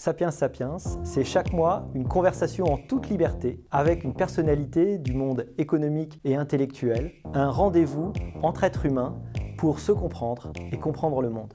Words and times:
Sapiens 0.00 0.30
Sapiens, 0.30 0.78
c'est 1.04 1.24
chaque 1.24 1.52
mois 1.52 1.84
une 1.94 2.08
conversation 2.08 2.64
en 2.64 2.78
toute 2.78 3.10
liberté 3.10 3.60
avec 3.70 4.02
une 4.02 4.14
personnalité 4.14 4.96
du 4.96 5.12
monde 5.12 5.44
économique 5.58 6.18
et 6.24 6.36
intellectuel, 6.36 7.12
un 7.34 7.50
rendez-vous 7.50 8.14
entre 8.42 8.64
êtres 8.64 8.86
humains 8.86 9.20
pour 9.58 9.78
se 9.78 9.92
comprendre 9.92 10.54
et 10.72 10.78
comprendre 10.78 11.20
le 11.20 11.28
monde. 11.28 11.52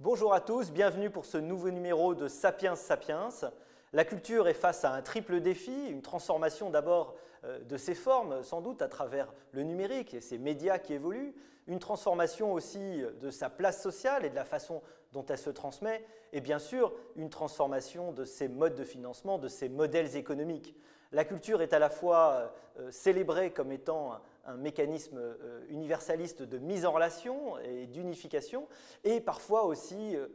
Bonjour 0.00 0.34
à 0.34 0.40
tous, 0.40 0.72
bienvenue 0.72 1.08
pour 1.08 1.24
ce 1.24 1.38
nouveau 1.38 1.70
numéro 1.70 2.16
de 2.16 2.26
Sapiens 2.26 2.74
Sapiens. 2.74 3.28
La 3.92 4.04
culture 4.04 4.48
est 4.48 4.54
face 4.54 4.84
à 4.84 4.92
un 4.92 5.02
triple 5.02 5.40
défi, 5.40 5.86
une 5.88 6.02
transformation 6.02 6.68
d'abord 6.68 7.14
de 7.68 7.76
ses 7.76 7.94
formes, 7.94 8.42
sans 8.42 8.60
doute 8.60 8.82
à 8.82 8.88
travers 8.88 9.32
le 9.52 9.62
numérique 9.62 10.14
et 10.14 10.20
ses 10.20 10.38
médias 10.38 10.78
qui 10.78 10.94
évoluent, 10.94 11.34
une 11.66 11.78
transformation 11.78 12.52
aussi 12.52 13.02
de 13.20 13.30
sa 13.30 13.48
place 13.48 13.82
sociale 13.82 14.24
et 14.24 14.30
de 14.30 14.34
la 14.34 14.44
façon 14.44 14.82
dont 15.12 15.24
elle 15.26 15.38
se 15.38 15.50
transmet, 15.50 16.04
et 16.32 16.40
bien 16.40 16.58
sûr 16.58 16.92
une 17.16 17.30
transformation 17.30 18.12
de 18.12 18.24
ses 18.24 18.48
modes 18.48 18.74
de 18.74 18.84
financement, 18.84 19.38
de 19.38 19.48
ses 19.48 19.68
modèles 19.68 20.16
économiques. 20.16 20.74
La 21.12 21.24
culture 21.24 21.62
est 21.62 21.72
à 21.72 21.78
la 21.78 21.90
fois 21.90 22.52
euh, 22.80 22.90
célébrée 22.90 23.52
comme 23.52 23.70
étant 23.70 24.14
un 24.46 24.56
mécanisme 24.56 25.16
euh, 25.18 25.64
universaliste 25.68 26.42
de 26.42 26.58
mise 26.58 26.84
en 26.84 26.90
relation 26.90 27.56
et 27.58 27.86
d'unification, 27.86 28.66
et 29.04 29.20
parfois 29.20 29.64
aussi 29.64 30.16
euh, 30.16 30.26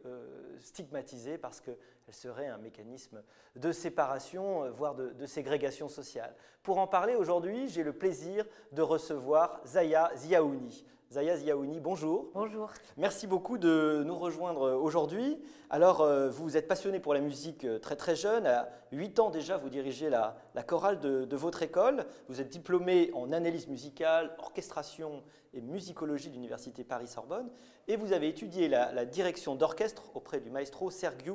stigmatisée 0.61 1.37
parce 1.37 1.59
qu'elle 2.09 2.15
serait 2.15 2.47
un 2.47 2.57
mécanisme 2.57 3.21
de 3.55 3.71
séparation, 3.71 4.67
voire 4.71 4.95
de, 4.95 5.09
de, 5.09 5.25
ségrégation 5.27 5.87
sociale. 5.89 6.33
Pour 6.63 6.79
en 6.79 6.87
parler 6.87 7.13
aujourd'hui, 7.13 7.69
j'ai 7.69 7.83
le 7.83 7.93
plaisir 7.93 8.45
de 8.71 8.81
recevoir 8.81 9.61
Zaya 9.67 10.11
Ziaouni. 10.15 10.85
Zaya 11.11 11.37
Ziaouni, 11.37 11.79
bonjour. 11.79 12.29
Bonjour. 12.35 12.71
Merci 12.95 13.25
beaucoup 13.25 13.57
de 13.57 14.03
nous 14.05 14.15
rejoindre 14.15 14.73
aujourd'hui. 14.73 15.39
Alors, 15.71 16.01
euh, 16.01 16.29
vous 16.29 16.55
êtes 16.55 16.67
passionné 16.67 16.99
pour 16.99 17.15
la 17.15 17.19
musique 17.19 17.65
euh, 17.65 17.79
très 17.79 17.95
très 17.95 18.15
jeune. 18.15 18.45
À 18.45 18.69
8 18.91 19.19
ans 19.19 19.31
déjà, 19.31 19.57
vous 19.57 19.69
dirigez 19.69 20.11
la, 20.11 20.35
chorale 20.67 20.99
de, 20.99 21.35
votre 21.35 21.63
école. 21.63 22.05
Vous 22.27 22.41
êtes 22.41 22.49
diplômé 22.49 23.09
en 23.15 23.31
analyse 23.31 23.67
musicale, 23.67 24.35
orchestration 24.37 25.23
et 25.53 25.61
musicologie 25.61 26.29
de 26.29 26.35
l'Université 26.35 26.83
Paris-Sorbonne. 26.83 27.49
Et 27.87 27.95
vous 27.95 28.13
avez 28.13 28.27
étudié 28.27 28.67
la, 28.67 29.05
direction 29.05 29.55
d'orchestre 29.55 30.03
auprès 30.13 30.39
du 30.39 30.51
maestro 30.51 30.91
Sergiu 30.91 31.33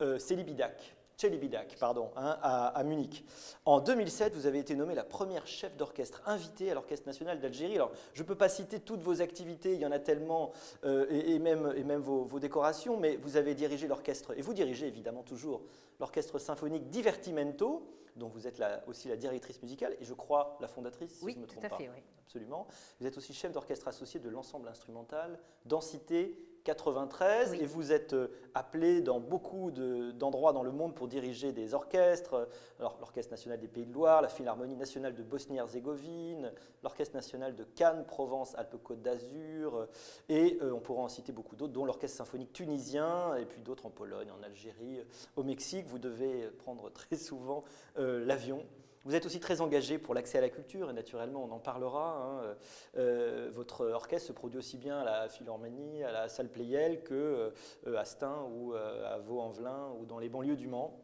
euh, 0.00 0.18
Celibidac. 0.18 0.94
Celibidac, 1.16 1.76
pardon, 1.78 2.10
hein, 2.16 2.38
à, 2.42 2.82
Munich. 2.82 3.24
En 3.64 3.80
2007, 3.80 4.34
vous 4.34 4.46
avez 4.46 4.58
été 4.58 4.74
nommé 4.74 4.94
la 4.94 5.04
première 5.04 5.46
chef 5.46 5.76
d'orchestre 5.76 6.22
invitée 6.26 6.70
à 6.70 6.74
l'Orchestre 6.74 7.06
national 7.06 7.40
d'Algérie. 7.40 7.76
Alors, 7.76 7.92
je 8.14 8.22
ne 8.22 8.26
peux 8.26 8.34
pas 8.34 8.48
citer 8.48 8.80
toutes 8.80 9.00
vos 9.00 9.22
activités, 9.22 9.74
il 9.74 9.80
y 9.80 9.86
en 9.86 9.92
a 9.92 10.00
tellement, 10.00 10.52
euh, 10.84 11.06
et, 11.10 11.38
même, 11.38 11.72
et 11.76 11.84
même 11.84 12.00
vos, 12.00 12.40
décorations, 12.40 12.98
mais 12.98 13.16
vous 13.16 13.36
avez 13.36 13.54
dirigé 13.54 13.86
l'orchestre, 13.86 14.36
et 14.36 14.42
vous 14.42 14.54
dirigez 14.54 14.88
évidemment 14.88 15.22
toujours 15.22 15.62
l'orchestre 16.00 16.38
symphonique 16.40 16.90
Divertimento, 16.90 17.88
dont 18.16 18.28
vous 18.28 18.46
êtes 18.46 18.60
aussi 18.88 19.08
la 19.08 19.16
directrice 19.16 19.62
musicale, 19.62 19.96
et 20.00 20.04
je 20.04 20.14
crois 20.14 20.56
la 20.60 20.68
fondatrice, 20.68 21.12
si 21.12 21.30
je 21.30 21.36
ne 21.36 21.42
me 21.42 21.46
trompe 21.46 21.60
tout 21.60 21.66
à 21.66 21.70
pas. 21.70 21.76
Fait, 21.76 21.88
oui. 21.88 22.02
Absolument. 22.26 22.66
Vous 22.98 23.06
êtes 23.06 23.16
aussi 23.16 23.32
chef 23.32 23.52
d'orchestre 23.52 23.86
associé 23.86 24.18
de 24.18 24.28
l'ensemble 24.28 24.68
instrumental 24.68 25.38
Densité 25.64 26.36
93 26.64 27.54
et 27.54 27.66
vous 27.66 27.92
êtes 27.92 28.14
euh, 28.14 28.28
appelé 28.54 29.02
dans 29.02 29.20
beaucoup 29.20 29.70
d'endroits 29.70 30.52
dans 30.52 30.62
le 30.62 30.72
monde 30.72 30.94
pour 30.94 31.08
diriger 31.08 31.52
des 31.52 31.74
orchestres, 31.74 32.48
alors 32.80 32.96
l'Orchestre 33.00 33.32
national 33.32 33.60
des 33.60 33.68
Pays 33.68 33.84
de 33.84 33.92
Loire, 33.92 34.22
la 34.22 34.28
Philharmonie 34.28 34.76
nationale 34.76 35.14
de 35.14 35.22
Bosnie-Herzégovine, 35.22 36.52
l'Orchestre 36.82 37.14
national 37.14 37.54
de 37.54 37.64
Cannes, 37.64 38.04
Provence, 38.06 38.54
Alpes-Côte 38.56 39.02
d'Azur, 39.02 39.88
et 40.28 40.58
euh, 40.62 40.72
on 40.72 40.80
pourra 40.80 41.02
en 41.02 41.08
citer 41.08 41.32
beaucoup 41.32 41.54
d'autres, 41.54 41.72
dont 41.72 41.84
l'Orchestre 41.84 42.16
symphonique 42.16 42.52
tunisien, 42.52 43.36
et 43.36 43.44
puis 43.44 43.60
d'autres 43.60 43.86
en 43.86 43.90
Pologne, 43.90 44.30
en 44.30 44.42
Algérie, 44.42 45.00
au 45.36 45.42
Mexique. 45.42 45.86
Vous 45.86 45.98
devez 45.98 46.48
prendre 46.58 46.90
très 46.90 47.16
souvent 47.16 47.64
euh, 47.98 48.24
l'avion 48.24 48.64
vous 49.04 49.14
êtes 49.14 49.26
aussi 49.26 49.38
très 49.38 49.60
engagé 49.60 49.98
pour 49.98 50.14
l'accès 50.14 50.38
à 50.38 50.40
la 50.40 50.48
culture, 50.48 50.88
et 50.88 50.92
naturellement, 50.92 51.44
on 51.44 51.52
en 51.52 51.58
parlera. 51.58 52.16
Hein. 52.16 52.56
Euh, 52.96 53.50
votre 53.52 53.86
orchestre 53.86 54.28
se 54.28 54.32
produit 54.32 54.58
aussi 54.58 54.78
bien 54.78 54.98
à 54.98 55.04
la 55.04 55.28
Philharmonie, 55.28 56.02
à 56.02 56.10
la 56.10 56.28
salle 56.28 56.48
Playel, 56.48 57.02
que 57.02 57.52
euh, 57.86 57.98
à 57.98 58.04
Stein 58.04 58.46
ou 58.50 58.74
euh, 58.74 59.14
à 59.14 59.18
Vaux-en-Velin 59.18 59.90
ou 60.00 60.06
dans 60.06 60.18
les 60.18 60.30
banlieues 60.30 60.56
du 60.56 60.68
Mans. 60.68 60.98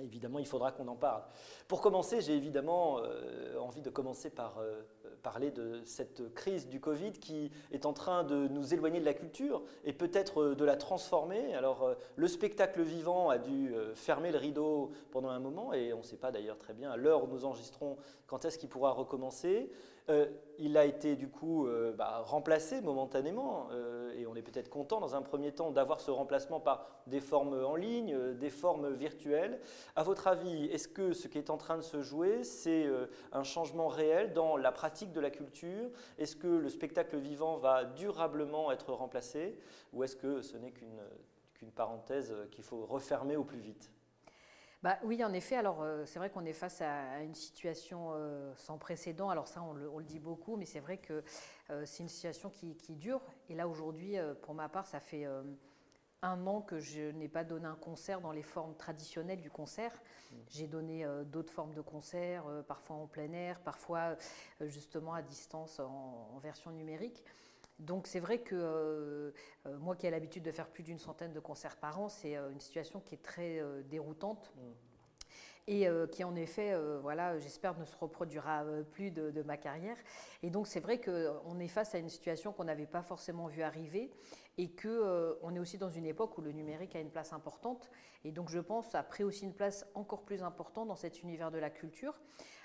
Évidemment, 0.00 0.38
il 0.38 0.46
faudra 0.46 0.70
qu'on 0.72 0.88
en 0.88 0.96
parle. 0.96 1.24
Pour 1.66 1.80
commencer, 1.80 2.22
j'ai 2.22 2.34
évidemment 2.34 3.00
envie 3.58 3.82
de 3.82 3.90
commencer 3.90 4.30
par 4.30 4.58
parler 5.22 5.50
de 5.50 5.80
cette 5.84 6.34
crise 6.34 6.68
du 6.68 6.80
Covid 6.80 7.12
qui 7.12 7.50
est 7.72 7.86
en 7.86 7.92
train 7.92 8.24
de 8.24 8.48
nous 8.48 8.74
éloigner 8.74 9.00
de 9.00 9.04
la 9.04 9.14
culture 9.14 9.62
et 9.84 9.92
peut-être 9.92 10.42
euh, 10.42 10.54
de 10.54 10.64
la 10.64 10.76
transformer. 10.76 11.54
Alors 11.54 11.82
euh, 11.82 11.94
le 12.16 12.28
spectacle 12.28 12.82
vivant 12.82 13.30
a 13.30 13.38
dû 13.38 13.74
euh, 13.74 13.94
fermer 13.94 14.32
le 14.32 14.38
rideau 14.38 14.90
pendant 15.10 15.28
un 15.28 15.38
moment 15.38 15.72
et 15.72 15.92
on 15.92 15.98
ne 15.98 16.02
sait 16.02 16.16
pas 16.16 16.32
d'ailleurs 16.32 16.58
très 16.58 16.74
bien 16.74 16.90
à 16.90 16.96
l'heure 16.96 17.24
où 17.24 17.26
nous 17.26 17.44
enregistrons 17.44 17.96
quand 18.26 18.44
est-ce 18.44 18.58
qu'il 18.58 18.68
pourra 18.68 18.92
recommencer? 18.92 19.70
Euh, 20.10 20.26
il 20.62 20.76
a 20.76 20.84
été 20.84 21.16
du 21.16 21.28
coup 21.28 21.66
euh, 21.66 21.94
bah, 21.94 22.22
remplacé 22.26 22.82
momentanément 22.82 23.68
euh, 23.72 24.12
et 24.14 24.26
on 24.26 24.34
est 24.34 24.42
peut-être 24.42 24.68
content 24.68 25.00
dans 25.00 25.14
un 25.14 25.22
premier 25.22 25.52
temps 25.52 25.70
d'avoir 25.70 26.00
ce 26.00 26.10
remplacement 26.10 26.60
par 26.60 26.86
des 27.06 27.20
formes 27.20 27.64
en 27.64 27.76
ligne, 27.76 28.34
des 28.34 28.50
formes 28.50 28.92
virtuelles. 28.92 29.58
À 29.96 30.02
votre 30.02 30.26
avis, 30.26 30.66
est-ce 30.66 30.86
que 30.86 31.14
ce 31.14 31.28
qui 31.28 31.38
est 31.38 31.48
en 31.48 31.56
train 31.56 31.78
de 31.78 31.82
se 31.82 32.02
jouer, 32.02 32.44
c'est 32.44 32.86
un 33.32 33.42
changement 33.42 33.88
réel 33.88 34.34
dans 34.34 34.58
la 34.58 34.70
pratique 34.70 35.12
de 35.12 35.20
la 35.20 35.30
culture? 35.30 35.88
Est-ce 36.18 36.36
que 36.36 36.46
le 36.46 36.68
spectacle 36.68 37.16
vivant 37.16 37.56
va 37.56 37.84
durablement 37.84 38.70
être 38.70 38.92
remplacé? 38.92 39.58
Ou 39.94 40.04
est-ce 40.04 40.16
que 40.16 40.42
ce 40.42 40.58
n'est 40.58 40.72
qu'une 40.72 41.70
parenthèse 41.74 42.34
qu'il 42.50 42.64
faut 42.64 42.84
refermer 42.84 43.36
au 43.36 43.44
plus 43.44 43.60
vite? 43.60 43.90
Bah, 44.82 44.98
oui, 45.04 45.22
en 45.22 45.32
effet. 45.34 45.56
Alors, 45.56 45.82
euh, 45.82 46.06
c'est 46.06 46.18
vrai 46.18 46.30
qu'on 46.30 46.44
est 46.46 46.54
face 46.54 46.80
à, 46.80 47.22
une 47.22 47.34
situation 47.34 48.12
euh, 48.14 48.52
sans 48.56 48.78
précédent. 48.78 49.28
Alors, 49.28 49.46
ça, 49.46 49.62
on 49.62 49.74
le, 49.74 50.04
dit 50.04 50.18
beaucoup, 50.18 50.56
mais 50.56 50.64
c'est 50.64 50.80
vrai 50.80 50.96
que 50.96 51.22
euh, 51.68 51.84
c'est 51.84 52.02
une 52.02 52.08
situation 52.08 52.50
qui, 52.50 52.74
dure. 52.94 53.20
Et 53.50 53.54
là, 53.54 53.68
aujourd'hui, 53.68 54.16
pour 54.42 54.54
ma 54.54 54.68
part, 54.68 54.86
ça 54.86 55.00
fait 55.00 55.26
un 56.22 56.46
an 56.46 56.62
que 56.62 56.80
je 56.80 57.10
n'ai 57.12 57.28
pas 57.28 57.44
donné 57.44 57.66
un 57.66 57.76
concert 57.76 58.20
dans 58.20 58.32
les 58.32 58.42
formes 58.42 58.74
traditionnelles 58.74 59.40
du 59.40 59.50
concert. 59.50 59.92
Mmh. 59.92 60.36
J'ai 60.48 60.66
donné 60.66 61.06
d'autres 61.26 61.52
formes 61.52 61.74
de 61.74 61.80
concerts, 61.80 62.44
parfois 62.66 62.96
en 62.96 63.06
plein 63.06 63.32
air, 63.32 63.60
parfois 63.60 64.16
justement 64.60 65.14
à 65.14 65.22
distance 65.22 65.78
en 65.78 66.38
version 66.42 66.70
numérique. 66.70 67.22
Donc 67.80 68.06
c'est 68.06 68.20
vrai 68.20 68.38
que 68.38 68.54
euh, 68.54 69.30
euh, 69.66 69.78
moi 69.78 69.96
qui 69.96 70.06
ai 70.06 70.10
l'habitude 70.10 70.42
de 70.42 70.52
faire 70.52 70.68
plus 70.68 70.82
d'une 70.82 70.98
centaine 70.98 71.32
de 71.32 71.40
concerts 71.40 71.76
par 71.76 71.98
an, 71.98 72.08
c'est 72.08 72.36
euh, 72.36 72.50
une 72.50 72.60
situation 72.60 73.00
qui 73.00 73.14
est 73.14 73.22
très 73.22 73.62
déroutante. 73.88 74.52
Mm. 74.56 74.60
Et 75.66 75.86
qui 76.10 76.24
en 76.24 76.34
effet, 76.34 76.74
voilà, 77.00 77.38
j'espère 77.38 77.78
ne 77.78 77.84
se 77.84 77.94
reproduira 77.94 78.64
plus 78.90 79.12
de, 79.12 79.42
ma 79.42 79.56
carrière. 79.56 79.96
Et 80.42 80.50
donc 80.50 80.66
c'est 80.66 80.80
vrai 80.80 81.00
qu'on 81.00 81.60
est 81.60 81.68
face 81.68 81.94
à 81.94 81.98
une 81.98 82.08
situation 82.08 82.52
qu'on 82.52 82.64
n'avait 82.64 82.88
pas 82.88 83.02
forcément 83.02 83.46
vu 83.46 83.62
arriver 83.62 84.10
et 84.58 84.74
qu'on 84.74 85.54
est 85.54 85.58
aussi 85.60 85.78
dans 85.78 85.90
une 85.90 86.06
époque 86.06 86.36
où 86.38 86.40
le 86.40 86.50
numérique 86.50 86.96
a 86.96 87.00
une 87.00 87.10
place 87.10 87.32
importante. 87.32 87.88
Et 88.24 88.32
donc 88.32 88.48
je 88.48 88.58
pense 88.58 88.96
a 88.96 89.04
pris 89.04 89.22
aussi 89.22 89.44
une 89.44 89.54
place 89.54 89.86
encore 89.94 90.22
plus 90.22 90.42
importante 90.42 90.88
dans 90.88 90.96
cet 90.96 91.22
univers 91.22 91.52
de 91.52 91.58
la 91.58 91.70
culture. 91.70 92.18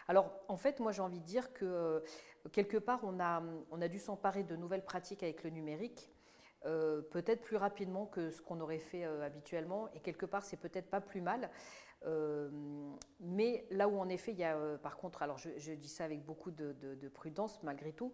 Alors 0.07 0.31
en 0.47 0.57
fait, 0.57 0.79
moi 0.79 0.91
j'ai 0.91 1.01
envie 1.01 1.19
de 1.19 1.25
dire 1.25 1.53
que 1.53 2.03
quelque 2.51 2.77
part, 2.77 2.99
on 3.03 3.19
a, 3.19 3.41
on 3.71 3.81
a 3.81 3.87
dû 3.87 3.99
s'emparer 3.99 4.43
de 4.43 4.55
nouvelles 4.55 4.85
pratiques 4.85 5.23
avec 5.23 5.43
le 5.43 5.49
numérique. 5.49 6.11
Euh, 6.65 7.01
peut-être 7.01 7.41
plus 7.41 7.57
rapidement 7.57 8.07
que 8.07 8.31
ce 8.31 8.41
qu'on 8.41 8.59
aurait 8.59 8.79
fait 8.79 9.05
euh, 9.05 9.23
habituellement, 9.23 9.87
et 9.93 9.99
quelque 9.99 10.25
part 10.25 10.43
c'est 10.43 10.57
peut-être 10.57 10.89
pas 10.89 11.01
plus 11.01 11.21
mal. 11.21 11.49
Euh, 12.07 12.49
mais 13.19 13.65
là 13.69 13.87
où 13.87 13.99
en 13.99 14.09
effet 14.09 14.31
il 14.31 14.39
y 14.39 14.43
a, 14.43 14.57
par 14.81 14.97
contre, 14.97 15.21
alors 15.21 15.37
je, 15.37 15.71
dis 15.73 15.87
ça 15.87 16.05
avec 16.05 16.25
beaucoup 16.25 16.51
de, 16.51 16.73
prudence 17.13 17.61
malgré 17.61 17.93
tout, 17.93 18.13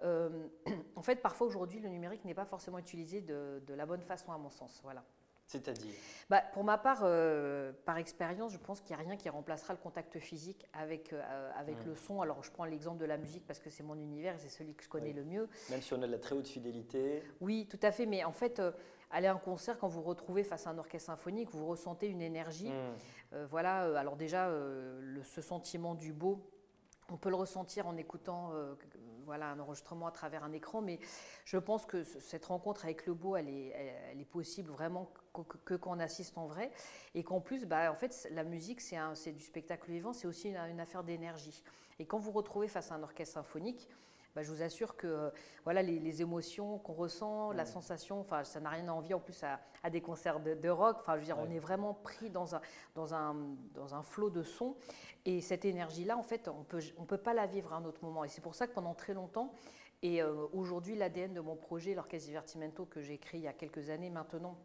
en 0.00 1.02
fait 1.02 1.16
parfois 1.16 1.48
aujourd'hui 1.48 1.80
le 1.80 1.88
numérique 1.88 2.24
n'est 2.24 2.34
pas 2.34 2.44
forcément 2.44 2.78
utilisé 2.78 3.20
de, 3.20 3.60
de, 3.66 3.74
la 3.74 3.84
bonne 3.84 4.02
façon 4.02 4.30
à 4.30 4.38
mon 4.38 4.50
sens. 4.50 4.80
Voilà. 4.84 5.04
C'est-à-dire 5.48 5.94
bah, 6.28 6.42
Pour 6.52 6.62
ma 6.62 6.76
part, 6.76 7.00
euh, 7.02 7.72
par 7.86 7.96
expérience, 7.96 8.52
je 8.52 8.58
pense 8.58 8.82
qu'il 8.82 8.94
n'y 8.94 9.02
a 9.02 9.04
rien 9.06 9.16
qui 9.16 9.30
remplacera 9.30 9.72
le 9.72 9.78
contact 9.78 10.18
physique 10.18 10.66
avec, 10.74 11.14
euh, 11.14 11.50
avec 11.56 11.82
le 11.86 11.94
son. 11.94 12.20
Alors, 12.20 12.44
je 12.44 12.50
prends 12.50 12.66
l'exemple 12.66 12.98
de 12.98 13.06
la 13.06 13.16
musique 13.16 13.46
parce 13.46 13.58
que 13.58 13.70
c'est 13.70 13.82
mon 13.82 13.96
univers 13.96 14.34
et 14.34 14.38
c'est 14.38 14.50
celui 14.50 14.74
que 14.74 14.84
je 14.84 14.90
connais 14.90 15.14
le 15.14 15.24
mieux. 15.24 15.48
Même 15.70 15.80
si 15.80 15.94
on 15.94 16.02
a 16.02 16.06
de 16.06 16.12
la 16.12 16.18
très 16.18 16.34
haute 16.34 16.48
fidélité. 16.48 17.22
Oui, 17.40 17.66
tout 17.68 17.80
à 17.80 17.90
fait. 17.90 18.04
Mais 18.04 18.24
en 18.24 18.32
fait, 18.32 18.60
euh, 18.60 18.72
aller 19.10 19.26
à 19.26 19.32
un 19.32 19.38
concert, 19.38 19.78
quand 19.78 19.88
vous 19.88 20.02
vous 20.02 20.08
retrouvez 20.08 20.44
face 20.44 20.66
à 20.66 20.70
un 20.70 20.76
orchestre 20.76 21.06
symphonique, 21.06 21.48
vous 21.50 21.66
ressentez 21.66 22.08
une 22.08 22.20
énergie. 22.20 22.70
Hmm. 22.70 23.44
voilà, 23.50 23.98
alors 23.98 24.16
déjà, 24.16 24.50
ce 25.22 25.40
sentiment 25.40 25.94
du 25.94 26.12
beau, 26.12 26.46
on 27.10 27.16
peut 27.16 27.30
le 27.30 27.36
ressentir 27.36 27.86
en 27.86 27.96
écoutant 27.96 28.52
voilà, 29.28 29.50
un 29.50 29.60
enregistrement 29.60 30.06
à 30.06 30.10
travers 30.10 30.42
un 30.42 30.52
écran, 30.52 30.80
mais 30.80 30.98
je 31.44 31.58
pense 31.58 31.84
que 31.84 32.02
cette 32.02 32.46
rencontre 32.46 32.86
avec 32.86 33.06
le 33.06 33.12
beau, 33.12 33.36
elle 33.36 33.48
est, 33.48 34.24
possible 34.30 34.70
vraiment 34.70 35.12
que, 35.64 35.78
on 35.84 36.00
assiste 36.00 36.36
en 36.38 36.46
vrai, 36.46 36.70
et 37.14 37.22
qu'en 37.22 37.40
plus, 37.40 37.66
bah, 37.66 37.92
en 37.92 37.94
fait, 37.94 38.26
la 38.32 38.42
musique, 38.42 38.80
c'est 38.80 39.32
du 39.32 39.42
spectacle 39.42 39.90
vivant, 39.90 40.14
c'est 40.14 40.26
aussi 40.26 40.48
une, 40.48 40.80
affaire 40.80 41.04
d'énergie. 41.04 41.62
Et 41.98 42.06
quand 42.06 42.18
vous 42.18 42.32
retrouvez 42.32 42.68
face 42.68 42.90
à 42.90 42.94
un 42.94 43.02
orchestre 43.02 43.34
symphonique, 43.34 43.86
bah, 44.34 44.42
je 44.42 44.50
vous 44.50 44.62
assure 44.62 44.96
que 44.96 45.32
voilà, 45.64 45.82
les, 45.82 46.22
émotions 46.22 46.78
qu'on 46.78 46.92
ressent, 46.92 47.52
la 47.52 47.66
sensation, 47.66 48.20
enfin, 48.20 48.44
ça 48.44 48.60
n'a 48.60 48.70
rien 48.70 48.88
à 48.88 48.92
envier 48.92 49.14
en 49.14 49.20
plus 49.20 49.42
à, 49.42 49.90
des 49.90 50.00
concerts 50.00 50.40
de, 50.40 50.68
rock. 50.68 50.98
Enfin, 51.00 51.14
je 51.14 51.20
veux 51.20 51.24
dire, 51.24 51.38
on 51.38 51.50
est 51.50 51.58
vraiment 51.58 51.94
pris 51.94 52.30
dans 52.30 52.54
un, 52.54 52.60
dans, 52.94 53.14
un, 53.14 53.34
dans 53.74 53.94
un 53.94 54.02
flot 54.02 54.30
de 54.30 54.42
sons. 54.42 54.76
Et 55.24 55.40
cette 55.40 55.64
énergie-là, 55.64 56.16
en 56.16 56.22
fait, 56.22 56.48
on 56.48 56.62
peut, 56.62 56.78
ne 56.78 56.90
on 56.98 57.04
peut 57.04 57.18
pas 57.18 57.34
la 57.34 57.46
vivre 57.46 57.72
à 57.72 57.76
un 57.76 57.84
autre 57.84 58.04
moment. 58.04 58.24
Et 58.24 58.28
c'est 58.28 58.40
pour 58.40 58.54
ça 58.54 58.66
que 58.66 58.72
pendant 58.72 58.94
très 58.94 59.14
longtemps, 59.14 59.52
et 60.02 60.22
euh, 60.22 60.46
aujourd'hui, 60.52 60.94
l'ADN 60.94 61.34
de 61.34 61.40
mon 61.40 61.56
projet, 61.56 61.94
l'Orchestre 61.94 62.28
Divertimento, 62.28 62.86
que 62.86 63.02
j'ai 63.02 63.14
écrit 63.14 63.38
il 63.38 63.44
y 63.44 63.48
a 63.48 63.52
quelques 63.52 63.90
années 63.90 64.10
maintenant, 64.10 64.56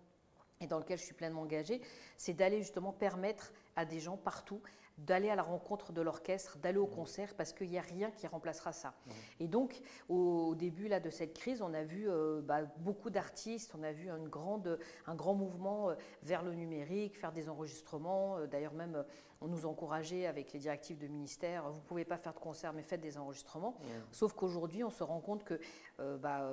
et 0.61 0.67
dans 0.67 0.77
lequel 0.77 0.99
je 0.99 1.03
suis 1.03 1.15
pleinement 1.15 1.41
engagée, 1.41 1.81
c'est 2.17 2.33
d'aller 2.33 2.59
justement 2.59 2.93
permettre 2.93 3.51
à 3.75 3.85
des 3.85 3.99
gens 3.99 4.17
partout 4.17 4.61
d'aller 4.97 5.29
à 5.29 5.35
la 5.35 5.43
rencontre 5.43 5.91
de 5.91 6.01
l'orchestre, 6.01 6.57
d'aller 6.59 6.77
au 6.77 6.85
concert, 6.85 7.33
parce 7.35 7.51
qu'il 7.51 7.69
n'y 7.69 7.77
a 7.77 7.81
rien 7.81 8.11
qui 8.11 8.27
remplacera 8.27 8.73
ça. 8.73 8.93
Et 9.39 9.47
donc, 9.47 9.81
au, 10.07 10.55
début 10.55 10.87
là, 10.87 10.99
de 10.99 11.09
cette 11.09 11.33
crise, 11.33 11.61
on 11.61 11.73
a 11.73 11.83
vu 11.83 12.09
euh, 12.09 12.41
bah, 12.41 12.61
beaucoup 12.77 13.09
d'artistes, 13.09 13.73
on 13.77 13.83
a 13.83 13.91
vu 13.91 14.09
une 14.09 14.27
grande, 14.27 14.79
un 15.07 15.15
grand 15.15 15.33
mouvement 15.33 15.89
euh, 15.89 15.95
vers 16.21 16.43
le 16.43 16.53
numérique, 16.53 17.17
faire 17.17 17.31
des 17.31 17.49
enregistrements. 17.49 18.37
Euh, 18.37 18.47
d'ailleurs, 18.47 18.73
même, 18.73 19.03
on 19.41 19.47
nous 19.47 19.65
encourageait 19.65 20.27
avec 20.27 20.53
les 20.53 20.59
directives 20.59 20.99
de 20.99 21.07
ministère, 21.07 21.69
vous 21.69 21.79
ne 21.79 21.85
pouvez 21.85 22.05
pas 22.05 22.17
faire 22.17 22.33
de 22.33 22.39
concert, 22.39 22.71
mais 22.71 22.83
faites 22.83 23.01
des 23.01 23.17
enregistrements. 23.17 23.75
Sauf 24.11 24.33
qu'aujourd'hui, 24.33 24.83
on 24.83 24.89
se 24.89 25.03
rend 25.03 25.19
compte 25.19 25.43
que 25.43 25.59
bah, 25.97 26.49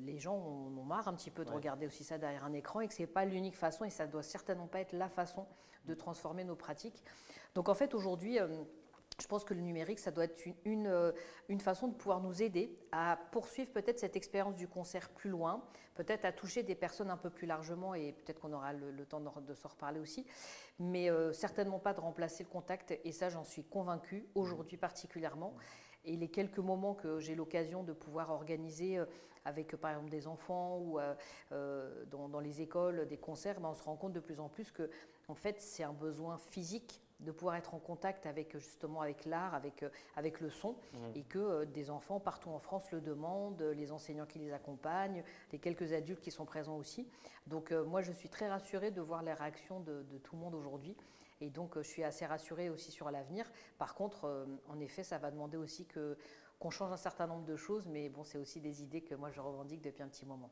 les 0.00 0.18
gens 0.18 0.34
ont, 0.34 0.82
marre 0.84 1.06
un 1.06 1.14
petit 1.14 1.30
peu 1.30 1.44
de 1.44 1.50
regarder 1.52 1.86
aussi 1.86 2.02
ça 2.02 2.18
derrière 2.18 2.44
un 2.44 2.52
écran 2.52 2.80
et 2.80 2.88
que 2.88 2.94
ce 2.94 3.02
n'est 3.02 3.06
pas 3.06 3.24
l'unique 3.24 3.56
façon, 3.56 3.84
et 3.84 3.90
ça 3.90 4.06
ne 4.06 4.10
doit 4.10 4.24
certainement 4.24 4.66
pas 4.66 4.80
être 4.80 4.92
la 4.92 5.08
façon 5.08 5.46
de 5.86 5.94
transformer 5.94 6.44
nos 6.44 6.56
pratiques. 6.56 7.04
Donc 7.54 7.68
en 7.68 7.74
fait, 7.74 7.94
aujourd'hui, 7.94 8.38
euh, 8.38 8.48
je 9.20 9.26
pense 9.28 9.44
que 9.44 9.54
le 9.54 9.60
numérique, 9.60 10.00
ça 10.00 10.10
doit 10.10 10.24
être 10.24 10.44
une, 10.64 10.88
euh, 10.88 11.12
une, 11.48 11.60
façon 11.60 11.86
de 11.86 11.94
pouvoir 11.94 12.20
nous 12.20 12.42
aider 12.42 12.76
à 12.90 13.16
poursuivre 13.30 13.70
peut-être 13.70 14.00
cette 14.00 14.16
expérience 14.16 14.56
du 14.56 14.66
concert 14.66 15.08
plus 15.10 15.30
loin, 15.30 15.64
peut-être 15.94 16.24
à 16.24 16.32
toucher 16.32 16.64
des 16.64 16.74
personnes 16.74 17.10
un 17.10 17.16
peu 17.16 17.30
plus 17.30 17.46
largement, 17.46 17.94
et 17.94 18.12
peut-être 18.12 18.40
qu'on 18.40 18.52
aura 18.52 18.72
le, 18.72 19.06
temps 19.06 19.20
de, 19.20 19.54
s'en 19.54 19.68
reparler 19.68 20.00
aussi, 20.00 20.26
mais 20.80 21.10
euh, 21.10 21.32
certainement 21.32 21.78
pas 21.78 21.94
de 21.94 22.00
remplacer 22.00 22.42
le 22.42 22.48
contact, 22.48 22.98
et 23.04 23.12
ça 23.12 23.28
j'en 23.28 23.44
suis 23.44 23.62
convaincue, 23.62 24.26
aujourd'hui 24.34 24.76
particulièrement. 24.76 25.54
Et 26.04 26.16
les 26.16 26.28
quelques 26.28 26.58
moments 26.58 26.94
que 26.94 27.20
j'ai 27.20 27.34
l'occasion 27.34 27.82
de 27.82 27.94
pouvoir 27.94 28.30
organiser 28.30 29.02
avec 29.46 29.74
par 29.76 29.92
exemple 29.92 30.10
des 30.10 30.26
enfants 30.26 30.78
ou 30.78 30.98
dans, 31.50 32.28
dans, 32.28 32.40
les 32.40 32.60
écoles, 32.60 33.08
des 33.08 33.16
concerts, 33.16 33.58
ben, 33.58 33.70
on 33.70 33.74
se 33.74 33.82
rend 33.82 33.96
compte 33.96 34.12
de 34.12 34.20
plus 34.20 34.38
en 34.38 34.50
plus 34.50 34.70
que 34.70 34.90
en 35.28 35.34
fait 35.34 35.62
c'est 35.62 35.82
un 35.82 35.94
besoin 35.94 36.36
physique 36.36 37.00
de 37.24 37.32
pouvoir 37.32 37.56
être 37.56 37.74
en 37.74 37.78
contact 37.78 38.26
avec 38.26 38.56
justement 38.56 39.00
avec 39.00 39.24
l'art, 39.24 39.54
avec, 39.54 39.82
euh, 39.82 39.88
avec 40.16 40.40
le 40.40 40.50
son, 40.50 40.72
mmh. 40.72 40.96
et 41.14 41.22
que 41.22 41.38
euh, 41.38 41.64
des 41.64 41.90
enfants 41.90 42.20
partout 42.20 42.50
en 42.50 42.58
France 42.58 42.90
le 42.92 43.00
demandent, 43.00 43.62
les 43.62 43.90
enseignants 43.92 44.26
qui 44.26 44.38
les 44.38 44.52
accompagnent, 44.52 45.24
les 45.52 45.58
quelques 45.58 45.92
adultes 45.92 46.20
qui 46.20 46.30
sont 46.30 46.44
présents 46.44 46.76
aussi. 46.76 47.08
Donc 47.46 47.72
euh, 47.72 47.84
moi 47.84 48.02
je 48.02 48.12
suis 48.12 48.28
très 48.28 48.48
rassurée 48.48 48.90
de 48.90 49.00
voir 49.00 49.22
les 49.22 49.32
réactions 49.32 49.80
de, 49.80 50.04
tout 50.22 50.36
le 50.36 50.42
monde 50.42 50.54
aujourd'hui. 50.54 50.96
Et 51.40 51.50
donc 51.50 51.76
je 51.76 51.82
suis 51.82 52.04
assez 52.04 52.24
rassurée 52.24 52.70
aussi 52.70 52.92
sur 52.92 53.10
l'avenir. 53.10 53.50
Par 53.76 53.94
contre, 53.94 54.46
en 54.68 54.78
effet, 54.78 55.02
ça 55.02 55.18
va 55.18 55.32
demander 55.32 55.56
aussi 55.56 55.84
que 55.84 56.16
qu'on 56.60 56.70
change 56.70 56.92
un 56.92 56.96
certain 56.96 57.26
nombre 57.26 57.44
de 57.44 57.56
choses, 57.56 57.86
mais 57.88 58.08
bon, 58.08 58.22
c'est 58.22 58.38
aussi 58.38 58.60
des 58.60 58.82
idées 58.82 59.02
que 59.02 59.16
moi 59.16 59.30
je 59.30 59.40
revendique 59.40 59.82
depuis 59.82 60.02
un 60.02 60.08
petit 60.08 60.24
moment. 60.24 60.50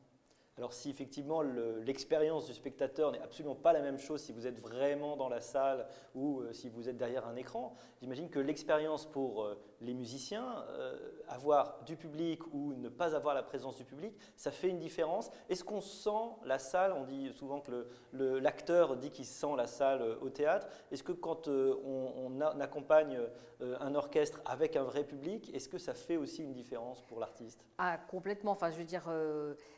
Alors 0.57 0.71
si 0.71 0.89
effectivement 0.91 1.41
l'expérience 1.41 2.45
du 2.45 2.53
spectateur 2.53 3.11
n'est 3.11 3.21
absolument 3.21 3.55
pas 3.55 3.73
la 3.73 3.81
même 3.81 3.97
chose 3.97 4.21
si 4.21 4.31
vous 4.31 4.45
êtes 4.45 4.59
vraiment 4.59 5.17
dans 5.17 5.27
la 5.27 5.41
salle 5.41 5.87
ou 6.13 6.41
euh, 6.41 6.53
si 6.53 6.69
vous 6.69 6.89
êtes 6.89 6.97
derrière 6.97 7.27
un 7.27 7.35
écran, 7.35 7.75
j'imagine 8.01 8.29
que 8.29 8.39
l'expérience 8.39 9.07
pour 9.07 9.43
euh, 9.43 9.59
les 9.83 9.93
musiciens, 9.93 10.65
euh, 10.69 10.97
avoir 11.27 11.83
du 11.85 11.95
public 11.95 12.41
ou 12.53 12.73
ne 12.73 12.89
pas 12.89 13.15
avoir 13.15 13.35
la 13.35 13.43
présence 13.43 13.77
du 13.77 13.85
public, 13.85 14.13
ça 14.35 14.51
fait 14.51 14.69
une 14.69 14.79
différence. 14.79 15.29
Est-ce 15.49 15.63
qu'on 15.63 15.81
sent 15.81 16.09
la 16.45 16.59
salle? 16.59 16.93
On 16.93 17.03
dit 17.03 17.31
souvent 17.33 17.61
que 17.61 17.87
l'acteur 18.11 18.97
dit 18.97 19.11
qu'il 19.11 19.25
sent 19.25 19.55
la 19.57 19.67
salle 19.67 20.17
au 20.21 20.29
théâtre. 20.29 20.67
Est-ce 20.91 21.03
que 21.03 21.11
quand 21.11 21.47
on, 21.47 22.41
accompagne 22.59 23.19
un 23.61 23.95
orchestre 23.95 24.41
avec 24.45 24.75
un 24.75 24.83
vrai 24.83 25.03
public, 25.03 25.53
est-ce 25.53 25.69
que 25.69 25.77
ça 25.77 25.93
fait 25.93 26.17
aussi 26.17 26.43
une 26.43 26.53
différence 26.53 27.01
pour 27.01 27.19
l'artiste? 27.19 27.63
Ah 27.77 27.97
complètement. 28.09 28.51
Enfin 28.51 28.71
je 28.71 28.77
veux 28.77 28.83
dire 28.83 29.09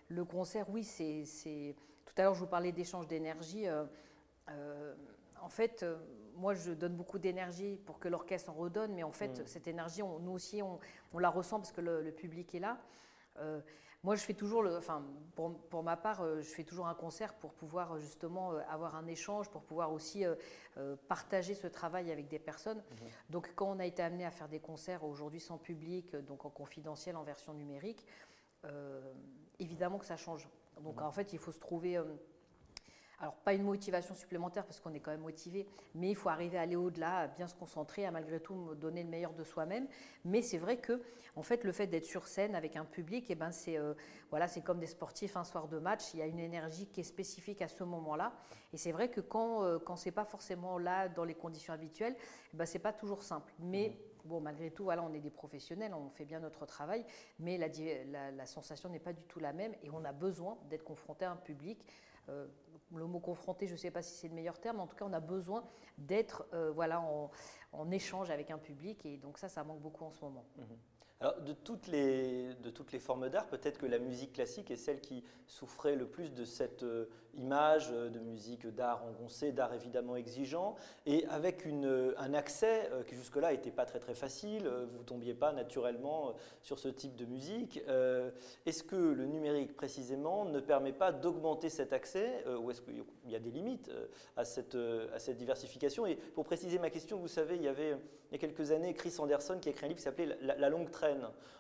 le 0.08 0.26
concert, 0.26 0.70
oui, 0.70 0.84
c'est. 0.84 1.76
Tout 2.06 2.14
à 2.18 2.24
l'heure, 2.24 2.36
je 2.36 2.40
vous 2.40 2.48
parlais 2.48 2.72
d'échange 2.72 3.08
d'énergie. 3.08 3.68
Euh, 3.68 3.86
euh, 4.50 4.94
en 5.42 5.50
fait, 5.50 5.82
euh, 5.84 5.98
moi, 6.36 6.54
je 6.54 6.72
donne 6.72 6.96
beaucoup 6.96 7.20
d'énergie 7.20 7.78
pour 7.86 8.00
que 8.00 8.08
l'orchestre 8.08 8.50
en 8.50 8.54
redonne, 8.54 8.94
mais 8.94 9.04
en 9.04 9.12
fait, 9.12 9.40
mm. 9.40 9.48
cette 9.48 9.68
énergie, 9.68 10.02
nous 10.02 10.32
aussi, 10.32 10.62
on, 10.62 10.80
la 11.18 11.30
ressent 11.30 11.60
parce 11.60 11.72
que 11.72 11.82
le, 11.82 12.12
public 12.12 12.54
est 12.56 12.60
là. 12.60 12.78
moi, 14.04 14.16
je 14.16 14.22
fais 14.22 14.34
toujours, 14.34 14.62
le, 14.62 14.76
enfin, 14.78 15.04
pour, 15.36 15.84
ma 15.84 15.98
part, 15.98 16.24
je 16.42 16.48
fais 16.48 16.64
toujours 16.64 16.88
un 16.88 16.94
concert 16.94 17.34
pour 17.36 17.54
pouvoir 17.54 17.98
justement 18.00 18.52
avoir 18.70 18.96
un 18.96 19.08
échange, 19.08 19.50
pour 19.50 19.62
pouvoir 19.62 19.94
aussi 19.94 20.24
partager 21.08 21.54
ce 21.54 21.68
travail 21.68 22.12
avec 22.12 22.28
des 22.28 22.40
personnes. 22.40 22.80
Mm-hmm. 22.80 23.32
Donc, 23.32 23.54
quand 23.56 23.72
on 23.72 23.80
a 23.80 23.86
été 23.86 24.04
amené 24.04 24.26
à 24.26 24.32
faire 24.32 24.50
des 24.50 24.60
concerts 24.60 25.04
aujourd'hui 25.04 25.40
sans 25.40 25.58
public, 25.58 26.16
donc 26.16 26.46
en 26.46 26.50
confidentiel, 26.50 27.16
en 27.16 27.24
version 27.24 27.54
numérique, 27.54 28.06
évidemment 29.60 29.98
que 29.98 30.06
ça 30.06 30.18
change. 30.18 30.48
Donc 30.82 31.02
en 31.02 31.12
fait, 31.12 31.34
il 31.34 31.40
faut 31.40 31.52
se 31.52 31.60
trouver, 31.60 31.98
euh, 31.98 32.04
alors 33.20 33.36
pas 33.36 33.54
une 33.54 33.64
motivation 33.64 34.14
supplémentaire 34.14 34.66
parce 34.66 34.80
qu'on 34.80 34.94
est 34.94 35.00
quand 35.00 35.12
même 35.12 35.22
motivé, 35.22 35.68
mais 35.94 36.10
il 36.10 36.16
faut 36.16 36.30
arriver 36.30 36.58
à 36.58 36.62
aller 36.62 36.76
au-delà, 36.76 37.20
à 37.20 37.28
bien 37.28 37.48
se 37.48 37.56
concentrer, 37.56 38.06
à 38.06 38.12
malgré 38.12 38.40
tout 38.40 38.76
donner 38.76 39.04
le 39.04 39.10
meilleur 39.10 39.34
de 39.34 39.44
soi-même. 39.44 39.88
Mais 40.24 40.42
c'est 40.42 40.58
vrai 40.58 40.78
que 40.78 41.02
en 41.36 41.44
fait, 41.44 41.64
le 41.64 41.72
fait 41.72 41.88
d'être 41.88 42.06
sur 42.06 42.28
scène 42.28 42.56
avec 42.56 42.78
un 42.78 42.86
public, 42.86 43.30
et 43.30 43.34
eh 43.34 43.36
ben 43.36 43.52
c'est 43.52 43.78
euh, 43.78 43.94
voilà, 44.30 44.48
c'est 44.48 44.62
comme 44.62 44.80
des 44.80 44.88
sportifs 44.88 45.36
un 45.36 45.44
soir 45.44 45.68
de 45.68 45.80
match. 45.80 46.14
Il 46.14 46.20
y 46.20 46.24
a 46.24 46.28
une 46.28 46.40
énergie 46.40 46.88
qui 46.88 47.02
est 47.02 47.04
spécifique 47.04 47.62
à 47.62 47.68
ce 47.68 47.84
moment-là. 47.84 48.34
Et 48.74 48.78
c'est 48.78 48.92
vrai 48.92 49.10
que 49.10 49.22
quand 49.22 49.64
euh, 49.64 49.80
quand 49.80 49.96
c'est 49.96 50.12
pas 50.12 50.26
forcément 50.26 50.78
là 50.78 51.10
dans 51.10 51.26
les 51.26 51.36
conditions 51.36 51.74
habituelles, 51.74 52.16
eh 52.54 52.58
ben 52.58 52.66
c'est 52.66 52.80
pas 52.80 52.94
toujours 52.94 53.24
simple. 53.24 53.54
Mais 53.60 53.90
mmh. 53.90 54.16
Bon, 54.26 54.42
malgré 54.42 54.72
tout, 54.72 54.86
voilà, 54.86 55.04
on 55.04 55.14
est 55.14 55.20
des 55.20 55.30
professionnels, 55.30 55.94
on 55.94 56.10
fait 56.10 56.26
bien 56.26 56.40
notre 56.40 56.66
travail, 56.66 57.06
mais 57.38 57.60
la, 57.60 58.46
sensation 58.48 58.90
n'est 58.90 59.00
pas 59.00 59.14
du 59.14 59.24
tout 59.24 59.40
la 59.40 59.54
même 59.54 59.74
et 59.84 59.90
on 59.92 60.04
a 60.04 60.12
besoin 60.12 60.58
d'être 60.68 60.84
confronté 60.84 61.26
à 61.26 61.32
un 61.32 61.36
public. 61.36 61.86
Euh, 62.30 62.48
le 62.98 63.06
mot 63.06 63.20
confronté, 63.20 63.68
je 63.68 63.74
ne 63.74 63.78
sais 63.78 63.92
pas 63.92 64.02
si 64.02 64.14
c'est 64.14 64.28
le 64.28 64.34
meilleur 64.34 64.60
terme, 64.60 64.80
en 64.80 64.88
tout 64.88 64.96
cas, 64.96 65.06
on 65.06 65.14
a 65.14 65.20
besoin 65.20 65.64
d'être 65.98 66.46
euh, 66.54 66.72
voilà, 66.72 67.02
en, 67.02 67.32
échange 67.92 68.30
avec 68.30 68.52
un 68.52 68.58
public 68.58 69.06
et 69.06 69.18
donc 69.18 69.38
ça, 69.38 69.50
ça 69.50 69.64
manque 69.64 69.82
beaucoup 69.82 70.06
en 70.06 70.12
ce 70.12 70.22
moment. 70.22 70.46
Mmh 70.58 70.64
alors, 71.22 71.40
de 71.42 71.54
toutes 71.54 71.88
les, 71.88 72.54
de 72.56 72.70
toutes 72.70 72.92
les 72.92 73.00
formes 73.00 73.30
d'art, 73.30 73.48
peut-être 73.48 73.78
que 73.78 73.86
la 73.86 74.00
musique 74.00 74.34
classique 74.34 74.70
est 74.70 74.76
celle 74.76 75.00
qui 75.00 75.24
souffrait 75.48 75.96
le 75.96 76.08
plus 76.08 76.34
de 76.34 76.44
cette 76.44 76.84
euh, 76.84 77.06
image 77.36 77.90
euh, 77.94 78.10
de 78.10 78.20
musique 78.20 78.68
d'art 78.68 79.02
engoncé, 79.06 79.54
d'art 79.54 79.74
évidemment 79.74 80.18
exigeant, 80.18 80.76
et 81.06 81.26
avec 81.28 81.64
une, 81.64 81.86
euh, 81.86 82.14
un 82.18 82.34
accès 82.34 82.92
qui 83.08 83.16
jusque-là 83.16 83.54
n'était 83.54 83.72
pas 83.72 83.86
très 83.86 84.00
très 84.00 84.14
facile, 84.14 84.68
vous 84.68 84.98
ne 84.98 85.04
tombiez 85.04 85.34
pas 85.34 85.54
naturellement 85.54 86.34
sur 86.62 86.80
ce 86.80 86.90
type 86.90 87.16
de 87.16 87.26
musique. 87.26 87.82
est-ce 88.66 88.84
que 88.84 88.96
le 88.96 89.26
numérique 89.26 89.76
précisément 89.76 90.46
ne 90.46 90.60
permet 90.60 90.94
pas 90.94 91.12
d'augmenter 91.12 91.70
cet 91.70 91.94
accès, 91.94 92.44
ou 92.60 92.72
est-ce 92.72 92.82
qu'il 92.82 93.04
y 93.28 93.36
a 93.36 93.40
des 93.40 93.52
limites 93.52 93.92
à 94.36 94.46
cette, 94.46 94.76
à 94.76 95.20
cette 95.20 95.38
diversification? 95.38 96.06
Et 96.06 96.16
pour 96.16 96.46
préciser 96.46 96.80
ma 96.80 96.90
question, 96.90 97.18
vous 97.18 97.28
savez, 97.28 97.56
il 97.56 97.64
y 97.66 97.70
avait 97.70 97.98
il 98.32 98.34
y 98.34 98.36
a 98.36 98.40
quelques 98.40 98.72
années 98.72 98.94
Chris 98.94 99.16
Anderson 99.20 99.60
qui 99.62 99.70
a 99.70 99.72
écrit 99.72 99.86
un 99.86 99.90
livre 99.90 99.98
qui 99.98 100.04
s'appelait 100.04 100.38
la 100.42 100.70
longue 100.70 100.90
traite 100.90 101.18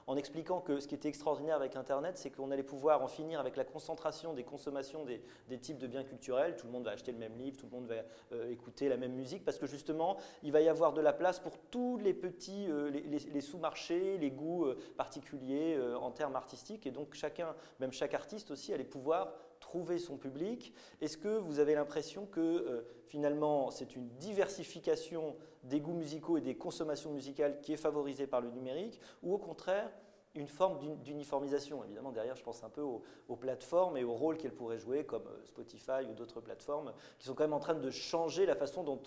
en 0.07 0.17
expliquant 0.17 0.61
que 0.61 0.79
ce 0.79 0.87
qui 0.87 0.95
était 0.95 1.07
extraordinaire 1.07 1.55
avec 1.55 1.75
Internet, 1.75 2.17
c'est 2.17 2.29
qu'on 2.29 2.51
allait 2.51 2.63
pouvoir 2.63 3.01
en 3.01 3.07
finir 3.07 3.39
avec 3.39 3.55
la 3.55 3.63
concentration 3.63 4.33
des 4.33 4.43
consommations 4.43 5.03
des, 5.05 5.21
types 5.57 5.77
de 5.77 5.87
biens 5.87 6.03
culturels. 6.03 6.55
Tout 6.55 6.67
le 6.67 6.73
monde 6.73 6.85
va 6.85 6.91
acheter 6.91 7.11
le 7.11 7.17
même 7.17 7.35
livre, 7.37 7.57
tout 7.57 7.65
le 7.65 7.71
monde 7.71 7.87
va 7.87 8.03
euh, 8.33 8.51
écouter 8.51 8.87
la 8.87 8.97
même 8.97 9.13
musique, 9.13 9.43
parce 9.43 9.57
que 9.57 9.65
justement, 9.65 10.17
il 10.43 10.51
va 10.51 10.61
y 10.61 10.69
avoir 10.69 10.93
de 10.93 11.01
la 11.01 11.13
place 11.13 11.39
pour 11.39 11.57
tous 11.71 11.97
les 11.97 12.13
petits, 12.13 12.67
euh, 12.69 12.89
les, 12.89 13.41
sous-marchés, 13.41 14.17
les 14.17 14.31
goûts 14.31 14.65
euh, 14.65 14.77
particuliers 14.95 15.79
en 15.99 16.11
termes 16.11 16.35
artistiques. 16.35 16.85
Et 16.85 16.91
donc 16.91 17.13
chacun, 17.13 17.55
même 17.79 17.91
chaque 17.91 18.13
artiste 18.13 18.51
aussi, 18.51 18.73
allait 18.73 18.83
pouvoir 18.83 19.33
trouver 19.65 19.97
son 19.97 20.17
public. 20.17 20.73
Est-ce 21.01 21.17
que 21.17 21.39
vous 21.39 21.57
avez 21.57 21.73
l'impression 21.73 22.27
que 22.27 22.85
finalement 23.07 23.71
c'est 23.71 23.95
une 23.95 24.07
diversification 24.19 25.35
des 25.63 25.81
goûts 25.81 25.93
musicaux 25.93 26.37
et 26.37 26.41
des 26.41 26.55
consommations 26.55 27.11
musicales 27.11 27.59
qui 27.61 27.73
est 27.73 27.77
favorisée 27.77 28.27
par 28.27 28.41
le 28.41 28.51
numérique, 28.51 29.01
ou 29.23 29.33
au 29.33 29.39
contraire 29.39 29.91
une 30.35 30.47
forme 30.47 30.99
d'uniformisation? 31.01 31.83
Évidemment, 31.83 32.11
derrière, 32.11 32.35
je 32.35 32.43
pense 32.43 32.63
un 32.63 32.69
peu 32.69 32.81
aux, 32.81 33.35
plateformes 33.35 33.97
et 33.97 34.03
au 34.03 34.13
rôle 34.13 34.37
qu'elles 34.37 34.53
pourraient 34.53 34.77
jouer, 34.77 35.03
comme 35.03 35.25
euh, 35.27 35.45
Spotify 35.45 36.05
ou 36.09 36.13
d'autres 36.13 36.41
plateformes, 36.41 36.93
qui 37.17 37.25
sont 37.25 37.33
quand 37.33 37.43
même 37.43 37.53
en 37.53 37.59
train 37.59 37.73
de 37.73 37.89
changer 37.89 38.45
la 38.45 38.55
façon 38.55 38.83
dont 38.83 39.01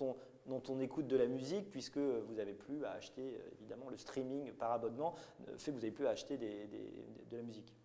on, 0.69 0.81
écoute 0.81 1.07
de 1.07 1.17
la 1.17 1.27
musique, 1.27 1.71
puisque 1.71 1.99
vous 1.99 2.35
n'avez 2.35 2.55
plus 2.55 2.85
à 2.85 2.93
acheter, 2.93 3.37
euh, 3.37 3.51
évidemment, 3.61 3.89
le 3.91 3.97
streaming 3.97 4.53
par 4.53 4.73
abonnement 4.73 5.15
euh, 5.49 5.57
fait 5.57 5.71
que 5.71 5.77
vous 5.77 5.83
n'avez 5.83 5.93
plus 5.93 6.07
à 6.07 6.11
acheter 6.11 6.37
de 6.39 7.37
la 7.37 7.43
musique. 7.43 7.78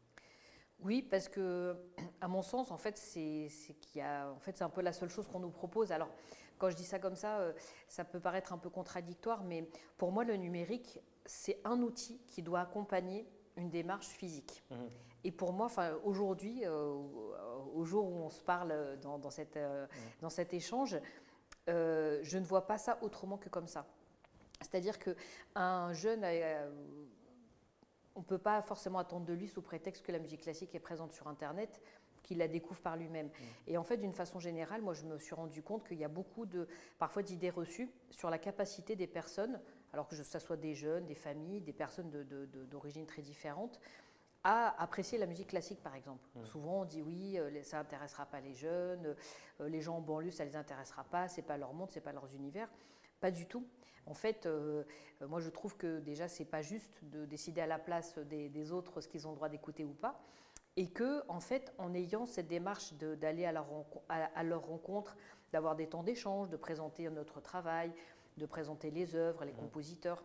Oui, 0.83 1.01
parce 1.01 1.29
que, 1.29 1.75
à 2.19 2.27
mon 2.27 2.41
sens, 2.41 2.71
en 2.71 2.77
fait, 2.77 2.97
c'est 2.97 3.49
qu'il 3.79 4.01
en 4.03 4.39
fait, 4.39 4.57
c'est 4.57 4.63
un 4.63 4.69
peu 4.69 4.81
la 4.81 4.93
seule 4.93 5.09
chose 5.09 5.27
qu'on 5.27 5.39
nous 5.39 5.49
propose. 5.49 5.91
Alors, 5.91 6.09
quand 6.57 6.69
je 6.69 6.75
dis 6.75 6.83
ça 6.83 6.99
comme 6.99 7.15
ça, 7.15 7.39
euh, 7.39 7.53
ça 7.87 8.03
peut 8.03 8.19
paraître 8.19 8.53
un 8.53 8.57
peu 8.57 8.69
contradictoire, 8.69 9.43
mais 9.43 9.67
pour 9.97 10.11
moi, 10.11 10.23
le 10.23 10.35
numérique, 10.35 10.99
c'est 11.25 11.59
un 11.63 11.81
outil 11.81 12.19
qui 12.27 12.41
doit 12.41 12.61
accompagner 12.61 13.25
une 13.55 13.69
démarche 13.69 14.07
physique. 14.07 14.63
Mhm. 14.71 14.89
Et 15.25 15.31
pour 15.31 15.53
moi, 15.53 15.69
aujourd'hui, 16.03 16.67
au 16.67 17.85
jour 17.85 18.05
où 18.11 18.25
on 18.25 18.29
se 18.29 18.43
parle 18.43 18.99
dans, 19.01 19.29
cette, 19.29 19.55
mhm. 19.55 19.87
dans 20.19 20.29
cet 20.29 20.53
échange, 20.53 20.99
je 21.67 22.37
ne 22.37 22.43
vois 22.43 22.67
pas 22.67 22.77
ça 22.77 22.97
autrement 23.01 23.37
que 23.37 23.47
comme 23.47 23.67
ça. 23.67 23.85
C'est-à-dire 24.59 24.97
qu'un 24.99 25.93
jeune, 25.93 26.25
on 28.15 28.19
ne 28.19 28.25
peut 28.25 28.37
pas 28.37 28.61
forcément 28.61 28.99
attendre 28.99 29.25
de 29.25 29.33
lui 29.33 29.47
sous 29.47 29.61
prétexte 29.61 30.05
que 30.05 30.11
la 30.11 30.19
musique 30.19 30.41
classique 30.41 30.75
est 30.75 30.79
présente 30.79 31.11
sur 31.11 31.27
Internet 31.27 31.81
qu'il 32.23 32.37
la 32.37 32.47
découvre 32.47 32.79
par 32.81 32.95
lui-même. 32.95 33.27
Mm. 33.27 33.31
Et 33.67 33.77
en 33.77 33.83
fait, 33.83 33.97
d'une 33.97 34.13
façon 34.13 34.39
générale, 34.39 34.81
moi, 34.81 34.93
je 34.93 35.03
me 35.03 35.19
suis 35.19 35.35
rendu 35.35 35.61
compte 35.61 35.85
qu'il 35.87 35.97
y 35.97 36.05
a 36.05 36.09
beaucoup 36.09 36.45
de, 36.45 36.67
parfois, 36.97 37.21
d'idées 37.21 37.49
reçues 37.49 37.89
sur 38.09 38.29
la 38.29 38.39
capacité 38.39 38.95
des 38.95 39.07
personnes, 39.07 39.59
alors 39.91 40.07
que 40.07 40.15
ce 40.15 40.39
soit 40.39 40.57
des 40.57 40.73
jeunes, 40.73 41.05
des 41.05 41.15
familles, 41.15 41.61
des 41.61 41.73
personnes 41.73 42.09
d'origine 42.71 43.05
très 43.05 43.21
différentes, 43.21 43.79
à 44.45 44.81
apprécier 44.81 45.17
la 45.17 45.25
musique 45.25 45.49
classique, 45.49 45.81
par 45.81 45.95
exemple. 45.95 46.25
Mm. 46.35 46.45
Souvent, 46.45 46.81
on 46.81 46.85
dit 46.85 47.01
oui, 47.01 47.37
euh, 47.37 47.61
ça 47.63 47.77
n'intéressera 47.77 48.25
pas 48.25 48.39
les 48.39 48.53
jeunes, 48.53 49.15
euh, 49.59 49.69
les 49.69 49.81
gens 49.81 49.97
en 49.97 50.01
banlieue, 50.01 50.31
ça 50.31 50.45
ne 50.45 50.49
les 50.49 50.55
intéressera 50.55 51.03
pas, 51.03 51.27
c'est 51.27 51.41
pas 51.41 51.57
leur 51.57 51.73
monde, 51.73 51.91
c'est 51.91 52.01
pas 52.01 52.13
leurs 52.13 52.33
univers. 52.33 52.69
Pas 53.19 53.31
du 53.31 53.45
tout. 53.45 53.65
En 54.05 54.13
fait, 54.13 54.45
euh, 54.45 54.83
moi, 55.21 55.39
je 55.39 55.49
trouve 55.49 55.77
que 55.77 55.99
déjà, 55.99 56.27
c'est 56.27 56.45
pas 56.45 56.61
juste 56.61 57.03
de 57.03 57.25
décider 57.25 57.61
à 57.61 57.67
la 57.67 57.79
place 57.79 58.17
des, 58.17 58.49
des 58.49 58.71
autres 58.71 59.01
ce 59.01 59.07
qu'ils 59.07 59.27
ont 59.27 59.31
le 59.31 59.35
droit 59.35 59.49
d'écouter 59.49 59.85
ou 59.85 59.93
pas 59.93 60.21
et 60.75 60.89
que, 60.89 61.23
en 61.27 61.39
fait, 61.39 61.73
en 61.77 61.93
ayant 61.93 62.25
cette 62.25 62.47
démarche 62.47 62.93
d'aller 62.93 63.45
à, 63.45 63.51
leur 63.51 64.65
rencontre, 64.65 65.15
d'avoir 65.51 65.75
des 65.75 65.87
temps 65.87 66.03
d'échange, 66.03 66.49
de 66.49 66.57
présenter 66.57 67.09
notre 67.09 67.41
travail, 67.41 67.93
de 68.37 68.45
présenter 68.45 68.89
les 68.89 69.15
œuvres, 69.15 69.45
les 69.45 69.53
mmh. 69.53 69.57
compositeurs, 69.57 70.23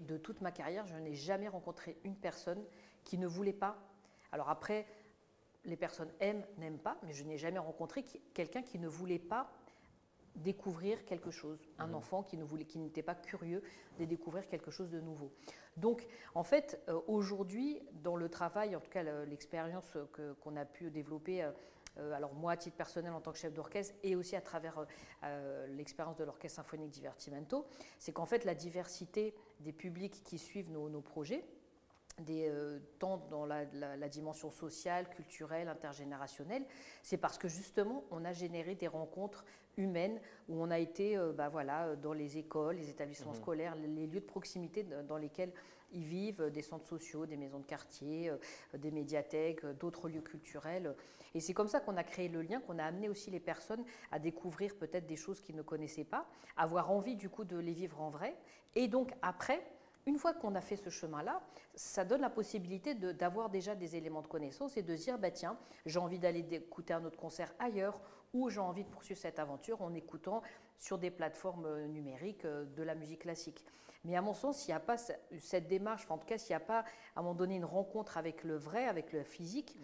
de 0.00 0.16
toute 0.16 0.40
ma 0.40 0.50
carrière, 0.50 0.86
je 0.86 0.96
n'ai 0.96 1.14
jamais 1.14 1.48
rencontré 1.48 1.98
une 2.02 2.16
personne 2.16 2.64
qui 3.04 3.18
ne 3.18 3.26
voulait 3.26 3.52
pas. 3.52 3.78
Alors 4.32 4.48
après, 4.48 4.86
les 5.64 5.76
personnes 5.76 6.10
aiment, 6.18 6.44
n'aiment 6.58 6.78
pas, 6.78 6.96
mais 7.04 7.12
je 7.12 7.22
n'ai 7.22 7.38
jamais 7.38 7.58
rencontré 7.58 8.02
quelqu'un 8.34 8.62
qui 8.62 8.78
ne 8.78 8.88
voulait 8.88 9.18
pas 9.18 9.52
découvrir 10.36 11.04
quelque 11.04 11.30
chose, 11.30 11.68
un 11.78 11.88
mmh. 11.88 11.94
enfant 11.94 12.22
qui 12.22 12.36
ne 12.36 12.44
voulait, 12.44 12.64
qui 12.64 12.78
n'était 12.78 13.02
pas 13.02 13.14
curieux 13.14 13.62
de 13.98 14.04
découvrir 14.04 14.48
quelque 14.48 14.70
chose 14.70 14.90
de 14.90 15.00
nouveau. 15.00 15.32
Donc, 15.76 16.06
en 16.34 16.44
fait, 16.44 16.80
euh, 16.88 17.00
aujourd'hui, 17.06 17.80
dans 18.02 18.16
le 18.16 18.28
travail, 18.28 18.74
en 18.76 18.80
tout 18.80 18.90
cas 18.90 19.02
l'expérience 19.24 19.96
qu'on 20.42 20.56
a 20.56 20.64
pu 20.64 20.90
développer, 20.90 21.42
euh, 21.42 21.50
euh, 21.98 22.12
alors 22.12 22.34
moi 22.34 22.52
à 22.52 22.56
titre 22.56 22.76
personnel 22.76 23.12
en 23.12 23.20
tant 23.20 23.32
que 23.32 23.38
chef 23.38 23.52
d'orchestre 23.52 23.94
et 24.02 24.14
aussi 24.14 24.36
à 24.36 24.40
travers 24.40 24.86
l'expérience 25.68 26.16
de 26.16 26.24
l'orchestre 26.24 26.56
symphonique 26.56 26.90
Divertimento, 26.90 27.66
c'est 27.98 28.12
qu'en 28.12 28.26
fait 28.26 28.44
la 28.44 28.54
diversité 28.54 29.34
des 29.58 29.72
publics 29.72 30.22
qui 30.22 30.38
suivent 30.38 30.70
nos 30.70 31.00
projets, 31.00 31.44
des, 32.20 32.48
euh, 32.48 32.78
tant 32.98 33.18
dans 33.30 33.46
la, 33.46 33.64
dimension 34.08 34.50
sociale, 34.50 35.08
culturelle, 35.10 35.68
intergénérationnelle, 35.68 36.64
c'est 37.02 37.16
parce 37.16 37.38
que 37.38 37.48
justement 37.48 38.04
on 38.10 38.24
a 38.24 38.32
généré 38.32 38.74
des 38.74 38.88
rencontres 38.88 39.44
humaines 39.76 40.20
où 40.48 40.62
on 40.62 40.70
a 40.70 40.78
été 40.78 41.16
euh, 41.16 41.32
bah 41.32 41.48
voilà, 41.48 41.96
dans 41.96 42.12
les 42.12 42.38
écoles, 42.38 42.76
les 42.76 42.90
établissements 42.90 43.32
mmh. 43.32 43.42
scolaires, 43.42 43.76
les 43.76 44.06
lieux 44.06 44.20
de 44.20 44.26
proximité 44.26 44.84
dans 45.08 45.16
lesquels 45.16 45.52
ils 45.92 46.04
vivent, 46.04 46.50
des 46.50 46.62
centres 46.62 46.86
sociaux, 46.86 47.26
des 47.26 47.36
maisons 47.36 47.58
de 47.58 47.64
quartier, 47.64 48.30
euh, 48.30 48.36
des 48.78 48.90
médiathèques, 48.90 49.64
d'autres 49.78 50.08
lieux 50.08 50.20
culturels. 50.20 50.94
Et 51.34 51.40
c'est 51.40 51.54
comme 51.54 51.68
ça 51.68 51.80
qu'on 51.80 51.96
a 51.96 52.04
créé 52.04 52.28
le 52.28 52.42
lien, 52.42 52.60
qu'on 52.60 52.78
a 52.78 52.84
amené 52.84 53.08
aussi 53.08 53.30
les 53.30 53.40
personnes 53.40 53.84
à 54.10 54.18
découvrir 54.18 54.76
peut-être 54.76 55.06
des 55.06 55.16
choses 55.16 55.40
qu'ils 55.40 55.56
ne 55.56 55.62
connaissaient 55.62 56.04
pas, 56.04 56.28
avoir 56.56 56.90
envie 56.90 57.16
du 57.16 57.28
coup 57.28 57.44
de 57.44 57.56
les 57.56 57.72
vivre 57.72 58.00
en 58.00 58.10
vrai. 58.10 58.36
Et 58.74 58.88
donc 58.88 59.12
après, 59.22 59.62
une 60.06 60.18
fois 60.18 60.32
qu'on 60.32 60.54
a 60.54 60.60
fait 60.60 60.76
ce 60.76 60.90
chemin-là, 60.90 61.42
ça 61.74 62.04
donne 62.04 62.20
la 62.22 62.30
possibilité 62.30 62.94
d'avoir 62.94 63.50
déjà 63.50 63.74
des 63.74 63.96
éléments 63.96 64.22
de 64.22 64.26
connaissance 64.26 64.76
et 64.76 64.82
de 64.82 64.96
se 64.96 65.04
dire, 65.04 65.18
bah 65.18 65.30
tiens, 65.30 65.58
j'ai 65.86 65.98
envie 65.98 66.18
d'aller 66.18 66.46
écouter 66.50 66.94
un 66.94 67.04
autre 67.04 67.18
concert 67.18 67.52
ailleurs 67.58 68.00
ou 68.32 68.48
j'ai 68.48 68.60
envie 68.60 68.84
de 68.84 68.88
poursuivre 68.88 69.20
cette 69.20 69.38
aventure 69.38 69.82
en 69.82 69.92
écoutant 69.94 70.42
sur 70.78 70.98
des 70.98 71.10
plateformes 71.10 71.66
euh, 71.66 71.86
numériques 71.86 72.44
euh, 72.44 72.64
de 72.76 72.82
la 72.82 72.94
musique 72.94 73.22
classique. 73.22 73.64
Mais 74.04 74.16
à 74.16 74.22
mon 74.22 74.32
sens, 74.32 74.58
s'il 74.58 74.68
n'y 74.68 74.76
a 74.76 74.80
pas 74.80 74.96
cette 74.96 75.68
démarche, 75.68 76.06
en 76.08 76.16
tout 76.16 76.26
cas 76.26 76.38
s'il 76.38 76.56
n'y 76.56 76.62
a 76.62 76.64
pas 76.64 76.80
à 77.14 77.20
un 77.20 77.22
moment 77.22 77.34
donné 77.34 77.56
une 77.56 77.66
rencontre 77.66 78.16
avec 78.16 78.44
le 78.44 78.56
vrai, 78.56 78.86
avec 78.86 79.12
le 79.12 79.22
physique, 79.24 79.76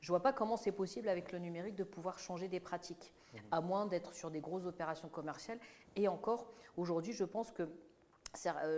je 0.00 0.06
ne 0.06 0.12
vois 0.12 0.22
pas 0.22 0.32
comment 0.32 0.56
c'est 0.56 0.70
possible 0.70 1.08
avec 1.08 1.32
le 1.32 1.40
numérique 1.40 1.74
de 1.74 1.82
pouvoir 1.82 2.20
changer 2.20 2.46
des 2.46 2.60
pratiques, 2.60 3.12
mmh. 3.32 3.38
à 3.50 3.60
moins 3.60 3.86
d'être 3.86 4.12
sur 4.12 4.30
des 4.30 4.40
grosses 4.40 4.66
opérations 4.66 5.08
commerciales. 5.08 5.58
Et 5.96 6.06
encore, 6.06 6.52
aujourd'hui, 6.76 7.12
je 7.12 7.24
pense 7.24 7.50
que 7.50 7.68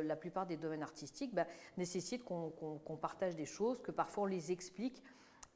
la 0.02 0.16
plupart 0.16 0.46
des 0.46 0.56
domaines 0.56 0.82
artistiques 0.82 1.34
bah, 1.34 1.46
nécessitent 1.76 2.24
qu'on 2.24 2.98
partage 3.00 3.36
des 3.36 3.46
choses, 3.46 3.80
que 3.82 3.90
parfois 3.90 4.24
on 4.24 4.26
les 4.26 4.52
explique, 4.52 5.02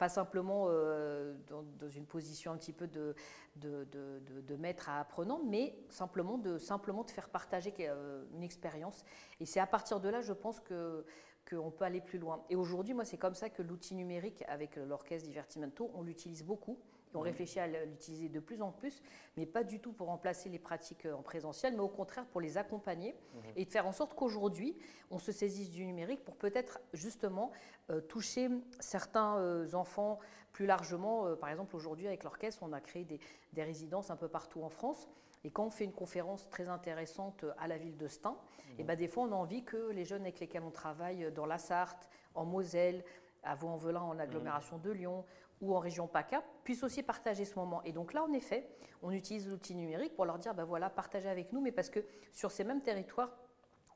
pas 0.00 0.09
simplement 0.09 0.64
euh, 0.69 1.35
dans, 1.47 1.88
une 1.90 2.07
position 2.07 2.52
un 2.52 2.57
petit 2.57 2.73
peu 2.73 2.87
de, 2.87 3.14
de, 3.57 4.57
maître 4.57 4.88
à 4.88 4.99
apprenant, 4.99 5.42
mais 5.45 5.76
simplement 5.90 6.38
de, 6.38 6.57
simplement 6.57 7.04
de 7.04 7.11
faire 7.11 7.28
partager 7.28 7.75
euh, 7.80 8.25
une 8.33 8.42
expérience. 8.42 9.04
Et 9.40 9.47
c'est 9.47 9.61
à 9.61 9.66
partir 9.66 10.00
de 10.00 10.09
là, 10.09 10.23
je 10.23 10.33
pense 10.33 10.59
que 10.59 11.04
qu'on 11.49 11.71
peut 11.71 11.85
aller 11.85 12.00
plus 12.00 12.19
loin. 12.19 12.45
Et 12.49 12.57
aujourd'hui, 12.57 12.95
moi, 12.95 13.04
c'est 13.04 13.16
comme 13.16 13.35
ça 13.35 13.50
que 13.50 13.62
l'outil 13.62 13.95
numérique, 13.95 14.45
avec 14.47 14.76
l'orchestre 14.76 15.26
Divertimento, 15.26 15.90
on 15.95 16.02
l'utilise 16.02 16.45
beaucoup 16.45 16.78
on 17.14 17.21
réfléchit 17.21 17.61
à 17.61 17.67
l'utiliser 17.67 18.29
de 18.29 18.40
plus 18.40 18.62
en 18.62 18.71
plus, 18.71 19.02
mais 19.37 19.47
pas 19.47 19.64
du 19.64 19.81
tout 19.81 19.93
pour 19.93 20.09
remplacer 20.09 20.49
les 20.49 20.59
pratiques 20.59 21.07
euh, 21.07 21.14
en 21.14 21.23
présentiel, 21.23 21.75
mais 21.75 21.81
au 21.81 21.88
contraire 21.88 22.26
pour 22.26 22.40
les 22.40 22.59
accompagner 22.59 23.14
mhm. 23.35 23.43
et 23.57 23.64
de 23.64 23.71
faire 23.71 23.87
en 23.87 23.93
sorte 23.93 24.14
qu'aujourd'hui, 24.14 24.76
on 25.11 25.19
se 25.19 25.33
saisisse 25.33 25.71
du 25.71 25.85
numérique 25.85 26.25
pour 26.25 26.37
peut-être 26.37 26.81
justement 26.93 27.50
euh, 27.90 28.00
toucher 28.00 28.49
certains 28.79 29.37
euh, 29.38 29.73
enfants 29.75 30.19
plus 30.52 30.67
largement. 30.67 31.37
par 31.37 31.49
exemple, 31.49 31.76
aujourd'hui, 31.76 32.09
avec 32.09 32.25
l'orchestre, 32.25 32.64
on 32.64 32.73
a 32.73 32.81
créé 32.81 33.05
des, 33.05 33.21
résidences 33.62 34.11
un 34.11 34.17
peu 34.17 34.26
partout 34.26 34.62
en 34.64 34.69
France. 34.69 35.09
Et 35.45 35.50
quand 35.50 35.64
on 35.67 35.71
fait 35.71 35.85
une 35.85 35.93
conférence 35.93 36.50
très 36.50 36.69
intéressante 36.69 37.45
à 37.57 37.69
la 37.69 37.79
ville 37.79 37.97
de 37.97 38.09
Stein, 38.09 38.37
et 38.71 38.81
eh 38.81 38.83
ben 38.83 38.97
des 38.97 39.07
fois, 39.07 39.23
on 39.23 39.33
a 39.33 39.37
envie 39.37 39.62
que 39.62 39.90
les 39.93 40.05
jeunes 40.05 40.23
avec 40.23 40.40
lesquels 40.40 40.64
on 40.64 40.73
travaille 40.73 41.31
dans 41.31 41.47
la 41.47 41.57
Sarthe, 41.57 42.09
en 42.35 42.45
Moselle, 42.45 43.05
à 43.43 43.55
Vaux-en-Velin, 43.55 44.02
en 44.02 44.19
agglomération 44.19 44.79
de 44.79 44.90
Lyon, 44.90 45.25
ou 45.61 45.75
en 45.75 45.79
région 45.79 46.07
PACA 46.07 46.43
puissent 46.64 46.83
aussi 46.83 47.02
partager 47.02 47.45
ce 47.45 47.59
moment. 47.59 47.83
Et 47.85 47.93
donc 47.93 48.12
là, 48.12 48.23
en 48.23 48.33
effet, 48.33 48.69
on 49.02 49.11
utilise 49.11 49.49
l'outil 49.49 49.75
numérique 49.75 50.14
pour 50.14 50.25
leur 50.25 50.38
dire, 50.38 50.55
ben 50.55 50.64
voilà, 50.64 50.90
partagez 50.90 51.29
avec 51.29 51.52
nous, 51.52 51.61
mais 51.61 51.73
parce 51.73 51.90
que 51.90 52.00
sur 52.33 52.50
ces 52.50 52.64
mêmes 52.64 52.83
territoires, 52.83 53.31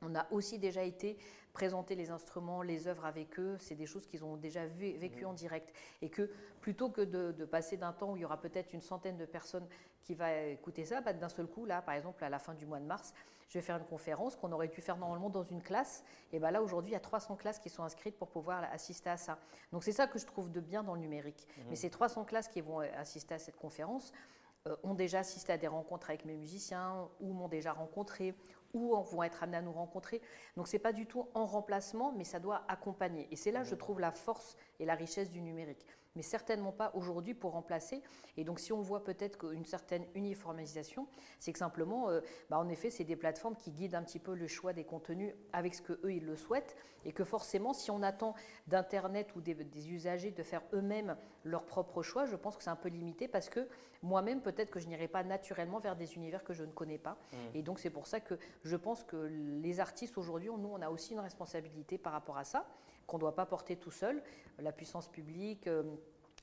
on 0.05 0.15
a 0.15 0.27
aussi 0.31 0.59
déjà 0.59 0.83
été 0.83 1.17
présenter 1.55 1.95
les 1.95 2.11
instruments, 2.11 2.61
les 2.61 2.87
œuvres 2.87 3.05
avec 3.05 3.39
eux, 3.39 3.55
c'est 3.59 3.75
des 3.75 3.85
choses 3.85 4.05
qu'ils 4.05 4.25
ont 4.25 4.35
déjà 4.35 4.65
vécues 4.65 5.23
mmh. 5.23 5.29
en 5.29 5.33
direct. 5.33 5.73
Et 6.01 6.09
que 6.09 6.29
plutôt 6.59 6.89
que 6.89 7.01
de, 7.01 7.45
passer 7.45 7.77
d'un 7.77 7.93
temps 7.93 8.11
où 8.11 8.17
il 8.17 8.21
y 8.21 8.25
aura 8.25 8.39
peut-être 8.39 8.73
une 8.73 8.81
centaine 8.81 9.17
de 9.17 9.25
personnes 9.25 9.65
qui 10.03 10.15
va 10.15 10.35
écouter 10.43 10.83
ça, 10.83 10.99
bah, 11.01 11.13
d'un 11.13 11.29
seul 11.29 11.47
coup, 11.47 11.65
là, 11.65 11.81
par 11.81 11.95
exemple, 11.95 12.23
à 12.23 12.29
la 12.29 12.39
fin 12.39 12.53
du 12.53 12.65
mois 12.65 12.79
de 12.79 12.85
mars, 12.85 13.13
je 13.47 13.57
vais 13.57 13.61
faire 13.61 13.77
une 13.77 13.85
conférence 13.85 14.35
qu'on 14.35 14.51
aurait 14.51 14.67
dû 14.67 14.81
faire 14.81 14.97
normalement 14.97 15.29
dans 15.29 15.43
une 15.43 15.61
classe. 15.61 16.03
Et 16.33 16.39
ben 16.39 16.51
là, 16.51 16.61
aujourd'hui, 16.61 16.91
il 16.91 16.93
y 16.93 16.97
a 16.97 16.99
300 16.99 17.37
classes 17.37 17.59
qui 17.59 17.69
sont 17.69 17.83
inscrites 17.83 18.17
pour 18.17 18.27
pouvoir 18.27 18.65
assister 18.73 19.09
à 19.09 19.17
ça. 19.17 19.37
Donc 19.71 19.83
c'est 19.83 19.93
ça 19.93 20.07
que 20.07 20.19
je 20.19 20.25
trouve 20.25 20.51
de 20.51 20.59
bien 20.59 20.83
dans 20.83 20.95
le 20.95 20.99
numérique. 20.99 21.47
Mmh. 21.47 21.61
Mais 21.69 21.75
ces 21.75 21.89
300 21.89 22.25
classes 22.25 22.49
qui 22.49 22.59
vont 22.61 22.79
assister 22.79 23.35
à 23.35 23.39
cette 23.39 23.55
conférence, 23.55 24.11
euh, 24.67 24.75
ont 24.81 24.95
déjà 24.95 25.19
assisté 25.19 25.53
à 25.53 25.57
des 25.59 25.67
rencontres 25.67 26.09
avec 26.09 26.25
mes 26.25 26.35
musiciens, 26.35 27.07
ou 27.19 27.33
m'ont 27.33 27.47
déjà 27.47 27.71
rencontré, 27.71 28.33
ou 28.75 28.95
vont 29.01 29.23
être 29.23 29.41
amenés 29.41 29.57
à 29.57 29.61
nous 29.61 29.71
rencontrer. 29.71 30.21
Donc 30.55 30.67
c'est 30.67 30.79
pas 30.79 30.93
du 30.93 31.07
tout 31.07 31.27
en 31.33 31.45
remplacement, 31.45 32.11
mais 32.11 32.23
ça 32.23 32.39
doit 32.39 32.63
accompagner. 32.67 33.27
Et 33.31 33.35
c'est 33.35 33.51
là, 33.51 33.63
je 33.63 33.73
trouve, 33.73 33.99
la 33.99 34.11
force 34.11 34.55
et 34.79 34.85
la 34.85 34.95
richesse 34.95 35.31
du 35.31 35.41
numérique. 35.41 35.85
Mais 36.15 36.21
certainement 36.21 36.71
pas 36.71 36.91
aujourd'hui 36.93 37.33
pour 37.33 37.51
remplacer. 37.51 38.01
Et 38.37 38.43
donc 38.43 38.59
si 38.59 38.73
on 38.73 38.81
voit 38.81 39.03
peut-être 39.03 39.51
une 39.51 39.65
certaine 39.65 40.05
uniformisation, 40.15 41.07
c'est 41.39 41.53
que 41.53 41.59
simplement, 41.59 42.09
euh, 42.09 42.21
bah, 42.49 42.57
en 42.57 42.69
effet, 42.69 42.89
c'est 42.89 43.03
des 43.03 43.15
plateformes 43.15 43.55
qui 43.55 43.71
guident 43.71 43.95
un 43.95 44.03
petit 44.03 44.19
peu 44.19 44.33
le 44.33 44.47
choix 44.47 44.73
des 44.73 44.83
contenus 44.83 45.33
avec 45.53 45.75
ce 45.75 45.81
que 45.81 45.93
eux 46.03 46.13
ils 46.13 46.25
le 46.25 46.35
souhaitent, 46.35 46.75
et 47.05 47.11
que 47.11 47.23
forcément, 47.23 47.73
si 47.73 47.91
on 47.91 48.01
attend 48.01 48.33
d'Internet 48.67 49.35
ou 49.35 49.41
des, 49.41 49.55
usagers 49.89 50.31
de 50.31 50.43
faire 50.43 50.63
eux-mêmes 50.73 51.15
leur 51.43 51.65
propre 51.65 52.01
choix, 52.01 52.25
je 52.25 52.35
pense 52.35 52.57
que 52.57 52.63
c'est 52.63 52.69
un 52.69 52.75
peu 52.75 52.89
limité 52.89 53.27
parce 53.27 53.49
que 53.49 53.67
moi-même, 54.01 54.41
peut-être 54.41 54.71
que 54.71 54.79
je 54.79 54.87
n'irai 54.87 55.07
pas 55.07 55.23
naturellement 55.23 55.79
vers 55.79 55.95
des 55.95 56.15
univers 56.15 56.43
que 56.43 56.53
je 56.53 56.63
ne 56.63 56.71
connais 56.71 56.97
pas. 56.97 57.17
Mmh. 57.31 57.37
Et 57.53 57.61
donc 57.61 57.79
c'est 57.79 57.89
pour 57.91 58.07
ça 58.07 58.19
que 58.19 58.37
je 58.63 58.75
pense 58.75 59.03
que 59.03 59.15
les 59.61 59.79
artistes 59.79 60.17
aujourd'hui, 60.17 60.49
nous, 60.49 60.69
on 60.69 60.81
a 60.81 60.89
aussi 60.89 61.13
une 61.13 61.19
responsabilité 61.19 61.97
par 61.97 62.13
rapport 62.13 62.37
à 62.37 62.43
ça, 62.43 62.67
qu'on 63.07 63.17
ne 63.17 63.21
doit 63.21 63.35
pas 63.35 63.45
porter 63.45 63.75
tout 63.75 63.91
seul. 63.91 64.21
La 64.59 64.71
puissance 64.71 65.07
publique, 65.07 65.67
euh, 65.67 65.83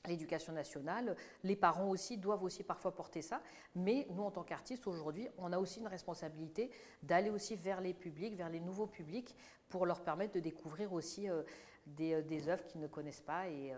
l'éducation 0.07 0.53
nationale, 0.53 1.15
les 1.43 1.55
parents 1.55 1.89
aussi 1.89 2.17
doivent 2.17 2.43
aussi 2.43 2.63
parfois 2.63 2.93
porter 2.93 3.21
ça, 3.21 3.41
mais 3.75 4.05
nous 4.11 4.23
en 4.23 4.31
tant 4.31 4.43
qu'artistes 4.43 4.87
aujourd'hui, 4.87 5.29
on 5.37 5.53
a 5.53 5.57
aussi 5.57 5.79
une 5.79 5.87
responsabilité 5.87 6.71
d'aller 7.01 7.29
aussi 7.29 7.55
vers 7.55 7.79
les 7.79 7.93
publics, 7.93 8.35
vers 8.35 8.49
les 8.49 8.59
nouveaux 8.59 8.87
publics, 8.87 9.35
pour 9.69 9.85
leur 9.85 10.01
permettre 10.01 10.33
de 10.33 10.39
découvrir 10.39 10.93
aussi 10.93 11.29
euh, 11.29 11.41
des, 11.85 12.21
des 12.23 12.49
œuvres 12.49 12.65
qu'ils 12.65 12.81
ne 12.81 12.87
connaissent 12.87 13.21
pas 13.21 13.47
et, 13.49 13.73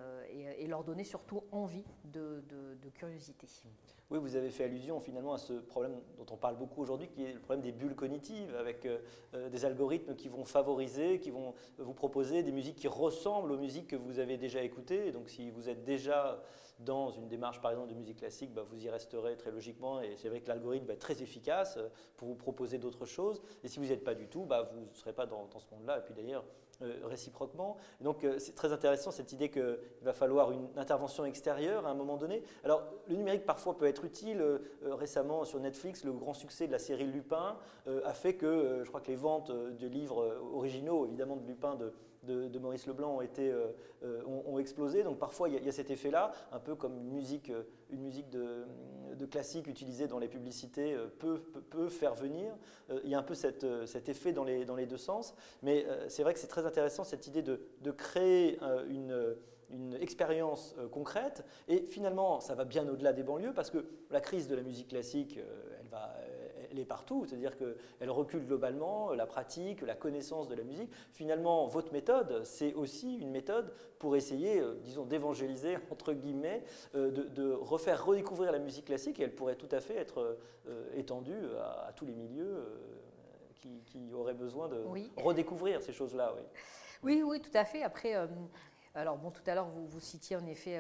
et, 0.59 0.67
leur 0.67 0.83
donner 0.83 1.03
surtout 1.03 1.43
envie 1.51 1.83
de, 2.03 2.43
curiosité. 2.93 3.47
Oui, 4.11 4.19
vous 4.19 4.35
avez 4.35 4.51
fait 4.51 4.63
allusion 4.65 4.99
finalement 4.99 5.33
à 5.33 5.37
ce 5.37 5.53
problème 5.53 5.99
dont 6.17 6.25
on 6.31 6.37
parle 6.37 6.55
beaucoup 6.55 6.81
aujourd'hui, 6.81 7.07
qui 7.07 7.25
est 7.25 7.33
le 7.33 7.39
problème 7.39 7.63
des 7.63 7.71
bulles 7.71 7.95
cognitives, 7.95 8.55
avec 8.55 8.87
des 9.33 9.65
algorithmes 9.65 10.15
qui 10.15 10.29
vont 10.29 10.45
favoriser, 10.45 11.19
qui 11.19 11.31
vont 11.31 11.53
vous 11.77 11.93
proposer 11.93 12.43
des 12.43 12.51
musiques 12.51 12.75
qui 12.75 12.87
ressemblent 12.87 13.51
aux 13.51 13.57
musiques 13.57 13.87
que 13.87 13.95
vous 13.95 14.19
avez 14.19 14.37
déjà 14.37 14.61
écoutées. 14.61 15.11
donc 15.11 15.29
si 15.29 15.49
vous 15.49 15.67
êtes 15.69 15.83
déjà 15.83 16.41
dans 16.79 17.09
une 17.11 17.27
démarche 17.27 17.61
par 17.61 17.71
exemple 17.71 17.89
de 17.89 17.93
musique 17.93 18.17
classique, 18.17 18.53
bah, 18.53 18.63
vous 18.69 18.83
y 18.83 18.89
resterez 18.89 19.37
très 19.37 19.51
logiquement 19.51 20.01
et 20.01 20.15
c'est 20.17 20.29
vrai 20.29 20.41
que 20.41 20.47
l'algorithme 20.47 20.85
va 20.85 20.93
être 20.93 20.99
très 20.99 21.21
efficace 21.21 21.77
euh, 21.77 21.89
pour 22.17 22.27
vous 22.27 22.35
proposer 22.35 22.77
d'autres 22.77 23.05
choses. 23.05 23.41
Et 23.63 23.67
si 23.67 23.79
vous 23.79 23.85
n'y 23.85 23.91
êtes 23.91 24.03
pas 24.03 24.15
du 24.15 24.27
tout, 24.27 24.45
bah, 24.45 24.69
vous 24.73 24.81
ne 24.81 24.93
serez 24.93 25.13
pas 25.13 25.25
dans, 25.25 25.47
ce 25.57 25.73
monde-là. 25.73 25.99
Et 25.99 26.01
puis 26.01 26.13
d'ailleurs, 26.13 26.43
euh, 26.81 26.99
réciproquement. 27.05 27.77
donc 28.01 28.23
euh, 28.23 28.39
c'est 28.39 28.55
très 28.55 28.71
intéressant 28.71 29.11
cette 29.11 29.31
idée 29.31 29.49
qu'il 29.49 29.77
va 30.01 30.13
falloir 30.13 30.51
une 30.51 30.67
intervention 30.77 31.25
extérieure 31.25 31.85
à 31.85 31.91
un 31.91 31.93
moment 31.93 32.17
donné. 32.17 32.43
Alors 32.63 32.83
le 33.07 33.15
numérique 33.15 33.45
parfois 33.45 33.77
peut 33.77 33.85
être 33.85 34.05
utile. 34.05 34.43
récemment 34.83 35.45
sur 35.45 35.59
Netflix, 35.59 36.03
le 36.03 36.11
grand 36.11 36.33
succès 36.33 36.67
de 36.67 36.71
la 36.71 36.79
série 36.79 37.05
Lupin 37.05 37.57
a 37.87 38.13
fait 38.13 38.35
que 38.35 38.81
je 38.83 38.89
crois 38.89 39.01
que 39.01 39.07
les 39.07 39.15
ventes 39.15 39.51
de 39.51 39.87
livres 39.87 40.37
originaux, 40.53 41.05
évidemment 41.05 41.35
de 41.35 41.47
Lupin 41.47 41.75
de 41.75 41.93
de, 42.25 42.59
Maurice 42.59 42.87
Leblanc 42.87 43.17
ont, 43.17 43.21
euh, 43.39 43.71
euh, 44.03 44.57
explosé. 44.57 45.03
Donc 45.03 45.19
parfois, 45.19 45.49
il 45.49 45.63
y, 45.63 45.69
a, 45.69 45.71
cet 45.71 45.89
effet-là, 45.91 46.31
un 46.51 46.59
peu 46.59 46.75
comme 46.75 46.97
une 46.97 47.11
musique, 47.11 47.49
euh, 47.49 47.63
une 47.89 48.01
musique 48.01 48.29
de, 48.29 48.65
classique 49.31 49.67
utilisée 49.67 50.07
dans 50.07 50.19
les 50.19 50.27
publicités 50.27 50.95
peut, 51.19 51.39
peut, 51.69 51.89
faire 51.89 52.13
venir. 52.13 52.55
il 53.03 53.09
y 53.09 53.15
a 53.15 53.19
un 53.19 53.23
peu 53.23 53.33
cet 53.33 53.63
effet 54.09 54.33
dans 54.33 54.43
les, 54.43 54.65
dans 54.65 54.75
les 54.75 54.85
deux 54.85 54.97
sens. 54.97 55.33
Mais 55.63 55.85
c'est 56.09 56.21
vrai 56.21 56.33
que 56.33 56.39
c'est 56.39 56.47
très 56.47 56.65
intéressant 56.65 57.03
cette 57.03 57.25
idée 57.25 57.41
de, 57.41 57.59
de 57.81 57.91
créer 57.91 58.59
une 58.89 59.35
une 59.71 59.95
expérience 59.95 60.75
concrète. 60.91 61.43
Et 61.67 61.85
finalement, 61.87 62.39
ça 62.39 62.53
va 62.55 62.65
bien 62.65 62.87
au-delà 62.87 63.13
des 63.13 63.23
banlieues 63.23 63.53
parce 63.53 63.71
que 63.71 63.85
la 64.11 64.21
crise 64.21 64.47
de 64.47 64.55
la 64.55 64.61
musique 64.61 64.89
classique, 64.89 65.39
elle 65.79 65.87
va, 65.87 66.13
elle 66.75 66.81
est 66.81 66.85
partout, 66.85 67.25
c'est-à-dire 67.25 67.57
qu'elle 67.57 68.09
recule 68.09 68.45
globalement 68.45 69.13
la 69.13 69.25
pratique, 69.25 69.81
la 69.81 69.95
connaissance 69.95 70.47
de 70.47 70.55
la 70.55 70.63
musique. 70.63 70.91
Finalement, 71.13 71.67
votre 71.67 71.91
méthode, 71.93 72.43
c'est 72.43 72.73
aussi 72.73 73.15
une 73.15 73.31
méthode 73.31 73.73
pour 73.97 74.15
essayer, 74.15 74.59
euh, 74.59 74.75
disons, 74.83 75.05
d'évangéliser, 75.05 75.77
entre 75.91 76.13
guillemets, 76.13 76.63
euh, 76.95 77.11
de, 77.11 77.51
refaire 77.51 78.05
redécouvrir 78.05 78.51
la 78.51 78.59
musique 78.59 78.85
classique, 78.85 79.19
et 79.19 79.23
elle 79.23 79.35
pourrait 79.35 79.55
tout 79.55 79.69
à 79.71 79.79
fait 79.79 79.95
être 79.95 80.37
euh, 80.67 80.89
étendue 80.95 81.39
à, 81.61 81.91
tous 81.95 82.05
les 82.05 82.13
milieux 82.15 82.65
qui, 83.85 84.13
auraient 84.13 84.33
besoin 84.33 84.67
de 84.67 84.83
redécouvrir 85.17 85.81
ces 85.81 85.93
choses-là. 85.93 86.33
Oui. 86.35 86.43
oui. 87.03 87.23
oui, 87.23 87.41
tout 87.41 87.55
à 87.57 87.65
fait. 87.65 87.81
Après, 87.83 88.13
alors 88.93 89.17
bon, 89.17 89.31
tout 89.31 89.41
à 89.47 89.55
l'heure, 89.55 89.67
vous, 89.67 89.87
vous, 89.87 89.99
citiez 89.99 90.35
en 90.35 90.45
effet 90.45 90.79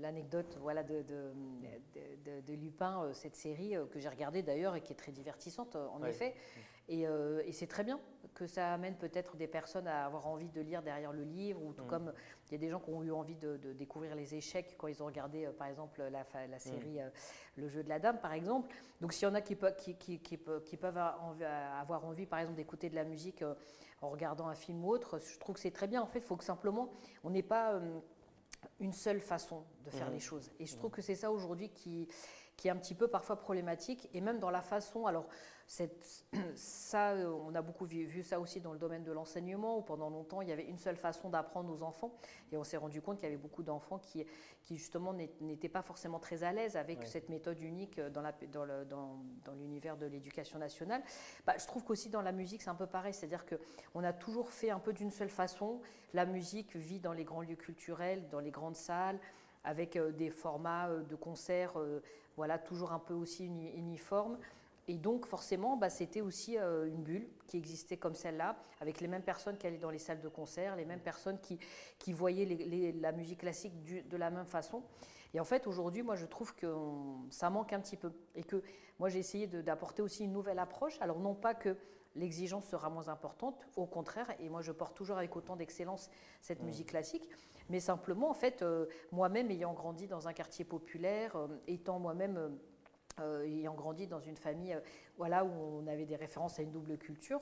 l'anecdote 0.00 0.58
voilà, 0.60 0.82
de, 0.82 1.02
de, 1.02 2.54
Lupin, 2.54 3.02
euh, 3.02 3.12
cette 3.12 3.36
série 3.36 3.76
euh, 3.76 3.86
que 3.86 3.98
j'ai 3.98 4.08
regardée 4.08 4.42
d'ailleurs 4.42 4.74
et 4.74 4.80
qui 4.80 4.92
est 4.92 4.96
très 4.96 5.12
divertissante 5.12 5.76
euh, 5.76 5.86
en 5.88 6.02
effet. 6.04 6.34
Et, 6.88 7.06
c'est 7.52 7.66
très 7.66 7.82
bien 7.82 7.98
que 8.34 8.46
ça 8.46 8.72
amène 8.72 8.94
peut-être 8.96 9.36
des 9.36 9.48
personnes 9.48 9.88
à 9.88 10.04
avoir 10.04 10.26
envie 10.28 10.48
de 10.48 10.60
lire 10.60 10.82
derrière 10.82 11.12
le 11.12 11.24
livre, 11.24 11.60
ou 11.64 11.72
tout 11.72 11.84
mm. 11.84 11.88
comme 11.88 12.12
il 12.46 12.52
y 12.52 12.54
a 12.54 12.58
des 12.58 12.68
gens 12.68 12.78
qui 12.78 12.90
ont 12.90 13.02
eu 13.02 13.10
envie 13.10 13.34
de, 13.34 13.56
découvrir 13.72 14.14
les 14.14 14.34
échecs 14.34 14.76
quand 14.78 14.86
ils 14.86 15.02
ont 15.02 15.06
regardé 15.06 15.48
par 15.58 15.66
exemple 15.66 16.00
la, 16.00 16.24
la 16.46 16.58
série 16.58 17.00
mm. 17.00 17.10
Le 17.56 17.68
jeu 17.68 17.82
de 17.82 17.88
la 17.88 17.98
dame 17.98 18.20
par 18.20 18.34
exemple. 18.34 18.68
Donc 19.00 19.14
s'il 19.14 19.26
y 19.26 19.30
en 19.30 19.34
a 19.34 19.40
qui, 19.40 19.56
qui, 19.78 19.96
qui, 19.96 20.18
qui 20.18 20.76
peuvent 20.76 20.98
avoir 20.98 22.04
envie 22.04 22.26
par 22.26 22.38
exemple 22.38 22.56
d'écouter 22.56 22.88
de 22.88 22.94
la 22.94 23.04
musique 23.04 23.42
en 24.02 24.10
regardant 24.10 24.46
un 24.46 24.54
film 24.54 24.84
ou 24.84 24.90
autre, 24.90 25.18
je 25.18 25.38
trouve 25.38 25.54
que 25.56 25.60
c'est 25.60 25.72
très 25.72 25.88
bien. 25.88 26.02
En 26.02 26.06
fait, 26.06 26.18
il 26.20 26.24
faut 26.24 26.36
que 26.36 26.44
simplement 26.44 26.92
on 27.24 27.30
n'ait 27.30 27.42
pas 27.42 27.80
une 28.80 28.92
seule 28.92 29.20
façon 29.20 29.64
de 29.84 29.90
faire 29.90 30.10
mmh. 30.10 30.14
les 30.14 30.20
choses. 30.20 30.50
Et 30.58 30.66
je 30.66 30.76
trouve 30.76 30.90
que 30.90 31.02
c'est 31.02 31.14
ça 31.14 31.30
aujourd'hui 31.30 31.70
qui, 31.70 32.08
qui 32.56 32.68
est 32.68 32.70
un 32.70 32.76
petit 32.76 32.94
peu 32.94 33.08
parfois 33.08 33.36
problématique, 33.36 34.08
et 34.14 34.20
même 34.20 34.38
dans 34.38 34.50
la 34.50 34.62
façon, 34.62 35.06
alors 35.06 35.26
ça, 36.54 37.14
on 37.44 37.54
a 37.54 37.60
beaucoup 37.60 37.84
vu, 37.84 38.22
ça 38.22 38.38
aussi 38.40 38.60
dans 38.60 38.72
le 38.72 38.78
domaine 38.78 39.02
de 39.02 39.12
l'enseignement, 39.12 39.78
où 39.78 39.82
pendant 39.82 40.08
longtemps, 40.08 40.40
il 40.40 40.48
y 40.48 40.52
avait 40.52 40.64
une 40.64 40.78
seule 40.78 40.96
façon 40.96 41.28
d'apprendre 41.28 41.70
aux 41.70 41.82
enfants, 41.82 42.16
et 42.52 42.56
on 42.56 42.64
s'est 42.64 42.76
rendu 42.76 43.02
compte 43.02 43.16
qu'il 43.16 43.24
y 43.24 43.32
avait 43.32 43.36
beaucoup 43.36 43.62
d'enfants 43.62 43.98
qui, 43.98 44.24
qui, 44.62 44.76
justement, 44.76 45.12
n'étaient 45.12 45.68
pas 45.68 45.82
forcément 45.82 46.18
très 46.18 46.44
à 46.44 46.52
l'aise 46.52 46.76
avec 46.76 47.04
cette 47.06 47.28
méthode 47.28 47.60
unique 47.60 48.00
dans, 48.00 48.22
la, 48.22 48.32
dans, 48.52 48.66
dans, 49.44 49.52
l'univers 49.54 49.96
de 49.96 50.06
l'éducation 50.06 50.58
nationale. 50.58 51.02
Bah, 51.46 51.54
je 51.58 51.66
trouve 51.66 51.84
qu'aussi 51.84 52.08
dans 52.08 52.22
la 52.22 52.32
musique, 52.32 52.62
c'est 52.62 52.70
un 52.70 52.74
peu 52.74 52.86
pareil, 52.86 53.12
c'est-à-dire 53.12 53.44
qu'on 53.44 54.04
a 54.04 54.12
toujours 54.12 54.50
fait 54.50 54.70
un 54.70 54.80
peu 54.80 54.92
d'une 54.92 55.10
seule 55.10 55.30
façon. 55.30 55.80
La 56.14 56.24
musique 56.24 56.74
vit 56.76 57.00
dans 57.00 57.12
les 57.12 57.24
grands 57.24 57.42
lieux 57.42 57.56
culturels, 57.56 58.28
dans 58.30 58.40
les 58.40 58.50
grandes 58.50 58.76
salles, 58.76 59.18
avec 59.66 59.96
euh, 59.96 60.12
des 60.12 60.30
formats 60.30 60.88
euh, 60.88 61.02
de 61.02 61.16
concerts 61.16 61.78
euh, 61.78 62.02
voilà, 62.36 62.58
toujours 62.58 62.92
un 62.92 62.98
peu 62.98 63.14
aussi 63.14 63.46
uniforme. 63.46 64.38
Et 64.88 64.98
donc, 64.98 65.26
forcément, 65.26 65.76
bah, 65.76 65.90
c'était 65.90 66.20
aussi 66.20 66.56
euh, 66.58 66.86
une 66.86 67.02
bulle 67.02 67.26
qui 67.46 67.56
existait 67.56 67.96
comme 67.96 68.14
celle-là, 68.14 68.56
avec 68.80 69.00
les 69.00 69.08
mêmes 69.08 69.22
personnes 69.22 69.56
qui 69.56 69.66
allaient 69.66 69.78
dans 69.78 69.90
les 69.90 69.98
salles 69.98 70.20
de 70.20 70.28
concert, 70.28 70.76
les 70.76 70.84
mêmes 70.84 71.00
personnes 71.00 71.40
qui, 71.40 71.58
qui 71.98 72.12
voyaient 72.12 72.92
la 73.00 73.12
musique 73.12 73.40
classique 73.40 73.72
de 74.08 74.16
la 74.16 74.30
même 74.30 74.46
façon. 74.46 74.82
Et 75.34 75.40
en 75.40 75.44
fait, 75.44 75.66
aujourd'hui, 75.66 76.02
moi, 76.02 76.14
je 76.14 76.24
trouve 76.24 76.54
que 76.54 76.72
ça 77.30 77.50
manque 77.50 77.72
un 77.72 77.80
petit 77.80 77.96
peu. 77.96 78.12
Et 78.36 78.44
que 78.44 78.62
moi, 78.98 79.08
j'ai 79.08 79.18
essayé 79.18 79.46
d'apporter 79.46 80.02
aussi 80.02 80.24
une 80.24 80.32
nouvelle 80.32 80.60
approche. 80.60 80.96
Alors, 81.00 81.18
non 81.18 81.34
pas 81.34 81.54
que 81.54 81.76
l'exigence 82.14 82.66
sera 82.66 82.88
moins 82.88 83.08
importante, 83.08 83.66
au 83.76 83.86
contraire, 83.86 84.26
et 84.40 84.48
moi, 84.48 84.62
je 84.62 84.72
porte 84.72 84.96
toujours 84.96 85.18
avec 85.18 85.36
autant 85.36 85.56
d'excellence 85.56 86.10
cette 86.40 86.62
mmh. 86.62 86.66
musique 86.66 86.88
classique, 86.88 87.28
mais 87.68 87.80
simplement, 87.80 88.30
en 88.30 88.34
fait, 88.34 88.62
euh, 88.62 88.86
moi-même 89.12 89.50
ayant 89.50 89.72
grandi 89.72 90.06
dans 90.06 90.28
un 90.28 90.32
quartier 90.32 90.64
populaire, 90.64 91.36
euh, 91.36 91.48
étant 91.66 91.98
moi-même 91.98 92.58
euh, 93.20 93.44
ayant 93.44 93.74
grandi 93.74 94.06
dans 94.06 94.20
une 94.20 94.36
famille 94.36 94.78
voilà, 95.16 95.44
où 95.44 95.50
on 95.50 95.86
avait 95.86 96.06
des 96.06 96.16
références 96.16 96.58
à 96.58 96.62
une 96.62 96.70
double 96.70 96.98
culture, 96.98 97.40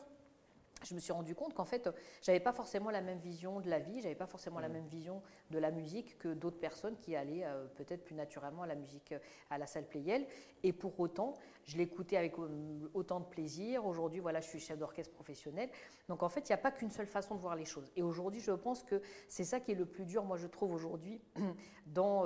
je 0.84 0.94
me 0.94 1.00
suis 1.00 1.12
rendu 1.12 1.34
compte 1.34 1.54
qu'en 1.54 1.64
fait, 1.64 1.88
j'avais 2.22 2.40
pas 2.40 2.52
forcément 2.52 2.90
la 2.90 3.00
même 3.00 3.18
vision 3.18 3.60
de 3.60 3.68
la 3.68 3.78
vie, 3.78 4.00
j'avais 4.00 4.14
pas 4.14 4.26
forcément 4.26 4.60
la 4.60 4.68
mmh. 4.68 4.72
même 4.72 4.86
vision 4.86 5.22
de 5.50 5.58
la 5.58 5.70
musique 5.70 6.18
que 6.18 6.32
d'autres 6.32 6.58
personnes 6.58 6.96
qui 6.98 7.16
allaient 7.16 7.44
euh, 7.44 7.66
peut-être 7.76 8.04
plus 8.04 8.14
naturellement 8.14 8.62
à 8.62 8.66
la 8.66 8.74
musique 8.74 9.12
euh, 9.12 9.18
à 9.50 9.58
la 9.58 9.66
salle 9.66 9.86
Playel. 9.86 10.26
Et 10.62 10.72
pour 10.72 10.98
autant, 11.00 11.34
je 11.64 11.76
l'écoutais 11.76 12.16
avec 12.16 12.38
euh, 12.38 12.90
autant 12.94 13.20
de 13.20 13.26
plaisir. 13.26 13.86
Aujourd'hui, 13.86 14.20
voilà, 14.20 14.40
je 14.40 14.48
suis 14.48 14.60
chef 14.60 14.78
d'orchestre 14.78 15.12
professionnel. 15.12 15.68
Donc 16.08 16.22
en 16.22 16.28
fait, 16.28 16.48
il 16.48 16.52
n'y 16.52 16.54
a 16.54 16.58
pas 16.58 16.72
qu'une 16.72 16.90
seule 16.90 17.06
façon 17.06 17.34
de 17.34 17.40
voir 17.40 17.56
les 17.56 17.64
choses. 17.64 17.90
Et 17.96 18.02
aujourd'hui, 18.02 18.40
je 18.40 18.52
pense 18.52 18.82
que 18.82 19.00
c'est 19.28 19.44
ça 19.44 19.60
qui 19.60 19.72
est 19.72 19.76
le 19.76 19.86
plus 19.86 20.04
dur, 20.04 20.24
moi 20.24 20.36
je 20.36 20.46
trouve 20.46 20.72
aujourd'hui, 20.72 21.20
dans, 21.86 22.24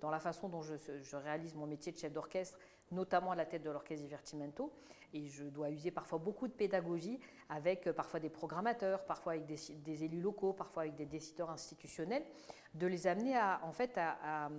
dans 0.00 0.10
la 0.10 0.20
façon 0.20 0.48
dont 0.48 0.62
je, 0.62 0.74
je 1.02 1.16
réalise 1.16 1.54
mon 1.54 1.66
métier 1.66 1.92
de 1.92 1.98
chef 1.98 2.12
d'orchestre, 2.12 2.58
notamment 2.90 3.32
à 3.32 3.36
la 3.36 3.46
tête 3.46 3.62
de 3.62 3.70
l'orchestre 3.70 4.04
Divertimento 4.04 4.72
et 5.12 5.26
je 5.26 5.44
dois 5.44 5.70
user 5.70 5.90
parfois 5.90 6.18
beaucoup 6.18 6.48
de 6.48 6.52
pédagogie 6.52 7.18
avec 7.48 7.86
euh, 7.86 7.92
parfois 7.92 8.20
des 8.20 8.28
programmateurs, 8.28 9.04
parfois 9.04 9.32
avec 9.32 9.46
des, 9.46 10.04
élus 10.04 10.20
locaux, 10.20 10.52
parfois 10.52 10.82
avec 10.82 10.94
des 10.94 11.06
décideurs 11.06 11.50
institutionnels, 11.50 12.24
de 12.74 12.86
les 12.86 13.06
amener 13.06 13.36
à, 13.36 13.60
en 13.64 13.72
fait, 13.72 13.98
à, 13.98 14.50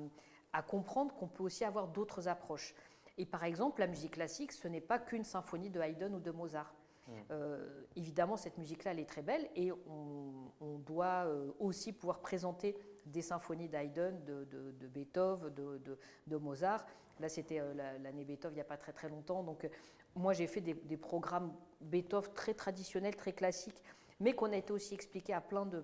comprendre 0.67 1.13
qu'on 1.15 1.27
peut 1.27 1.43
aussi 1.43 1.63
avoir 1.63 1.87
d'autres 1.87 2.27
approches. 2.27 2.73
Et 3.17 3.25
par 3.25 3.43
exemple, 3.43 3.79
la 3.79 3.87
musique 3.87 4.13
classique, 4.13 4.51
ce 4.51 4.67
n'est 4.67 4.81
pas 4.81 4.99
qu'une 4.99 5.23
symphonie 5.23 5.69
de 5.69 5.79
Haydn 5.79 6.13
ou 6.13 6.19
de 6.19 6.31
Mozart. 6.31 6.73
Mmh. 7.07 7.11
Euh, 7.31 7.83
évidemment, 7.95 8.37
cette 8.37 8.57
musique-là, 8.57 8.91
elle 8.91 8.99
est 8.99 9.09
très 9.09 9.21
belle 9.21 9.49
et 9.55 9.71
on, 9.71 10.77
doit 10.85 11.25
euh, 11.25 11.51
aussi 11.59 11.93
pouvoir 11.93 12.19
présenter 12.19 12.75
des 13.05 13.21
symphonies 13.21 13.69
d'Haydn, 13.69 14.19
de, 14.25 14.87
Beethoven, 14.87 15.53
de, 15.53 16.37
Mozart. 16.37 16.85
Là, 17.21 17.29
c'était 17.29 17.61
l'année 18.03 18.25
Beethoven 18.25 18.53
il 18.53 18.55
n'y 18.55 18.61
a 18.61 18.65
pas 18.65 18.77
très 18.77 18.91
très 18.91 19.07
longtemps. 19.07 19.43
Donc, 19.43 19.69
moi, 20.15 20.33
j'ai 20.33 20.47
fait 20.47 20.61
des, 20.61 20.97
programmes 20.97 21.53
Beethoven 21.79 22.33
très 22.33 22.53
traditionnels, 22.53 23.15
très 23.15 23.33
classiques, 23.33 23.81
mais 24.19 24.33
qu'on 24.33 24.51
a 24.51 24.57
été 24.57 24.73
aussi 24.73 24.93
expliqué 24.93 25.33
à 25.33 25.39
plein 25.39 25.65
de, 25.65 25.83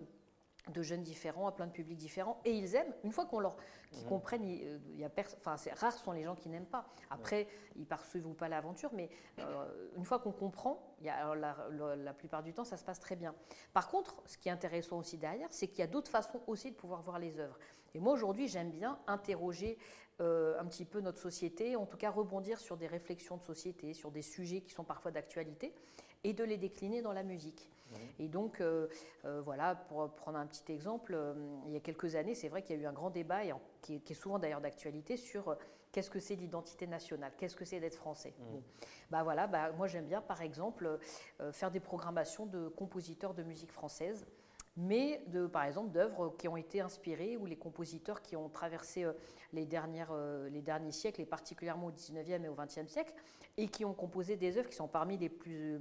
jeunes 0.82 1.04
différents, 1.04 1.48
à 1.48 1.52
plein 1.52 1.68
de 1.68 1.72
publics 1.72 1.98
différents, 1.98 2.42
et 2.44 2.52
ils 2.52 2.76
aiment. 2.76 2.94
Une 3.04 3.12
fois 3.12 3.26
qu'on 3.26 3.40
leur, 3.40 3.56
qu'ils 3.92 4.06
comprennent, 4.06 4.44
il, 4.44 5.00
y 5.00 5.06
a 5.06 5.10
enfin, 5.38 5.56
c'est 5.56 5.72
rare 5.74 5.94
sont 5.94 6.12
les 6.12 6.24
gens 6.24 6.36
qui 6.36 6.50
n'aiment 6.50 6.66
pas. 6.66 6.88
Après, 7.10 7.48
ils 7.76 7.86
poursuivent 7.86 8.28
ou 8.28 8.34
pas 8.34 8.50
l'aventure, 8.50 8.90
mais 8.94 9.10
euh, 9.40 9.92
une 9.96 10.04
fois 10.04 10.20
qu'on 10.20 10.34
comprend, 10.34 10.96
il 11.00 11.06
y 11.06 11.10
a, 11.10 11.36
la, 11.36 12.14
plupart 12.14 12.44
du 12.44 12.54
temps, 12.54 12.66
ça 12.66 12.78
se 12.78 12.84
passe 12.84 13.00
très 13.00 13.16
bien. 13.16 13.34
Par 13.74 13.88
contre, 13.88 14.22
ce 14.26 14.38
qui 14.38 14.50
est 14.50 14.52
intéressant 14.52 14.98
aussi 14.98 15.18
derrière, 15.18 15.48
c'est 15.52 15.68
qu'il 15.68 15.80
y 15.80 15.84
a 15.84 15.88
d'autres 15.88 16.12
façons 16.12 16.42
aussi 16.48 16.72
de 16.72 16.76
pouvoir 16.76 17.02
voir 17.02 17.20
les 17.20 17.40
œuvres. 17.40 17.58
Et 17.94 18.00
moi, 18.00 18.14
aujourd'hui, 18.14 18.48
j'aime 18.48 18.72
bien 18.72 19.00
interroger 19.08 19.78
euh, 20.20 20.60
un 20.60 20.66
petit 20.66 20.86
peu 20.86 21.00
notre 21.00 21.20
société, 21.20 21.76
en 21.76 21.86
tout 21.86 21.98
cas 21.98 22.10
rebondir 22.10 22.60
sur 22.60 22.76
des 22.76 22.88
réflexions 22.88 23.38
de 23.38 23.44
société, 23.44 23.94
sur 23.94 24.10
des 24.10 24.24
sujets 24.24 24.62
qui 24.62 24.72
sont 24.72 24.84
parfois 24.84 25.12
d'actualité, 25.12 25.76
et 26.24 26.34
de 26.34 26.44
les 26.44 26.58
décliner 26.58 27.04
dans 27.04 27.14
la 27.14 27.22
musique. 27.22 27.70
Et 28.20 28.28
donc, 28.28 28.60
euh, 28.60 28.88
euh, 29.26 29.42
voilà, 29.42 29.76
pour 29.76 30.10
prendre 30.16 30.40
un 30.40 30.48
petit 30.48 30.72
exemple, 30.72 31.18
il 31.68 31.72
y 31.72 31.78
a 31.78 31.80
quelques 31.80 32.16
années, 32.16 32.34
c'est 32.34 32.50
vrai 32.50 32.64
qu'il 32.64 32.76
y 32.76 32.80
a 32.80 32.82
eu 32.82 32.86
un 32.88 32.94
grand 32.94 33.12
débat, 33.12 33.46
et 33.46 33.54
qui, 33.82 33.96
est, 33.96 34.14
souvent 34.14 34.40
d'ailleurs 34.40 34.60
d'actualité, 34.60 35.18
sur 35.18 35.56
qu'est-ce 35.92 36.10
que 36.10 36.20
c'est 36.20 36.36
l'identité 36.36 36.88
nationale, 36.88 37.32
qu'est-ce 37.38 37.56
que 37.56 37.64
c'est 37.64 37.80
d'être 37.80 37.96
français. 37.96 38.34
Bah 39.12 39.22
voilà, 39.22 39.46
bah, 39.46 39.72
moi 39.72 39.88
j'aime 39.88 40.08
bien 40.08 40.22
par 40.22 40.42
exemple 40.42 41.00
faire 41.52 41.72
des 41.72 41.80
programmations 41.80 42.46
de 42.46 42.68
compositeurs 42.68 43.34
de 43.34 43.44
musique 43.44 43.72
française 43.72 44.26
mais 44.78 45.24
de, 45.28 45.48
par 45.48 45.64
exemple 45.64 45.92
d'œuvres 45.92 46.36
qui 46.38 46.48
ont 46.48 46.56
été 46.56 46.82
inspirées 46.82 47.36
ou 47.36 47.46
les 47.46 47.58
compositeurs 47.58 48.22
qui 48.22 48.36
ont 48.36 48.48
traversé 48.48 49.06
les, 49.52 49.66
dernières, 49.66 50.14
les 50.50 50.62
derniers 50.62 50.92
siècles, 50.92 51.22
et 51.22 51.26
particulièrement 51.26 51.88
au 51.88 51.92
19e 51.92 52.44
et 52.44 52.48
au 52.48 52.56
20e 52.56 52.88
siècle, 52.88 53.14
et 53.58 53.68
qui 53.68 53.84
ont 53.84 53.94
composé 53.94 54.38
des 54.38 54.58
œuvres 54.58 54.70
qui 54.70 54.76
sont 54.76 54.88
parmi 54.88 55.18
les 55.18 55.30
plus 55.30 55.80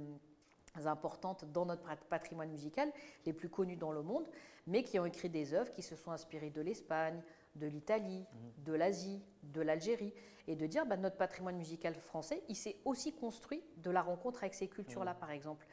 importantes 0.85 1.45
dans 1.51 1.65
notre 1.65 1.83
patrimoine 2.09 2.49
musical, 2.49 2.91
les 3.25 3.33
plus 3.33 3.49
connues 3.49 3.77
dans 3.77 3.91
le 3.91 4.03
monde, 4.03 4.27
mais 4.67 4.83
qui 4.83 4.99
ont 4.99 5.05
écrit 5.05 5.29
des 5.29 5.53
œuvres 5.53 5.71
qui 5.71 5.81
se 5.81 5.95
sont 5.95 6.11
inspirées 6.11 6.49
de 6.49 6.61
l'Espagne, 6.61 7.21
de 7.55 7.67
l'Italie, 7.67 8.25
mhm. 8.31 8.63
de 8.65 8.73
l'Asie, 8.73 9.21
de 9.43 9.61
l'Algérie, 9.61 10.13
et 10.47 10.55
de 10.55 10.65
dire 10.67 10.85
bah, 10.85 10.97
notre 10.97 11.17
patrimoine 11.17 11.57
musical 11.57 11.95
français, 11.95 12.43
il 12.49 12.55
s'est 12.55 12.77
aussi 12.85 13.13
construit 13.13 13.63
de 13.77 13.89
la 13.89 14.01
rencontre 14.01 14.43
avec 14.43 14.53
ces 14.53 14.67
cultures-là, 14.67 15.13
mhm. 15.13 15.19
par 15.19 15.31
exemple. 15.31 15.65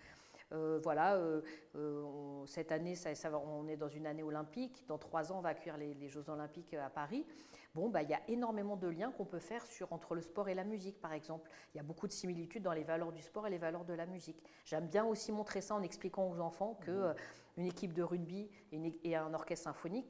Euh, 0.55 0.79
voilà, 0.83 1.17
euh, 1.17 1.43
euh, 1.77 2.47
cette 2.47 2.73
année, 2.73 2.95
ça, 2.95 3.11
on 3.47 3.67
est 3.69 3.77
dans 3.77 3.89
une 3.89 4.07
année 4.07 4.23
olympique. 4.23 4.85
Dans 4.87 4.99
trois 4.99 5.33
ans, 5.33 5.39
on 5.39 5.41
va 5.41 5.51
accueillir 5.51 5.77
les, 5.77 6.09
Jeux 6.09 6.31
olympiques 6.31 6.75
à 6.75 6.91
Paris. 6.91 7.27
Bon, 7.75 7.89
bah, 7.89 8.03
il 8.03 8.11
y 8.11 8.15
a 8.15 8.21
énormément 8.29 8.77
de 8.77 8.87
liens 8.87 9.11
qu'on 9.11 9.25
peut 9.25 9.41
faire 9.41 9.67
sur, 9.67 9.93
entre 9.93 10.15
le 10.15 10.21
sport 10.21 10.49
et 10.49 10.55
la 10.55 10.65
musique, 10.65 11.01
par 11.01 11.13
exemple. 11.13 11.51
Il 11.75 11.79
y 11.79 11.81
a 11.81 11.83
beaucoup 11.83 12.07
de 12.07 12.13
similitudes 12.13 12.63
dans 12.63 12.73
les 12.73 12.85
valeurs 12.85 13.11
du 13.11 13.21
sport 13.21 13.47
et 13.47 13.51
les 13.51 13.59
valeurs 13.59 13.85
de 13.85 13.95
la 13.95 14.07
musique. 14.07 14.41
J'aime 14.65 14.87
bien 14.87 15.05
aussi 15.05 15.33
montrer 15.33 15.61
ça 15.61 15.75
en 15.75 15.83
expliquant 15.83 16.31
aux 16.31 16.39
enfants 16.39 16.79
que 16.81 17.11
mmh. 17.11 17.15
une 17.57 17.67
équipe 17.67 17.93
de 17.93 18.03
rugby 18.03 18.49
et, 18.71 19.17
un 19.17 19.35
orchestre 19.35 19.65
symphonique, 19.65 20.07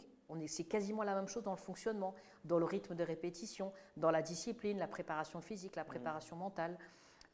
c'est 0.46 0.64
quasiment 0.64 1.04
la 1.04 1.14
même 1.14 1.28
chose 1.28 1.44
dans 1.44 1.52
le 1.52 1.56
fonctionnement, 1.56 2.14
dans 2.44 2.58
le 2.58 2.64
rythme 2.64 2.94
de 2.94 3.04
répétition, 3.04 3.72
dans 3.96 4.10
la 4.10 4.20
discipline, 4.20 4.78
la 4.78 4.88
préparation 4.88 5.40
physique, 5.40 5.76
la 5.76 5.84
mmh. 5.84 5.86
préparation 5.86 6.36
mentale. 6.36 6.76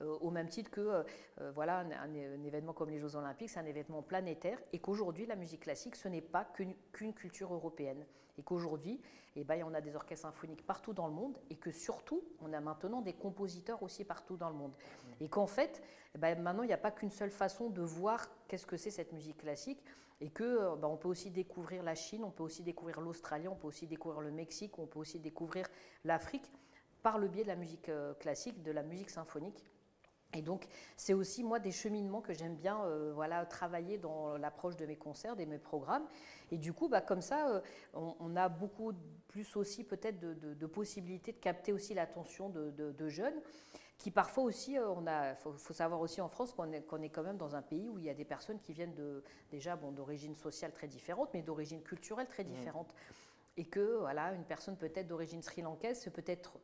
Euh, 0.03 0.17
au 0.21 0.31
même 0.31 0.49
titre 0.49 0.71
que 0.71 0.81
euh, 0.81 1.03
euh, 1.41 1.53
voilà, 1.53 1.79
un, 1.81 2.45
événement 2.45 2.73
comme 2.73 2.91
les 2.91 2.99
Jeux 2.99 3.17
Olympiques, 3.17 3.51
c'est 3.51 3.61
un 3.61 3.67
événement 3.67 4.03
planétaire, 4.03 4.59
et 4.73 4.79
qu'aujourd'hui, 4.79 5.27
la 5.27 5.37
musique 5.37 5.61
classique, 5.61 5.97
ce 5.97 6.09
n'est 6.09 6.21
pas 6.21 6.45
qu'une 6.93 7.15
culture 7.15 7.53
européenne. 7.53 8.07
Et 8.39 8.43
qu'aujourd'hui, 8.43 9.01
eh 9.37 9.45
ben, 9.45 9.63
on 9.65 9.75
a 9.75 9.81
des 9.81 9.95
orchestres 9.95 10.27
symphoniques 10.27 10.67
partout 10.67 10.95
dans 10.95 11.07
le 11.07 11.13
monde, 11.13 11.39
et 11.51 11.57
que 11.57 11.71
surtout, 11.71 12.23
on 12.41 12.53
a 12.53 12.61
maintenant 12.61 13.03
des 13.03 13.13
compositeurs 13.13 13.83
aussi 13.83 14.05
partout 14.05 14.37
dans 14.37 14.49
le 14.49 14.57
monde. 14.57 14.73
Et 15.21 15.29
qu'en 15.29 15.47
fait, 15.47 15.83
eh 16.15 16.19
ben, 16.19 16.41
maintenant, 16.41 16.63
il 16.63 16.69
n'y 16.69 16.73
a 16.73 16.79
pas 16.79 16.91
qu'une 16.91 17.11
seule 17.11 17.31
façon 17.31 17.69
de 17.69 17.83
voir 17.83 18.27
qu'est-ce 18.49 18.67
que 18.67 18.77
c'est 18.77 18.91
cette 18.91 19.13
musique 19.13 19.39
classique, 19.39 19.83
et 20.23 20.31
que 20.31 20.77
ben, 20.77 20.89
on 20.89 20.97
peut 20.97 21.09
aussi 21.09 21.31
découvrir 21.31 21.83
la 21.83 21.95
Chine, 21.95 22.25
on 22.25 22.31
peut 22.31 22.43
aussi 22.43 22.63
découvrir 22.63 23.01
l'Australie, 23.01 23.49
on 23.49 23.57
peut 23.57 23.69
aussi 23.69 23.87
découvrir 23.87 24.23
le 24.23 24.31
Mexique, 24.31 24.79
on 24.79 24.87
peut 24.87 24.99
aussi 24.99 25.19
découvrir 25.19 25.67
l'Afrique 26.05 26.51
par 27.03 27.19
le 27.19 27.29
biais 27.29 27.43
de 27.43 27.49
la 27.49 27.57
musique 27.57 27.91
classique, 28.19 28.63
de 28.63 28.73
la 28.73 28.83
musique 28.83 29.11
symphonique. 29.11 29.65
Et 30.35 30.43
donc, 30.43 30.67
c'est 30.97 31.15
aussi, 31.15 31.43
moi, 31.43 31.59
des 31.59 31.73
cheminements 31.73 32.21
que 32.21 32.33
j'aime 32.33 32.55
bien 32.55 32.81
euh, 32.85 33.13
voilà, 33.15 33.45
travailler 33.47 33.99
dans 33.99 34.37
l'approche 34.37 34.77
de 34.77 34.87
mes 34.87 34.97
concerts, 34.97 35.35
de 35.35 35.45
mes 35.45 35.59
programmes. 35.59 36.07
Et 36.53 36.59
du 36.59 36.73
coup, 36.73 36.89
bah, 36.89 37.01
comme 37.01 37.21
ça, 37.21 37.49
euh, 37.49 37.61
on, 37.95 38.37
a 38.37 38.49
beaucoup 38.49 38.93
plus 39.29 39.57
aussi 39.57 39.83
peut-être 39.83 40.21
de, 40.21 40.67
possibilités 40.67 41.33
de 41.33 41.39
capter 41.39 41.73
aussi 41.73 41.95
l'attention 41.95 42.49
de, 42.49 43.09
jeunes 43.09 43.41
qui 43.99 44.11
parfois 44.11 44.45
aussi, 44.45 44.79
euh, 44.79 44.89
on 44.89 45.07
a, 45.07 45.35
faut, 45.35 45.75
savoir 45.75 46.01
aussi 46.01 46.23
en 46.23 46.29
France 46.29 46.53
qu'on 46.55 46.73
est, 46.73 46.79
est, 46.79 47.09
quand 47.11 47.23
même 47.23 47.37
dans 47.37 47.55
un 47.55 47.61
pays 47.61 47.87
où 47.87 47.99
il 47.99 48.05
y 48.07 48.09
a 48.09 48.15
des 48.15 48.25
personnes 48.25 48.59
qui 48.59 48.73
viennent 48.73 48.95
de, 48.95 49.23
déjà 49.51 49.77
bon, 49.77 49.93
d'origine 49.93 50.35
sociale 50.35 50.73
très 50.73 50.87
différente, 50.87 51.29
mais 51.35 51.43
d'origine 51.43 51.83
culturelle 51.83 52.27
très 52.27 52.45
mmh. 52.45 52.49
différente. 52.49 52.95
Et 53.59 53.65
que, 53.67 53.99
voilà, 53.99 54.33
une 54.33 54.45
personne 54.45 54.77
peut-être 54.77 55.07
d'origine 55.07 55.43
sri-lankaise, 55.43 56.01
c'est 56.01 56.11
peut-être 56.11 56.55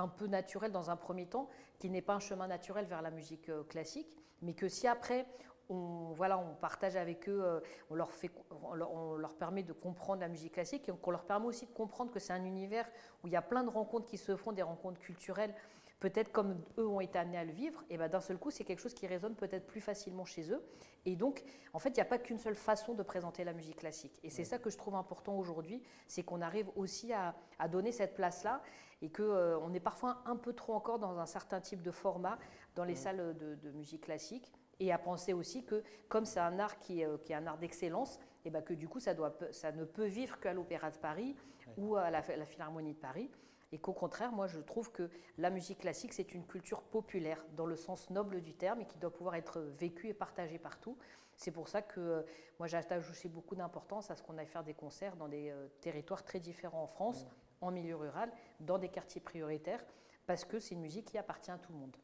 un 0.00 0.08
peu 0.08 0.26
naturel 0.26 0.72
dans 0.72 0.90
un 0.90 0.96
premier 0.96 1.26
temps, 1.26 1.48
qui 1.78 1.90
n'est 1.90 2.02
pas 2.02 2.14
un 2.14 2.20
chemin 2.20 2.46
naturel 2.46 2.86
vers 2.86 3.02
la 3.02 3.10
musique 3.10 3.48
euh, 3.48 3.62
classique, 3.64 4.16
mais 4.42 4.54
que 4.54 4.68
si 4.68 4.86
après 4.86 5.26
on, 5.68 6.12
voilà, 6.14 6.38
on 6.38 6.54
partage 6.54 6.96
avec 6.96 7.28
eux, 7.28 7.42
euh, 7.42 7.60
on 7.90 7.94
leur, 7.94 8.10
fait, 8.10 8.30
on 8.50 9.14
leur, 9.16 9.34
permet 9.34 9.62
de 9.62 9.72
comprendre 9.72 10.20
la 10.20 10.28
musique 10.28 10.54
classique 10.54 10.88
et 10.88 10.92
qu'on 10.92 11.10
leur 11.10 11.24
permet 11.24 11.46
aussi 11.46 11.66
de 11.66 11.72
comprendre 11.72 12.10
que 12.10 12.18
c'est 12.18 12.32
un 12.32 12.44
univers 12.44 12.88
où 13.22 13.28
il 13.28 13.32
y 13.32 13.36
a 13.36 13.42
plein 13.42 13.62
de 13.62 13.70
rencontres 13.70 14.06
qui 14.06 14.18
se 14.18 14.36
font, 14.36 14.52
des 14.52 14.62
rencontres 14.62 15.00
culturelles, 15.00 15.54
peut-être 16.00 16.32
comme 16.32 16.60
eux 16.78 16.86
ont 16.86 17.00
été 17.00 17.18
amenés 17.18 17.38
à 17.38 17.44
le 17.44 17.52
vivre, 17.52 17.84
et 17.90 17.98
ben 17.98 18.08
d'un 18.08 18.20
seul 18.20 18.38
coup, 18.38 18.50
c'est 18.50 18.64
quelque 18.64 18.80
chose 18.80 18.94
qui 18.94 19.06
résonne 19.06 19.34
peut-être 19.34 19.66
plus 19.66 19.80
facilement 19.80 20.24
chez 20.24 20.50
eux. 20.50 20.62
Et 21.04 21.14
donc, 21.14 21.44
en 21.72 21.78
fait, 21.78 21.90
il 21.90 21.94
n'y 21.94 22.00
a 22.00 22.06
pas 22.06 22.18
qu'une 22.18 22.38
seule 22.38 22.54
façon 22.54 22.94
de 22.94 23.02
présenter 23.02 23.44
la 23.44 23.52
musique 23.52 23.76
classique. 23.76 24.18
Et 24.22 24.30
c'est 24.30 24.44
ça 24.44 24.58
que 24.58 24.70
je 24.70 24.78
trouve 24.78 24.94
important 24.94 25.38
aujourd'hui, 25.38 25.82
c'est 26.08 26.22
qu'on 26.22 26.40
arrive 26.40 26.68
aussi 26.74 27.12
à, 27.12 27.36
à 27.58 27.68
donner 27.68 27.92
cette 27.92 28.14
place-là 28.14 28.62
et 29.02 29.10
qu'on 29.10 29.22
euh, 29.22 29.72
est 29.72 29.80
parfois 29.80 30.22
un 30.26 30.36
peu 30.36 30.52
trop 30.52 30.74
encore 30.74 30.98
dans 30.98 31.18
un 31.18 31.26
certain 31.26 31.60
type 31.60 31.82
de 31.82 31.90
format 31.90 32.38
dans 32.74 32.84
les 32.84 32.94
salles 32.94 33.36
de, 33.38 33.70
musique 33.70 34.02
classique 34.02 34.52
et 34.78 34.92
à 34.92 34.98
penser 34.98 35.32
aussi 35.32 35.64
que 35.64 35.82
comme 36.08 36.24
c'est 36.24 36.40
un 36.40 36.58
art 36.58 36.78
qui 36.78 37.00
est, 37.00 37.06
euh, 37.06 37.18
qui 37.18 37.32
est 37.32 37.36
un 37.36 37.46
art 37.46 37.58
d'excellence, 37.58 38.18
et 38.44 38.50
ben 38.50 38.62
que 38.62 38.72
du 38.72 38.88
coup 38.88 39.00
ça, 39.00 39.14
doit, 39.14 39.36
ça 39.50 39.72
ne 39.72 39.84
peut 39.84 40.06
vivre 40.06 40.38
qu'à 40.40 40.54
l'Opéra 40.54 40.90
de 40.90 40.96
Paris 40.96 41.36
ou 41.76 41.96
à 41.96 42.10
la, 42.10 42.22
la, 42.36 42.46
Philharmonie 42.46 42.94
de 42.94 42.98
Paris. 42.98 43.30
Et 43.72 43.78
qu'au 43.78 43.92
contraire, 43.92 44.32
moi 44.32 44.46
je 44.46 44.60
trouve 44.60 44.90
que 44.90 45.10
la 45.38 45.50
musique 45.50 45.80
classique 45.80 46.12
c'est 46.12 46.34
une 46.34 46.46
culture 46.46 46.82
populaire 46.82 47.44
dans 47.56 47.66
le 47.66 47.76
sens 47.76 48.10
noble 48.10 48.40
du 48.40 48.54
terme 48.54 48.80
et 48.80 48.86
qui 48.86 48.98
doit 48.98 49.12
pouvoir 49.12 49.36
être 49.36 49.60
vécue 49.60 50.08
et 50.08 50.14
partagée 50.14 50.58
partout. 50.58 50.96
C'est 51.36 51.52
pour 51.52 51.68
ça 51.68 51.80
que 51.80 52.00
euh, 52.00 52.22
moi 52.58 52.66
j'attache 52.66 53.08
aussi 53.10 53.28
beaucoup 53.28 53.54
d'importance 53.54 54.10
à 54.10 54.16
ce 54.16 54.22
qu'on 54.22 54.36
aille 54.38 54.46
faire 54.46 54.64
des 54.64 54.74
concerts 54.74 55.16
dans 55.16 55.28
des 55.28 55.54
territoires 55.80 56.24
très 56.24 56.40
différents 56.40 56.82
en 56.82 56.88
France, 56.88 57.26
en 57.60 57.70
milieu 57.70 57.96
rural, 57.96 58.30
dans 58.60 58.78
des 58.78 58.88
quartiers 58.88 59.20
prioritaires, 59.20 59.84
parce 60.26 60.44
que 60.44 60.58
c'est 60.58 60.74
une 60.74 60.80
musique 60.80 61.06
qui 61.06 61.18
appartient 61.18 61.50
à 61.50 61.58
tout 61.58 61.72
le 61.72 61.78
monde. 61.78 61.96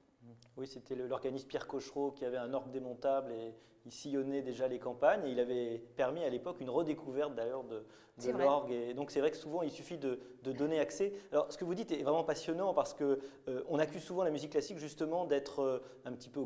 Oui, 0.57 0.67
c'était 0.67 0.95
l'organisme 0.95 1.47
Pierre 1.47 1.67
Cochereau 1.67 2.13
qui 2.13 2.25
avait 2.25 2.37
un 2.37 2.53
orgue 2.55 2.71
démontable 2.71 3.33
et 3.33 3.55
il 3.87 3.93
sillonnait 3.93 4.43
déjà 4.43 4.69
les 4.69 4.79
campagnes 4.79 5.25
et 5.27 5.31
il 5.31 5.41
avait 5.41 5.81
permis 5.97 6.25
à 6.25 6.29
l'époque 6.29 6.61
une 6.61 6.71
redécouverte 6.71 7.35
d'ailleurs 7.35 7.65
de, 7.65 7.85
de 8.25 8.31
l'orgue. 8.31 8.73
Et 8.73 8.95
donc 8.95 9.11
c'est 9.11 9.21
vrai 9.21 9.31
que 9.31 9.37
souvent 9.37 9.63
il 9.63 9.71
suffit 9.71 9.99
de, 9.99 10.19
donner 10.43 10.79
accès. 10.79 11.13
Alors 11.33 11.53
ce 11.53 11.59
que 11.59 11.65
vous 11.65 11.75
dites 11.75 11.91
est 11.91 12.05
vraiment 12.05 12.23
passionnant 12.23 12.73
parce 12.73 12.95
que 12.95 13.19
euh, 13.49 13.63
on 13.69 13.81
accuse 13.81 14.03
souvent 14.03 14.23
la 14.23 14.31
musique 14.31 14.53
classique 14.53 14.79
justement 14.79 15.25
d'être 15.25 15.61
euh, 15.61 15.83
un 16.05 16.13
petit 16.13 16.29
peu 16.29 16.39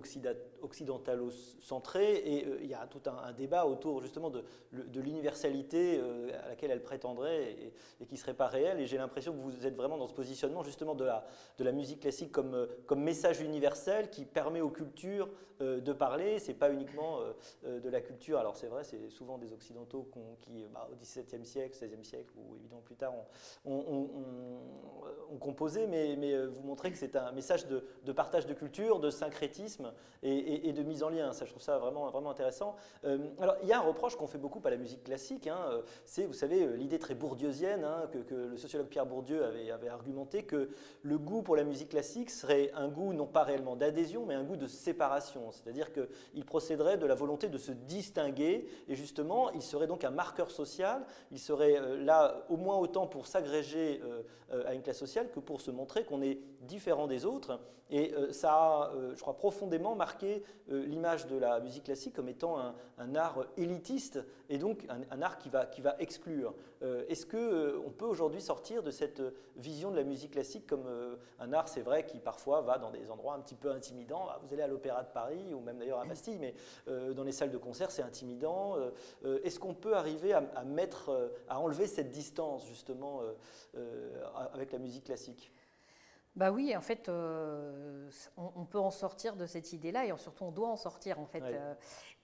occidentalo-centrée 0.63 2.15
et 2.15 2.47
euh, 2.47 2.59
il 2.63 2.69
y 2.69 2.73
a 2.73 2.87
tout 2.87 3.03
un, 3.11 3.33
débat 3.33 3.67
autour 3.67 4.01
justement 4.01 4.31
de, 4.31 4.43
de 4.73 5.01
l'universalité 5.01 6.01
à 6.43 6.49
laquelle 6.49 6.71
elle 6.71 6.83
prétendrait 6.83 7.53
et, 8.01 8.07
qui 8.07 8.15
ne 8.15 8.19
serait 8.19 8.33
pas 8.35 8.47
réelle. 8.47 8.81
Et 8.81 8.87
j'ai 8.87 8.97
l'impression 8.97 9.33
que 9.33 9.39
vous 9.39 9.67
êtes 9.67 9.77
vraiment 9.77 9.99
dans 9.99 10.07
ce 10.07 10.15
positionnement 10.15 10.63
justement 10.63 10.95
de 10.95 11.05
la, 11.05 11.27
de 11.59 11.65
la 11.65 11.73
musique 11.73 12.01
classique 12.01 12.33
comme, 12.33 12.67
comme 12.87 13.03
message 13.03 13.43
universel 13.43 14.09
qui 14.09 14.25
permet 14.25 14.63
aux 14.63 14.71
cultures 14.71 15.29
de 15.61 15.93
parler. 15.93 16.39
C'est 16.39 16.55
pas 16.55 16.73
uniquement 16.73 17.21
de 17.65 17.89
la 17.89 18.01
culture. 18.01 18.39
Alors 18.39 18.57
c'est 18.57 18.69
vrai, 18.69 18.85
c'est 18.85 19.11
souvent 19.11 19.39
des 19.39 19.53
occidentaux 19.53 20.09
qui, 20.41 20.65
bah, 20.73 20.89
au 20.93 20.97
XVIIe 20.97 21.45
siècle 21.45 21.71
XVIe 21.71 22.05
siècle, 22.05 22.33
ou 22.37 22.57
évidemment 22.57 22.83
plus 22.83 22.97
tard, 22.97 23.13
on, 23.65 24.11
composé, 25.41 25.87
mais, 25.87 26.17
euh, 26.35 26.49
vous 26.49 26.67
montrez 26.67 26.91
que 26.91 26.99
c'est 26.99 27.17
un 27.17 27.33
message 27.33 27.67
de, 27.67 28.13
partage 28.13 28.47
de 28.47 28.53
culture, 28.53 29.01
de 29.01 29.11
syncrétisme 29.11 29.93
et, 30.23 30.73
de 30.73 30.83
mise 30.83 31.03
en 31.03 31.09
lien. 31.09 31.33
Ça, 31.33 31.45
je 31.45 31.51
trouve 31.51 31.63
ça 31.63 31.79
vraiment, 31.79 32.11
vraiment 32.11 32.31
intéressant. 32.31 32.77
Euh, 33.05 33.19
alors, 33.41 33.57
il 33.63 33.69
y 33.69 33.73
a 33.73 33.79
un 33.79 33.83
reproche 33.83 34.17
qu'on 34.17 34.27
fait 34.27 34.39
beaucoup 34.39 34.61
à 34.65 34.71
la 34.71 34.77
musique 34.77 35.05
classique, 35.05 35.47
hein, 35.47 35.59
euh, 35.71 35.83
c'est, 36.05 36.27
vous 36.27 36.35
savez, 36.35 36.77
l'idée 36.77 36.99
très 36.99 37.15
bourdieusienne 37.15 37.85
hein, 37.85 38.09
que, 38.13 38.35
le 38.35 38.57
sociologue 38.57 38.89
Pierre 38.89 39.07
Bourdieu 39.07 39.45
avait, 39.45 39.71
avait 39.71 39.89
argumenté 39.89 40.45
que 40.45 40.71
le 41.03 41.19
goût 41.19 41.43
pour 41.43 41.57
la 41.57 41.65
musique 41.65 41.91
classique 41.91 42.31
serait 42.31 42.71
un 42.75 42.89
goût 42.89 43.13
non 43.13 43.27
pas 43.27 43.43
réellement 43.43 43.77
d'adhésion, 43.77 44.27
mais 44.27 44.35
un 44.35 44.45
goût 44.45 44.57
de 44.57 44.67
séparation. 44.67 45.51
C'est-à-dire 45.53 45.93
qu'il 45.93 46.45
procéderait 46.45 46.99
de 46.99 47.07
la 47.07 47.15
de 47.27 47.59
se 47.59 47.73
distinguer 47.73 48.67
et 48.89 48.95
justement, 48.95 49.51
il 49.51 49.63
serait 49.63 49.87
donc 49.87 50.05
un 50.05 50.11
marqueur 50.11 50.51
social, 50.51 51.05
il 51.31 51.39
serait 51.39 51.79
euh, 51.79 52.03
là 52.03 52.45
au 52.49 52.57
moins 52.57 52.77
autant 52.77 53.07
pour 53.07 53.27
s'agréger 53.27 54.01
euh, 54.05 54.23
euh, 54.53 54.67
à 54.67 54.75
une 54.75 54.83
classe 54.83 54.99
sociale 54.99 55.31
que 55.31 55.41
pour 55.41 55.61
se 55.61 55.71
montrer 55.71 56.05
qu'on 56.05 56.23
est 56.23 56.39
différent 56.63 57.07
des 57.07 57.25
autres. 57.25 57.61
Et 57.93 58.15
ça 58.31 58.53
a, 58.53 58.93
je 59.17 59.21
crois, 59.21 59.37
profondément 59.37 59.97
marqué 59.97 60.45
l'image 60.69 61.27
de 61.27 61.37
la 61.37 61.59
musique 61.59 61.83
classique 61.83 62.15
comme 62.15 62.29
étant 62.29 62.57
un, 62.99 63.15
art 63.17 63.45
élitiste 63.57 64.21
et 64.49 64.59
donc 64.59 64.87
un, 64.89 65.23
art 65.23 65.39
qui 65.39 65.49
va, 65.49 65.67
qui 65.67 65.81
va 65.81 65.97
exclure. 65.99 66.55
Est-ce 67.09 67.27
qu'on 67.27 67.91
peut 67.91 68.05
aujourd'hui 68.05 68.41
sortir 68.41 68.85
de 68.85 68.93
cette 68.93 69.21
vision 69.57 69.91
de 69.91 69.97
la 69.97 70.05
musique 70.05 70.31
classique 70.31 70.69
comme 70.69 70.85
un 71.41 71.53
art, 71.53 71.67
c'est 71.67 71.81
vrai, 71.81 72.07
qui 72.07 72.21
parfois 72.21 72.61
va 72.61 72.79
dans 72.79 72.93
des 72.93 73.11
endroits 73.11 73.35
un 73.35 73.41
petit 73.41 73.57
peu 73.57 73.73
intimidants? 73.73 74.29
Vous 74.45 74.55
allez 74.55 74.63
à 74.63 74.69
l'Opéra 74.69 75.03
de 75.03 75.11
Paris 75.11 75.53
ou 75.53 75.59
même 75.59 75.79
d'ailleurs 75.79 75.99
à 75.99 76.05
Bastille, 76.05 76.39
mais 76.39 76.55
dans 77.15 77.25
les 77.25 77.33
salles 77.33 77.51
de 77.51 77.59
concert, 77.59 77.91
c'est 77.91 78.03
intimidant. 78.03 78.77
Est-ce 79.45 79.59
qu'on 79.59 79.75
peut 79.75 79.95
arriver 79.95 80.33
à, 80.33 80.43
à 80.55 80.65
mettre 80.65 81.31
à 81.49 81.59
enlever 81.59 81.87
cette 81.87 82.11
distance 82.11 82.67
justement 82.67 83.21
euh, 83.23 83.33
euh, 83.77 84.25
avec 84.53 84.73
la 84.73 84.79
musique 84.79 85.05
classique? 85.05 85.53
Bah 86.37 86.53
oui, 86.53 86.77
en 86.77 86.81
fait, 86.81 87.09
euh, 87.09 88.09
on, 88.37 88.65
peut 88.65 88.79
en 88.79 88.93
sortir 88.93 89.35
de 89.35 89.47
cette 89.47 89.73
idée-là 89.73 90.07
et 90.07 90.17
surtout 90.17 90.45
on 90.45 90.53
doit 90.53 90.69
en 90.69 90.77
sortir 90.77 91.19
en 91.19 91.27
fait. 91.27 91.43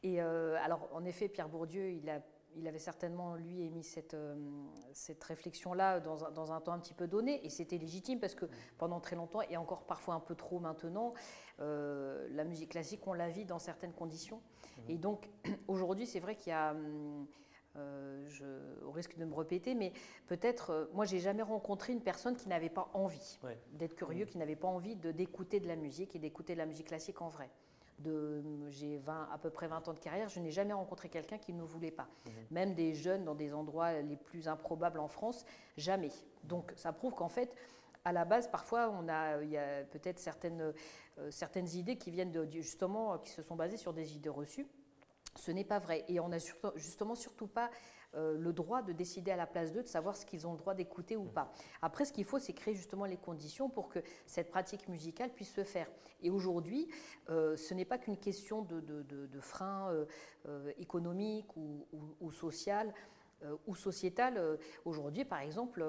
et 0.03 0.21
alors, 0.21 0.89
en 0.93 1.05
effet, 1.05 1.29
Pierre 1.29 1.49
Bourdieu, 1.49 1.91
il 1.91 2.09
a 2.09 2.21
il 2.59 2.67
avait 2.67 2.79
certainement, 2.79 3.35
lui, 3.35 3.67
émis 3.67 3.83
cette, 3.83 4.17
cette 4.95 5.23
réflexion-là 5.23 6.01
dans, 6.01 6.31
dans, 6.31 6.53
un 6.53 6.61
temps 6.63 6.73
un 6.73 6.79
petit 6.79 6.95
peu 6.95 7.07
donné, 7.07 7.45
et 7.45 7.51
c'était 7.51 7.77
légitime 7.77 8.19
parce 8.19 8.35
que 8.35 8.47
pendant 8.79 8.99
très 8.99 9.15
longtemps, 9.15 9.43
et 9.43 9.59
encore 9.59 9.85
parfois 9.85 10.15
un 10.15 10.21
peu 10.21 10.35
trop 10.35 10.59
maintenant, 10.59 11.13
la 11.59 12.45
musique 12.45 12.71
classique, 12.71 13.07
on 13.07 13.13
la 13.13 13.29
vit 13.29 13.45
dans 13.45 13.59
certaines 13.59 13.93
conditions. 13.93 14.41
Mmh. 14.77 14.91
Et 14.91 14.99
donc, 14.99 15.29
aujourd'hui, 15.69 16.07
c'est 16.07 16.21
vrai 16.21 16.37
qu'il 16.37 16.51
y 16.51 16.55
a... 16.55 16.71
Hum, 16.73 17.27
je, 18.25 18.45
au 18.87 18.91
risque 18.91 19.19
de 19.19 19.27
me 19.27 19.35
répéter, 19.35 19.75
mais 19.75 19.93
peut-être, 20.29 20.89
moi, 20.95 21.05
j'ai 21.05 21.19
jamais 21.19 21.43
rencontré 21.43 21.93
une 21.93 22.01
personne 22.01 22.35
qui 22.35 22.49
n'avait 22.49 22.71
pas 22.71 22.89
envie 22.95 23.39
d'être 23.73 23.95
curieux, 23.95 24.25
mmh. 24.25 24.29
qui 24.29 24.39
n'avait 24.39 24.57
pas 24.57 24.69
envie 24.69 24.97
d'écouter 24.97 25.61
de, 25.61 25.69
la 25.69 25.77
musique 25.77 26.17
et 26.17 26.19
d'écouter 26.19 26.55
de 26.55 26.59
la 26.59 26.65
musique 26.65 26.87
classique 26.87 27.21
en 27.21 27.29
vrai 27.29 27.51
j'ai 28.69 29.01
à 29.07 29.39
peu 29.39 29.51
près 29.51 29.67
20 29.67 29.89
ans 29.89 29.95
de 29.95 29.99
carrière, 29.99 30.29
je 30.29 30.41
n'ai 30.41 30.51
jamais 30.51 30.73
rencontré 30.73 31.09
quelqu'un 31.09 31.39
qui 31.39 31.53
ne 31.53 31.63
voulait 31.63 31.91
pas. 31.91 32.09
Mmh. 32.25 32.31
Même 32.51 32.75
des 32.75 32.95
jeunes 32.95 33.25
dans 33.25 33.35
des 33.35 33.55
endroits 33.55 33.93
les 34.01 34.17
plus 34.17 34.49
improbables 34.49 34.99
en 34.99 35.09
France, 35.09 35.45
jamais. 35.77 36.11
Donc 36.45 36.73
ça 36.77 36.93
prouve 36.93 37.15
qu'en 37.15 37.29
fait, 37.29 37.55
à 38.05 38.13
la 38.13 38.25
base, 38.25 38.49
parfois, 38.49 38.91
on 38.91 39.09
a, 39.09 39.43
il 39.43 39.51
y 39.51 39.59
a 39.59 39.83
peut-être 39.85 40.19
certaines, 40.19 40.61
euh, 40.61 40.73
certaines 41.31 41.69
idées 41.69 41.97
qui 41.97 42.11
viennent 42.11 42.33
de, 42.33 42.47
justement, 42.51 43.19
qui 43.19 43.31
se 43.31 43.43
sont 43.43 43.57
basées 43.57 43.77
sur 43.77 43.93
des 43.93 44.17
idées 44.17 44.29
reçues. 44.29 44.67
Ce 45.37 45.51
n'est 45.51 45.65
pas 45.65 45.79
vrai. 45.79 46.05
Et 46.09 46.21
on 46.21 46.29
n'a 46.29 46.39
justement 46.77 47.15
surtout 47.15 47.47
pas 47.47 47.71
euh, 48.15 48.37
le 48.39 48.53
droit 48.53 48.83
de 48.83 48.93
décider 48.93 49.31
à 49.31 49.37
la 49.37 49.47
place 49.47 49.73
d'eux, 49.73 49.83
de 49.83 49.89
savoir 49.89 50.17
ce 50.17 50.25
qu'ils 50.25 50.47
ont 50.47 50.53
le 50.53 50.59
droit 50.59 50.75
d'écouter 50.75 51.17
ou 51.17 51.25
pas. 51.25 51.53
Après, 51.83 52.05
ce 52.05 52.13
qu'il 52.13 52.25
faut, 52.25 52.39
c'est 52.39 52.55
créer 52.55 52.75
justement 52.75 53.05
les 53.05 53.17
conditions 53.17 53.69
pour 53.69 53.89
que 53.89 53.99
cette 54.27 54.49
pratique 54.49 54.89
musicale 54.89 55.31
puisse 55.33 55.53
se 55.53 55.65
faire. 55.65 55.89
Et 56.23 56.31
aujourd'hui, 56.31 56.89
euh, 57.29 57.57
ce 57.57 57.75
n'est 57.75 57.85
pas 57.85 57.99
qu'une 57.99 58.17
question 58.17 58.63
de, 58.63 58.81
de, 58.81 59.03
de, 59.03 59.41
frein 59.41 59.93
économique 60.79 61.57
ou, 61.57 61.87
ou, 62.21 62.31
social 62.33 62.95
ou 63.67 63.75
sociétal. 63.75 64.59
Aujourd'hui, 64.85 65.25
par 65.25 65.41
exemple, 65.41 65.85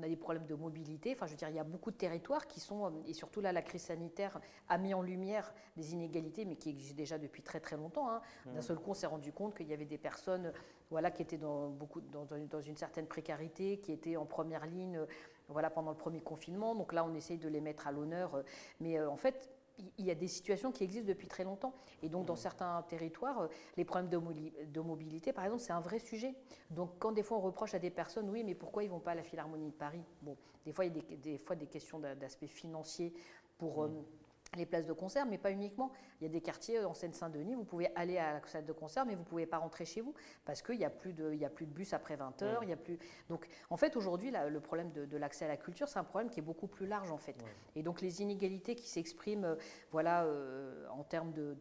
on 0.00 0.02
a 0.02 0.08
des 0.08 0.16
problèmes 0.16 0.46
de 0.46 0.54
mobilité. 0.54 1.12
Enfin, 1.14 1.26
je 1.26 1.32
veux 1.32 1.36
dire, 1.36 1.48
il 1.48 1.56
y 1.56 1.60
a 1.60 1.64
beaucoup 1.64 1.90
de 1.90 1.96
territoires 1.96 2.46
qui 2.46 2.60
sont, 2.60 2.86
euh, 2.86 2.90
et 3.06 3.14
surtout 3.14 3.40
là, 3.40 3.52
la 3.52 3.62
crise 3.62 3.82
sanitaire 3.82 4.40
a 4.68 4.78
mis 4.78 4.94
en 4.94 5.02
lumière 5.02 5.52
des 5.76 5.92
inégalités, 5.92 6.44
mais 6.44 6.56
qui 6.56 6.70
existent 6.70 6.96
déjà 6.96 7.18
depuis 7.18 7.42
très 7.42 7.60
très 7.60 7.76
longtemps. 7.76 8.10
Hein. 8.10 8.20
Mmh. 8.46 8.54
D'un 8.54 8.62
seul 8.62 8.78
coup, 8.78 8.90
on 8.90 8.94
s'est 8.94 9.06
rendu 9.06 9.32
compte 9.32 9.54
qu'il 9.54 9.68
y 9.68 9.72
avait 9.72 9.84
des 9.84 9.98
personnes, 9.98 10.52
voilà, 10.90 11.10
qui 11.10 11.22
étaient 11.22 11.38
dans 11.38 11.68
beaucoup 11.68 12.00
dans, 12.00 12.24
dans, 12.24 12.60
une 12.60 12.76
certaine 12.76 13.06
précarité, 13.06 13.78
qui 13.78 13.92
étaient 13.92 14.16
en 14.16 14.26
première 14.26 14.66
ligne, 14.66 14.98
euh, 14.98 15.06
voilà, 15.48 15.70
pendant 15.70 15.90
le 15.90 15.96
premier 15.96 16.20
confinement. 16.20 16.74
Donc 16.74 16.92
là, 16.92 17.04
on 17.04 17.14
essaye 17.14 17.38
de 17.38 17.48
les 17.48 17.60
mettre 17.60 17.86
à 17.86 17.92
l'honneur, 17.92 18.34
euh, 18.34 18.42
mais 18.80 19.00
en 19.00 19.16
fait, 19.16 19.50
il 19.98 20.04
y 20.04 20.10
a 20.10 20.14
des 20.14 20.28
situations 20.28 20.72
qui 20.72 20.84
existent 20.84 21.08
depuis 21.08 21.28
très 21.28 21.44
longtemps. 21.44 21.74
Et 22.02 22.08
donc, 22.08 22.26
dans 22.26 22.34
mmh. 22.34 22.38
certains 22.38 22.82
territoires, 22.88 23.42
euh, 23.42 23.48
les 23.76 23.84
problèmes 23.84 24.08
de, 24.08 24.80
mobilité, 24.80 25.32
par 25.32 25.44
exemple, 25.44 25.62
c'est 25.62 25.72
un 25.72 25.80
vrai 25.80 25.98
sujet. 25.98 26.34
Donc, 26.70 26.92
quand 26.98 27.12
des 27.12 27.22
fois 27.22 27.38
on 27.38 27.40
reproche 27.40 27.74
à 27.74 27.78
des 27.78 27.90
personnes, 27.90 28.28
oui, 28.30 28.44
mais 28.44 28.54
pourquoi 28.54 28.82
ils 28.82 28.86
ne 28.86 28.92
vont 28.92 29.00
pas 29.00 29.12
à 29.12 29.14
la 29.14 29.22
Philharmonie 29.22 29.70
de 29.70 29.76
Paris? 29.76 30.02
Bon, 30.22 30.36
des 30.64 30.72
fois, 30.72 30.84
il 30.84 30.96
y 30.96 30.98
a 30.98 31.16
des, 31.16 31.38
fois 31.38 31.56
des 31.56 31.66
questions 31.66 31.98
d'aspect 31.98 32.48
financier 32.48 33.12
pour. 33.58 33.86
Mmh. 33.86 34.04
Euh, 34.56 34.58
les 34.58 34.66
places 34.66 34.86
de 34.86 34.92
concert, 34.92 35.26
mais 35.26 35.38
pas 35.38 35.50
uniquement. 35.50 35.90
Il 36.20 36.24
y 36.24 36.26
a 36.26 36.30
des 36.30 36.40
quartiers 36.40 36.84
en 36.84 36.94
Seine-Saint-Denis, 36.94 37.54
vous 37.54 37.64
pouvez 37.64 37.90
aller 37.94 38.18
à 38.18 38.34
la 38.34 38.46
salle 38.46 38.66
de 38.66 38.72
concert, 38.72 39.06
mais 39.06 39.14
vous 39.14 39.20
ne 39.20 39.26
pouvez 39.26 39.46
pas 39.46 39.58
rentrer 39.58 39.84
chez 39.84 40.00
vous 40.00 40.14
parce 40.44 40.62
qu'il 40.62 40.78
n'y 40.78 40.84
a, 40.84 40.90
plus 40.90 41.12
de, 41.12 41.32
il 41.32 41.44
a 41.44 41.50
plus 41.50 41.66
de 41.66 41.72
bus 41.72 41.92
après 41.92 42.16
20 42.16 42.42
heures. 42.42 42.62
Il 42.62 42.68
y 42.68 42.72
a 42.72 42.76
plus... 42.76 42.98
Donc, 43.28 43.46
en 43.70 43.76
fait, 43.76 43.96
aujourd'hui, 43.96 44.30
le 44.30 44.60
problème 44.60 44.90
de, 44.92 45.16
l'accès 45.16 45.44
à 45.44 45.48
la 45.48 45.56
culture, 45.56 45.88
c'est 45.88 45.98
un 45.98 46.04
problème 46.04 46.30
qui 46.30 46.40
est 46.40 46.42
beaucoup 46.42 46.66
plus 46.66 46.86
large, 46.86 47.10
en 47.10 47.18
fait. 47.18 47.36
Et 47.74 47.82
donc, 47.82 48.00
les 48.00 48.22
inégalités 48.22 48.74
qui 48.74 48.88
s'expriment 48.88 49.44
euh, 49.44 49.56
voilà, 49.92 50.24
euh, 50.24 50.86
en 50.90 51.04
termes 51.04 51.32
de, 51.32 51.56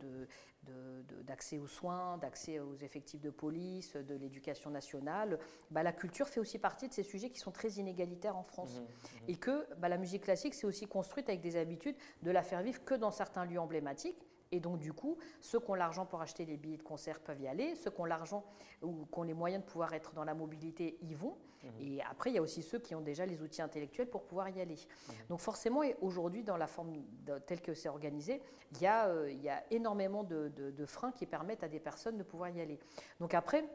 d'accès 1.24 1.58
aux 1.58 1.67
soins, 1.67 2.17
d'accès 2.17 2.60
aux 2.60 2.76
effectifs 2.76 3.22
de 3.22 3.30
police, 3.30 3.95
de 3.95 4.15
l'éducation 4.15 4.69
nationale, 4.69 5.39
bah, 5.72 5.84
la 5.84 5.91
culture 5.91 6.28
fait 6.28 6.39
aussi 6.39 6.60
partie 6.60 6.88
de 6.88 6.93
ces 6.93 7.04
sujets 7.04 7.30
qui 7.30 7.39
sont 7.39 7.52
très 7.52 7.69
inégalitaires 7.74 8.38
en 8.38 8.43
France. 8.43 8.80
Mmh, 8.80 8.82
mmh. 8.82 9.30
Et 9.30 9.36
que 9.36 9.67
bah, 9.78 9.89
la 9.89 9.98
musique 9.98 10.24
classique 10.24 10.54
s'est 10.54 10.67
aussi 10.67 10.88
construite 10.88 11.30
avec 11.30 11.41
des 11.41 11.56
habitudes 11.56 11.95
de 12.24 12.32
la 12.32 12.43
faire 12.43 12.62
vivre 12.62 12.84
que 12.84 12.93
dans 12.93 13.12
certains 13.12 13.45
lieux 13.45 13.60
emblématiques. 13.60 14.28
Et 14.51 14.59
donc, 14.59 14.79
du 14.79 14.93
coup, 14.93 15.17
ceux 15.41 15.59
qui 15.59 15.69
ont 15.69 15.75
l'argent 15.75 16.05
pour 16.05 16.21
acheter 16.21 16.45
les 16.45 16.57
billets 16.57 16.77
de 16.77 16.83
concert 16.83 17.19
peuvent 17.19 17.39
y 17.39 17.47
aller. 17.47 17.75
Ceux 17.75 17.91
qui 17.91 18.01
ont 18.01 18.05
l'argent 18.05 18.43
ou 18.81 19.05
qui 19.05 19.19
ont 19.19 19.23
les 19.23 19.33
moyens 19.33 19.63
de 19.63 19.69
pouvoir 19.69 19.93
être 19.93 20.13
dans 20.13 20.23
la 20.23 20.33
mobilité 20.33 20.97
y 21.01 21.13
vont. 21.13 21.38
Mmh. 21.63 21.67
Et 21.79 22.01
après, 22.01 22.31
il 22.31 22.33
y 22.33 22.38
a 22.38 22.41
aussi 22.41 22.63
ceux 22.63 22.79
qui 22.79 22.95
ont 22.95 23.01
déjà 23.01 23.25
les 23.25 23.41
outils 23.41 23.62
intellectuels 23.62 24.09
pour 24.09 24.23
pouvoir 24.23 24.49
y 24.49 24.59
aller. 24.62 24.75
Mmh. 24.75 25.12
Donc, 25.29 25.39
forcément, 25.39 25.81
aujourd'hui, 26.01 26.43
dans 26.43 26.57
la 26.57 26.67
forme 26.67 27.03
telle 27.45 27.62
que 27.62 27.73
c'est 27.73 27.89
organisé, 27.89 28.41
il 28.71 28.81
y, 28.81 28.88
a, 28.88 29.07
euh, 29.07 29.31
il 29.31 29.41
y 29.41 29.49
a 29.49 29.63
énormément 29.71 30.23
de, 30.23 30.47
de 30.49 30.85
freins 30.85 31.12
qui 31.12 31.25
permettent 31.25 31.63
à 31.63 31.67
des 31.67 31.79
personnes 31.79 32.17
de 32.17 32.23
pouvoir 32.23 32.49
y 32.49 32.62
aller. 32.62 32.79
Donc, 33.19 33.33
après, 33.33 33.65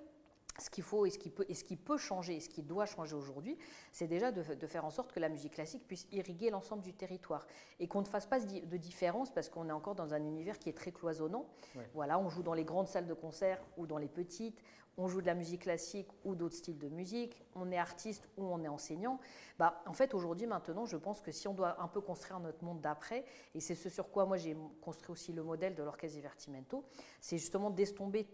ce 0.58 0.70
qu'il 0.70 0.84
faut 0.84 1.06
et 1.06 1.10
ce 1.10 1.18
qui 1.18 1.30
peut, 1.30 1.44
et 1.48 1.54
ce 1.54 1.64
qui 1.64 1.76
peut 1.76 1.96
changer 1.96 2.36
et 2.36 2.40
ce 2.40 2.48
qui 2.48 2.62
doit 2.62 2.86
changer 2.86 3.14
aujourd'hui, 3.14 3.58
c'est 3.92 4.06
déjà 4.06 4.30
de, 4.30 4.42
faire 4.66 4.84
en 4.84 4.90
sorte 4.90 5.12
que 5.12 5.20
la 5.20 5.28
musique 5.28 5.54
classique 5.54 5.86
puisse 5.86 6.06
irriguer 6.12 6.50
l'ensemble 6.50 6.82
du 6.82 6.92
territoire 6.92 7.46
et 7.80 7.88
qu'on 7.88 8.00
ne 8.00 8.06
fasse 8.06 8.26
pas 8.26 8.40
de 8.40 8.76
différence 8.76 9.32
parce 9.32 9.48
qu'on 9.48 9.68
est 9.68 9.72
encore 9.72 9.94
dans 9.94 10.14
un 10.14 10.22
univers 10.24 10.58
qui 10.58 10.68
est 10.68 10.76
très 10.76 10.92
cloisonnant. 10.92 11.46
Voilà, 11.94 12.18
on 12.18 12.28
joue 12.28 12.42
dans 12.42 12.54
les 12.54 12.64
grandes 12.64 12.88
salles 12.88 13.06
de 13.06 13.14
concert 13.14 13.60
ou 13.76 13.86
dans 13.86 13.98
les 13.98 14.08
petites, 14.08 14.62
on 14.96 15.09
joue 15.09 15.20
de 15.20 15.26
la 15.26 15.35
musique 15.35 15.62
classique 15.62 16.09
ou 16.24 16.35
d'autres 16.35 16.57
styles 16.57 16.78
de 16.78 16.88
musique, 16.88 17.42
on 17.54 17.70
est 17.70 17.78
artiste 17.78 18.28
ou 18.37 18.44
on 18.44 18.62
est 18.62 18.68
enseignant. 18.68 19.18
Bah, 19.59 19.83
en 19.87 19.92
fait, 19.92 20.14
aujourd'hui, 20.14 20.46
maintenant, 20.46 20.87
je 20.87 20.96
pense 20.96 21.20
que 21.20 21.33
si 21.33 21.48
on 21.48 21.54
doit 21.54 21.80
un 21.80 21.88
peu 21.88 22.00
construire 22.00 22.40
notre 22.40 22.64
monde 22.64 22.80
d'après, 22.80 23.24
et 23.54 23.61
c'est 23.61 23.74
ce 23.74 23.88
sur 23.88 24.11
quoi 24.11 24.26
moi 24.26 24.37
j'ai 24.37 24.57
construit 24.80 25.12
aussi 25.12 25.33
le 25.33 25.42
modèle 25.42 25.74
de 25.74 25.83
l'orchestre 25.83 26.16
Divertimento, 26.16 26.85
c'est 27.20 27.38
justement 27.38 27.70
d'estomper, 27.70 28.24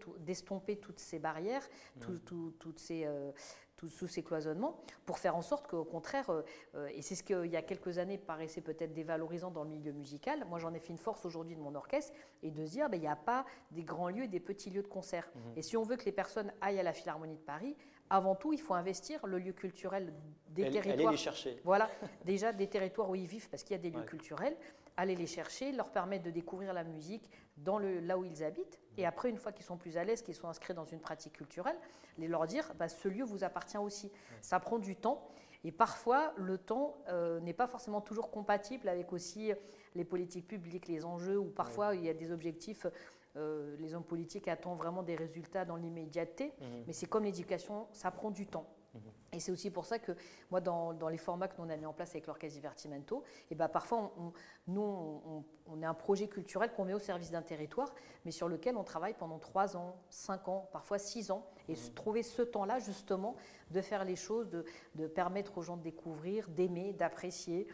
toutes 0.77 0.99
ces 0.99 1.19
barrières, 1.19 1.67
toutes 1.99 2.79
ces, 2.79 3.05
euh, 3.05 3.31
tous, 3.89 4.07
ces 4.07 4.23
cloisonnements, 4.23 4.79
pour 5.05 5.17
faire 5.17 5.35
en 5.35 5.41
sorte 5.41 5.67
qu'au 5.67 5.83
contraire, 5.83 6.29
euh, 6.29 6.41
euh, 6.75 6.87
et 6.93 7.01
c'est 7.01 7.15
ce 7.15 7.23
qu'il 7.23 7.47
y 7.47 7.55
a 7.55 7.61
quelques 7.61 7.97
années 7.97 8.17
paraissait 8.17 8.61
peut-être 8.61 8.93
dévalorisant 8.93 9.51
dans 9.51 9.63
le 9.63 9.69
milieu 9.69 9.91
musical, 9.91 10.45
moi 10.49 10.59
j'en 10.59 10.73
ai 10.73 10.79
fait 10.79 10.89
une 10.89 10.97
force 10.97 11.25
aujourd'hui 11.25 11.55
de 11.55 11.61
mon 11.61 11.75
orchestre, 11.75 12.13
et 12.43 12.51
de 12.51 12.65
se 12.65 12.71
dire, 12.71 12.89
ben, 12.89 12.97
il 12.97 13.01
n'y 13.01 13.07
a 13.07 13.15
pas 13.15 13.45
des 13.71 13.83
grands 13.83 14.09
lieux 14.09 14.23
et 14.23 14.27
des 14.27 14.39
petits 14.39 14.69
lieux 14.69 14.83
de 14.83 14.87
concert. 14.87 15.29
Mhm. 15.33 15.41
Et 15.57 15.61
si 15.61 15.77
on 15.77 15.83
veut 15.83 15.97
que 15.97 16.05
les 16.05 16.11
personnes 16.11 16.51
aillent 16.61 16.79
à 16.79 16.83
la 16.83 16.93
Philharmonie 16.93 17.35
de 17.35 17.41
Paris, 17.41 17.75
avant 18.09 18.35
tout, 18.35 18.51
il 18.51 18.59
faut 18.59 18.73
investir 18.73 19.25
le 19.25 19.39
lieu 19.39 19.53
culturel 19.53 20.13
des 20.49 20.63
territoires. 20.69 20.93
Aller 20.93 21.07
les 21.11 21.17
chercher. 21.17 21.61
Voilà, 21.63 21.89
déjà 22.25 22.51
des 22.51 22.67
territoires 22.67 23.09
où 23.09 23.15
ils 23.15 23.25
vivent, 23.25 23.49
parce 23.49 23.63
qu'il 23.63 23.71
y 23.71 23.79
a 23.79 23.81
des 23.81 23.89
lieux 23.89 24.03
culturels, 24.03 24.57
aller 24.97 25.15
les 25.15 25.27
chercher, 25.27 25.71
leur 25.71 25.89
permettre 25.89 26.25
de 26.25 26.31
découvrir 26.31 26.73
la 26.73 26.83
musique 26.83 27.29
dans 27.63 27.77
le, 27.77 27.99
là 27.99 28.17
où 28.17 28.25
ils 28.25 28.43
habitent, 28.43 28.79
et 28.97 29.05
après, 29.05 29.29
une 29.29 29.37
fois 29.37 29.51
qu'ils 29.51 29.65
sont 29.65 29.77
plus 29.77 29.97
à 29.97 30.03
l'aise, 30.03 30.21
qu'ils 30.21 30.35
sont 30.35 30.47
inscrits 30.47 30.73
dans 30.73 30.85
une 30.85 30.99
pratique 30.99 31.33
culturelle, 31.33 31.77
les 32.17 32.27
leur 32.27 32.45
dire, 32.45 32.71
bah, 32.77 32.89
ce 32.89 33.07
lieu 33.07 33.23
vous 33.23 33.43
appartient 33.43 33.77
aussi. 33.77 34.11
Ça 34.41 34.59
prend 34.59 34.79
du 34.79 34.95
temps, 34.95 35.27
et 35.63 35.71
parfois, 35.71 36.33
le 36.37 36.57
temps 36.57 36.97
euh, 37.07 37.39
n'est 37.39 37.53
pas 37.53 37.67
forcément 37.67 38.01
toujours 38.01 38.31
compatible 38.31 38.89
avec 38.89 39.13
aussi 39.13 39.51
les 39.95 40.03
politiques 40.03 40.47
publiques, 40.47 40.87
les 40.87 41.05
enjeux, 41.05 41.37
ou 41.37 41.45
parfois 41.45 41.95
il 41.95 42.03
y 42.03 42.09
a 42.09 42.13
des 42.13 42.31
objectifs 42.31 42.87
euh, 43.37 43.77
les 43.79 43.93
hommes 43.93 44.03
politiques 44.03 44.47
attendent 44.49 44.77
vraiment 44.77 45.03
des 45.03 45.15
résultats 45.15 45.63
dans 45.63 45.77
l'immédiateté, 45.77 46.53
mhm. 46.59 46.83
mais 46.87 46.93
c'est 46.93 47.05
comme 47.05 47.23
l'éducation, 47.23 47.87
ça 47.93 48.11
prend 48.11 48.29
du 48.29 48.45
temps. 48.45 48.67
Et 49.41 49.43
c'est 49.43 49.51
aussi 49.51 49.71
pour 49.71 49.85
ça 49.85 49.97
que 49.97 50.11
moi, 50.51 50.61
dans, 50.61 50.91
les 51.09 51.17
formats 51.17 51.47
que 51.47 51.55
nous 51.57 51.65
on 51.65 51.69
a 51.71 51.75
mis 51.75 51.87
en 51.87 51.93
place 51.93 52.11
avec 52.11 52.27
l'Orchestre 52.27 52.53
Divertimento, 52.53 53.23
et 53.25 53.47
eh 53.49 53.55
ben 53.55 53.67
parfois, 53.67 54.13
on, 54.19 54.33
nous, 54.67 54.83
on, 54.83 55.43
on, 55.65 55.81
est 55.81 55.85
un 55.85 55.95
projet 55.95 56.27
culturel 56.27 56.71
qu'on 56.73 56.85
met 56.85 56.93
au 56.93 56.99
service 56.99 57.31
d'un 57.31 57.41
territoire, 57.41 57.91
mais 58.23 58.29
sur 58.29 58.47
lequel 58.47 58.77
on 58.77 58.83
travaille 58.83 59.15
pendant 59.15 59.39
3 59.39 59.77
ans, 59.77 59.95
5 60.11 60.47
ans, 60.47 60.69
parfois 60.71 60.99
6 60.99 61.31
ans, 61.31 61.47
et 61.69 61.73
mhm. 61.73 61.93
trouver 61.95 62.21
ce 62.21 62.43
temps-là, 62.43 62.77
justement, 62.77 63.35
de 63.71 63.81
faire 63.81 64.05
les 64.05 64.15
choses, 64.15 64.47
de, 64.47 64.63
de 64.93 65.07
permettre 65.07 65.57
aux 65.57 65.63
gens 65.63 65.75
de 65.75 65.81
découvrir, 65.81 66.47
d'aimer, 66.47 66.93
d'apprécier, 66.93 67.67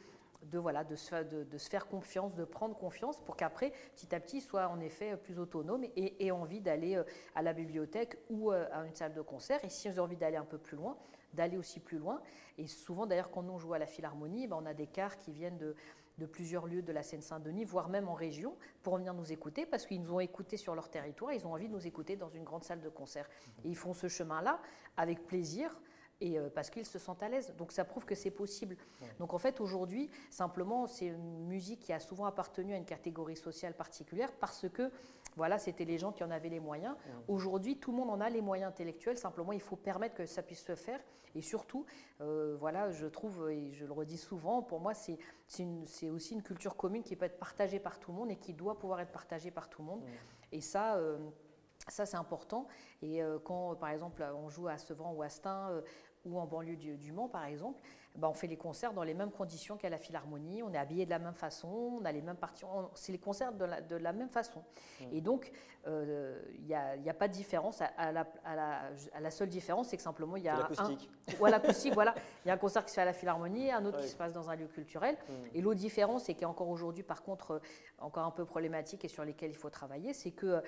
de, 0.44 0.60
voilà, 0.60 0.84
de, 0.84 0.96
se, 0.96 1.24
de, 1.24 1.58
se 1.58 1.70
faire 1.70 1.88
confiance, 1.88 2.36
de 2.36 2.46
prendre 2.46 2.76
confiance 2.76 3.20
pour 3.20 3.36
qu'après, 3.36 3.72
petit 3.96 4.14
à 4.14 4.20
petit, 4.20 4.42
soit 4.42 4.68
en 4.68 4.80
effet 4.80 5.18
plus 5.18 5.40
autonome 5.40 5.84
et 5.96 6.26
aient 6.26 6.32
envie 6.32 6.62
d'aller 6.62 6.96
euh, 6.96 7.04
à 7.36 7.42
la 7.42 7.54
bibliothèque 7.54 8.18
ou 8.30 8.52
euh, 8.52 8.66
à 8.72 8.86
une 8.86 8.96
salle 8.96 9.14
de 9.14 9.22
concert. 9.22 9.64
Et 9.64 9.70
si 9.70 9.88
ils 9.88 10.00
ont 10.00 10.04
envie 10.04 10.18
d'aller 10.18 10.38
un 10.38 10.46
peu 10.46 10.58
plus 10.58 10.78
loin, 10.78 10.98
d'aller 11.38 11.58
aussi 11.58 11.80
plus 11.80 11.98
loin. 11.98 12.22
Et 12.58 12.68
souvent, 12.68 13.06
d'ailleurs, 13.06 13.32
quand 13.32 13.48
on 13.50 13.58
joue 13.58 13.74
à 13.74 13.80
la 13.80 13.86
Philharmonie, 13.86 14.48
ben, 14.48 14.58
on 14.62 14.66
a 14.66 14.74
des 14.74 14.88
cars 14.88 15.18
qui 15.18 15.32
viennent 15.32 15.58
de, 15.58 15.76
de 16.18 16.26
plusieurs 16.26 16.66
lieux 16.66 16.82
de 16.82 16.92
la 16.92 17.04
Seine-Saint-Denis, 17.04 17.64
voire 17.64 17.90
même 17.90 18.10
en 18.10 18.14
région, 18.14 18.58
pour 18.84 18.98
venir 18.98 19.14
nous 19.14 19.32
écouter, 19.32 19.66
parce 19.66 19.86
qu'ils 19.86 20.02
nous 20.02 20.14
ont 20.14 20.20
écoutés 20.20 20.58
sur 20.58 20.76
leur 20.76 20.90
territoire, 20.90 21.32
ils 21.32 21.46
ont 21.46 21.54
envie 21.54 21.68
de 21.68 21.74
nous 21.74 21.88
écouter 21.88 22.16
dans 22.16 22.30
une 22.30 22.44
grande 22.44 22.64
salle 22.64 22.82
de 22.82 22.90
concert. 22.90 23.30
Et 23.64 23.70
ils 23.70 23.76
font 23.76 23.94
ce 23.94 24.08
chemin-là 24.08 24.60
avec 24.98 25.26
plaisir, 25.28 25.72
et 26.20 26.40
euh, 26.40 26.50
parce 26.50 26.70
qu'ils 26.70 26.86
se 26.86 27.00
sentent 27.00 27.22
à 27.22 27.30
l'aise. 27.30 27.54
Donc 27.58 27.72
ça 27.72 27.86
prouve 27.86 28.06
que 28.06 28.16
c'est 28.16 28.32
possible. 28.32 28.76
Donc 29.20 29.34
en 29.34 29.38
fait 29.38 29.62
aujourd'hui, 29.62 30.10
simplement, 30.30 30.88
c'est 30.88 31.08
une 31.08 31.46
musique 31.46 31.82
qui 31.82 31.94
a 31.94 32.00
souvent 32.00 32.26
appartenu 32.26 32.74
à 32.74 32.78
une 32.78 32.86
catégorie 32.86 33.38
sociale 33.38 33.76
particulière 33.76 34.32
parce 34.40 34.68
que 34.70 34.92
voilà, 35.38 35.60
c'était 35.60 35.86
les 35.86 36.00
gens 36.00 36.12
qui 36.12 36.24
en 36.24 36.32
avaient 36.32 36.50
les 36.50 36.60
moyens. 36.60 36.96
Aujourd'hui, 37.28 37.78
tout 37.78 37.92
le 37.92 37.98
monde 37.98 38.10
en 38.10 38.20
a 38.20 38.30
les 38.30 38.42
moyens 38.42 38.70
intellectuels. 38.70 39.18
Simplement, 39.18 39.54
il 39.54 39.62
faut 39.62 39.76
permettre 39.76 40.16
que 40.16 40.26
ça 40.26 40.42
puisse 40.42 40.66
se 40.66 40.76
faire. 40.76 41.00
Et 41.36 41.44
surtout, 41.44 41.86
euh, 42.22 42.58
voilà, 42.60 42.90
je 42.90 43.06
trouve, 43.06 43.52
et 43.52 43.72
je 43.72 43.86
le 43.86 43.94
redis 43.94 44.18
souvent, 44.18 44.64
pour 44.64 44.80
moi, 44.80 44.94
c'est 44.96 45.20
aussi 46.10 46.34
une 46.34 46.42
culture 46.42 46.76
commune 46.76 47.04
qui 47.04 47.16
peut 47.16 47.26
être 47.26 47.38
partagée 47.38 47.80
par 47.80 48.00
tout 48.00 48.12
le 48.12 48.18
monde 48.18 48.32
et 48.32 48.36
qui 48.36 48.54
doit 48.54 48.80
pouvoir 48.80 49.00
être 49.00 49.12
partagée 49.12 49.52
par 49.52 49.70
tout 49.70 49.84
le 49.84 49.88
monde. 49.88 50.04
Et 50.52 50.60
ça. 50.60 50.96
Euh, 50.98 51.18
ça, 51.90 52.06
c'est 52.06 52.18
important. 52.18 52.68
Et 53.02 53.24
euh, 53.24 53.40
quand, 53.40 53.76
par 53.76 53.90
exemple, 53.92 54.22
on 54.36 54.50
joue 54.50 54.68
à 54.68 54.78
Sevran 54.78 55.14
ou 55.14 55.22
à 55.22 55.30
Stein, 55.30 55.82
ou 56.26 56.38
en 56.38 56.46
banlieue 56.46 56.76
du, 56.76 57.12
Mans, 57.14 57.30
par 57.30 57.46
exemple, 57.46 57.82
ben, 58.18 58.28
on 58.28 58.34
fait 58.34 58.48
les 58.48 58.58
concerts 58.58 58.94
dans 58.94 59.04
les 59.04 59.14
mêmes 59.14 59.32
conditions 59.32 59.78
qu'à 59.78 59.90
la 59.90 59.98
Philharmonie, 59.98 60.64
on 60.64 60.74
est 60.74 60.78
habillé 60.78 61.06
de 61.06 61.12
la 61.12 61.20
même 61.20 61.36
façon, 61.36 62.00
on 62.02 62.06
a 62.06 62.12
les 62.12 62.22
mêmes 62.22 62.36
parties, 62.36 62.66
c'est 62.96 63.12
les 63.12 63.20
concerts 63.20 63.54
de 63.54 63.66
la, 63.66 63.82
de 63.82 63.96
la 63.96 64.12
même 64.12 64.30
façon. 64.30 64.64
Mmh. 65.00 65.04
Et 65.12 65.22
donc, 65.22 65.52
il 65.86 65.94
euh, 65.94 66.42
n'y 66.66 66.74
a, 66.74 66.96
a, 67.08 67.14
pas 67.14 67.28
de 67.28 67.34
différence. 67.34 67.82
À, 67.82 68.12
la, 68.12 68.28
à 68.44 69.20
la, 69.20 69.32
seule 69.32 69.50
différence, 69.50 69.90
c'est 69.90 69.98
que 69.98 70.04
simplement, 70.04 70.36
il 70.36 70.44
y 70.44 70.50
a 70.50 70.58
l'acoustique. 70.58 71.10
Voilà, 71.38 71.58
l'acoustique, 71.58 71.94
voilà. 71.94 72.16
Il 72.44 72.48
y 72.48 72.52
a 72.52 72.56
un 72.56 72.58
concert 72.58 72.84
qui 72.84 72.90
se 72.90 72.96
fait 72.96 73.02
à 73.02 73.06
la 73.06 73.14
Philharmonie, 73.14 73.72
un 73.72 73.86
autre 73.86 74.00
qui 74.00 74.08
se 74.08 74.16
passe 74.16 74.34
dans 74.34 74.50
un 74.50 74.56
lieu 74.56 74.68
culturel. 74.68 75.16
Mmh. 75.16 75.34
Et 75.54 75.62
l'autre 75.62 75.80
différence, 75.80 76.24
c'est 76.24 76.34
qu'encore 76.34 76.70
aujourd'hui, 76.70 77.04
par 77.04 77.24
contre, 77.24 77.52
euh, 77.52 77.60
encore 78.00 78.26
un 78.26 78.32
peu 78.32 78.46
problématique 78.46 79.06
et 79.06 79.08
sur 79.08 79.24
lesquels 79.24 79.52
il 79.52 79.58
faut 79.58 79.70
travailler, 79.70 80.14
c'est 80.14 80.32
que 80.32 80.62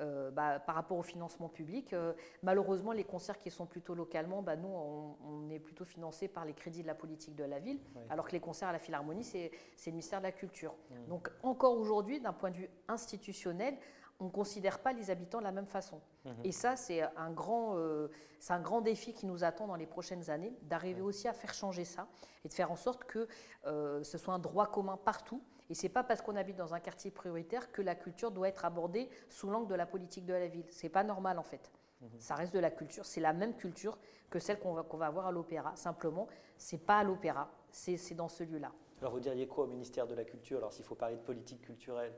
euh, 0.00 0.32
bah, 0.32 0.58
par 0.58 0.74
rapport 0.74 0.98
au 0.98 1.02
financement 1.02 1.48
public. 1.48 1.92
Euh, 1.92 2.14
malheureusement, 2.42 2.90
les 2.90 3.04
concerts 3.04 3.38
qui 3.38 3.48
sont 3.48 3.64
plutôt 3.64 3.94
localement, 3.94 4.42
bah, 4.42 4.56
nous, 4.56 4.68
on, 4.68 5.48
est 5.50 5.60
plutôt 5.60 5.84
financé 5.84 6.26
par 6.26 6.44
les 6.44 6.52
crédits 6.52 6.82
de 6.82 6.88
la 6.88 6.96
politique 6.96 7.36
de 7.36 7.44
la 7.44 7.60
ville, 7.60 7.78
alors 8.10 8.26
que 8.26 8.32
les 8.32 8.40
concerts 8.40 8.68
à 8.68 8.72
la 8.72 8.80
Philharmonie, 8.80 9.22
c'est 9.22 9.52
le 9.86 9.92
ministère 9.92 10.18
de 10.18 10.24
la 10.24 10.32
Culture. 10.32 10.74
Mmh. 10.90 11.08
Donc 11.08 11.30
encore 11.44 11.78
aujourd'hui, 11.78 12.18
d'un 12.18 12.32
point 12.32 12.50
de 12.50 12.56
vue 12.56 12.70
institutionnel, 12.88 13.76
on 14.18 14.24
ne 14.24 14.30
considère 14.30 14.80
pas 14.80 14.92
les 14.92 15.10
habitants 15.10 15.38
de 15.38 15.44
la 15.44 15.52
même 15.52 15.66
façon. 15.66 16.00
Mmh. 16.24 16.30
Et 16.42 16.50
ça, 16.50 16.74
c'est 16.74 17.02
un, 17.16 17.30
grand, 17.30 17.76
euh, 17.76 18.08
un 18.48 18.60
grand 18.60 18.80
défi 18.80 19.12
qui 19.12 19.26
nous 19.26 19.44
attend 19.44 19.68
dans 19.68 19.76
les 19.76 19.86
prochaines 19.86 20.28
années, 20.28 20.56
d'arriver 20.62 21.02
aussi 21.02 21.28
à 21.28 21.32
faire 21.32 21.54
changer 21.54 21.84
ça 21.84 22.08
et 22.44 22.48
de 22.48 22.52
faire 22.52 22.72
en 22.72 22.76
sorte 22.76 23.04
que 23.04 23.28
ce 23.64 24.18
soit 24.18 24.34
un 24.34 24.40
droit 24.40 24.66
commun 24.66 24.96
partout 24.96 25.40
et 25.70 25.74
ce 25.74 25.82
n'est 25.84 25.88
pas 25.88 26.04
parce 26.04 26.20
qu'on 26.20 26.36
habite 26.36 26.56
dans 26.56 26.74
un 26.74 26.80
quartier 26.80 27.10
prioritaire 27.10 27.72
que 27.72 27.82
la 27.82 27.94
culture 27.94 28.30
doit 28.30 28.48
être 28.48 28.64
abordée 28.64 29.08
sous 29.28 29.48
l'angle 29.48 29.68
de 29.68 29.74
la 29.74 29.86
politique 29.86 30.26
de 30.26 30.34
la 30.34 30.48
ville. 30.48 30.66
Ce 30.70 30.82
n'est 30.82 30.90
pas 30.90 31.04
normal 31.04 31.38
en 31.38 31.42
fait. 31.42 31.70
Mhm. 32.00 32.08
Ça 32.18 32.34
reste 32.34 32.54
de 32.54 32.58
la 32.58 32.70
culture, 32.70 33.06
c'est 33.06 33.20
la 33.20 33.32
même 33.32 33.54
culture 33.56 33.98
que 34.30 34.38
celle 34.38 34.58
qu'on 34.58 34.74
va, 34.74 34.82
va 34.82 35.06
avoir 35.06 35.26
à 35.26 35.32
l'opéra. 35.32 35.74
Simplement, 35.76 36.28
ce 36.58 36.74
n'est 36.74 36.82
pas 36.82 36.98
à 36.98 37.04
l'opéra, 37.04 37.50
c'est, 37.70 38.14
dans 38.14 38.28
ce 38.28 38.44
lieu-là. 38.44 38.72
Alors 39.00 39.12
vous 39.12 39.20
diriez 39.20 39.46
quoi 39.46 39.64
au 39.64 39.66
ministère 39.66 40.06
de 40.06 40.14
la 40.14 40.24
Culture, 40.24 40.58
alors 40.58 40.72
s'il 40.72 40.84
faut 40.84 40.94
parler 40.94 41.16
de 41.16 41.20
politique 41.20 41.60
culturelle? 41.62 42.12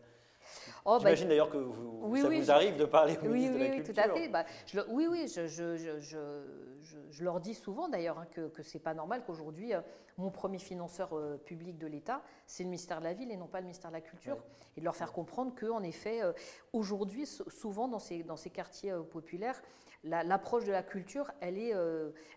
Oh, 0.84 0.92
bah, 0.92 0.98
J'imagine 0.98 1.28
d'ailleurs 1.28 1.50
que 1.50 1.56
vous, 1.56 2.16
ça 2.16 2.28
vous 2.28 2.50
arrive 2.50 2.76
de 2.76 2.84
parler 2.84 3.18
au 3.22 3.28
ministre 3.28 3.54
de 3.54 3.58
la 3.58 3.68
Culture. 3.70 3.94
Oui, 3.96 4.04
tout 4.04 4.10
à 4.10 4.14
fait. 4.14 4.28
Bah, 4.28 4.44
oui, 4.88 5.06
oui, 5.10 5.28
je, 5.28 5.46
je, 5.46 5.76
je, 7.10 7.24
leur 7.24 7.40
dis 7.40 7.54
souvent 7.54 7.88
d'ailleurs 7.88 8.18
hein, 8.18 8.26
que, 8.32 8.62
ce 8.62 8.76
n'est 8.76 8.82
pas 8.82 8.94
normal 8.94 9.22
qu'aujourd'hui, 9.26 9.74
euh, 9.74 9.80
mon 10.16 10.30
premier 10.30 10.58
financeur 10.58 11.12
euh, 11.12 11.36
public 11.36 11.78
de 11.78 11.86
l'État, 11.86 12.22
c'est 12.46 12.62
le 12.62 12.68
ministère 12.68 13.00
de 13.00 13.04
la 13.04 13.14
Ville 13.14 13.30
et 13.30 13.36
non 13.36 13.46
pas 13.46 13.58
le 13.58 13.64
ministère 13.64 13.90
de 13.90 13.96
la 13.96 14.00
Culture. 14.00 14.38
Et 14.76 14.80
de 14.80 14.84
leur 14.84 14.96
faire 14.96 15.12
comprendre 15.12 15.54
qu'en 15.58 15.82
effet, 15.82 16.22
euh, 16.22 16.32
aujourd'hui, 16.72 17.26
souvent 17.26 17.88
dans 17.88 17.98
ces, 17.98 18.22
dans 18.22 18.36
ces 18.36 18.50
quartiers 18.50 18.94
populaires, 19.10 19.60
l'approche 20.04 20.64
de 20.64 20.72
la 20.72 20.82
culture, 20.82 21.32
elle 21.40 21.58
est, 21.58 21.72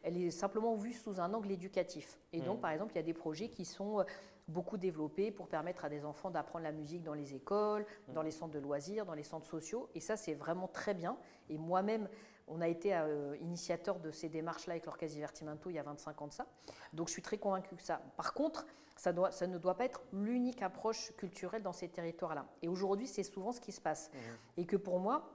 elle 0.02 0.18
est 0.18 0.32
simplement 0.32 0.74
vue 0.74 0.94
sous 0.94 1.20
un 1.20 1.32
angle 1.34 1.52
éducatif. 1.52 2.18
Et 2.34 2.42
donc, 2.42 2.58
mmh. 2.58 2.62
par 2.62 2.72
exemple, 2.72 2.94
il 2.94 2.96
y 2.96 3.00
a 3.00 3.04
des 3.04 3.14
projets 3.14 3.50
qui 3.50 3.64
sont 3.64 4.04
beaucoup 4.50 4.78
développé 4.78 5.32
pour 5.32 5.48
permettre 5.48 5.86
à 5.86 5.90
des 5.90 6.06
enfants 6.06 6.32
d'apprendre 6.32 6.64
la 6.64 6.72
musique 6.72 7.04
dans 7.04 7.14
les 7.14 7.34
écoles, 7.36 7.86
mmh. 8.08 8.14
dans 8.14 8.22
les 8.22 8.32
centres 8.32 8.54
de 8.54 8.60
loisirs, 8.60 9.06
dans 9.06 9.14
les 9.14 9.24
centres 9.24 9.48
sociaux. 9.48 9.90
Et 9.96 10.00
ça, 10.00 10.18
c'est 10.18 10.34
vraiment 10.34 10.68
très 10.68 10.94
bien. 10.94 11.18
Et 11.50 11.58
moi-même, 11.58 12.10
on 12.48 12.62
a 12.62 12.68
été 12.68 12.96
euh, 12.96 13.36
initiateur 13.42 14.00
de 14.00 14.12
ces 14.12 14.28
démarches-là 14.28 14.74
avec 14.74 14.86
l'Orchestre 14.86 15.16
Divertimento 15.16 15.70
il 15.70 15.76
y 15.76 15.80
a 15.80 15.84
25 15.84 16.22
ans 16.22 16.28
de 16.28 16.34
ça. 16.34 16.48
Donc 16.94 17.08
je 17.08 17.14
suis 17.14 17.22
très 17.22 17.38
convaincu 17.38 17.76
que 17.76 17.84
ça. 17.84 18.02
Par 18.18 18.34
contre, 18.34 18.66
ça, 18.96 19.14
doit, 19.14 19.32
ça 19.32 19.48
ne 19.48 19.58
doit 19.58 19.78
pas 19.78 19.86
être 19.86 20.02
l'unique 20.12 20.62
approche 20.62 21.14
culturelle 21.16 21.62
dans 21.62 21.72
ces 21.72 21.88
territoires-là. 21.88 22.46
Et 22.62 22.68
aujourd'hui, 22.68 23.08
c'est 23.08 23.24
souvent 23.24 23.52
ce 23.52 23.62
qui 23.62 23.72
se 23.72 23.80
passe. 23.80 24.10
Mmh. 24.12 24.18
Et 24.62 24.66
que 24.66 24.76
pour 24.76 25.00
moi, 25.00 25.30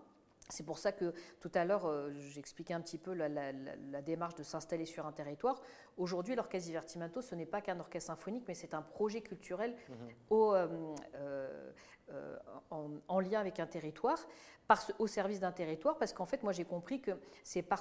c'est 0.50 0.64
pour 0.64 0.78
ça 0.78 0.92
que 0.92 1.14
tout 1.40 1.50
à 1.54 1.64
l'heure, 1.64 1.86
euh, 1.86 2.10
j'expliquais 2.12 2.74
un 2.74 2.80
petit 2.80 2.98
peu 2.98 3.14
la, 3.14 3.52
démarche 4.02 4.34
de 4.34 4.42
s'installer 4.42 4.84
sur 4.84 5.06
un 5.06 5.12
territoire. 5.12 5.60
Aujourd'hui, 5.96 6.34
l'orchestre 6.34 6.66
Divertimento, 6.66 7.22
ce 7.22 7.34
n'est 7.34 7.46
pas 7.46 7.62
qu'un 7.62 7.80
orchestre 7.80 8.08
symphonique, 8.08 8.44
mais 8.46 8.54
c'est 8.54 8.74
un 8.74 8.82
projet 8.82 9.22
culturel 9.22 9.74
mhm. 9.88 9.96
euh, 10.32 10.96
euh, 12.10 12.38
en, 13.08 13.20
lien 13.20 13.40
avec 13.40 13.58
un 13.58 13.66
territoire, 13.66 14.18
au 14.98 15.06
service 15.06 15.40
d'un 15.40 15.52
territoire, 15.52 15.96
parce 15.96 16.12
qu'en 16.12 16.26
fait, 16.26 16.42
moi 16.42 16.52
j'ai 16.52 16.64
compris 16.64 17.00
que 17.00 17.12
c'est 17.42 17.62
par, 17.62 17.80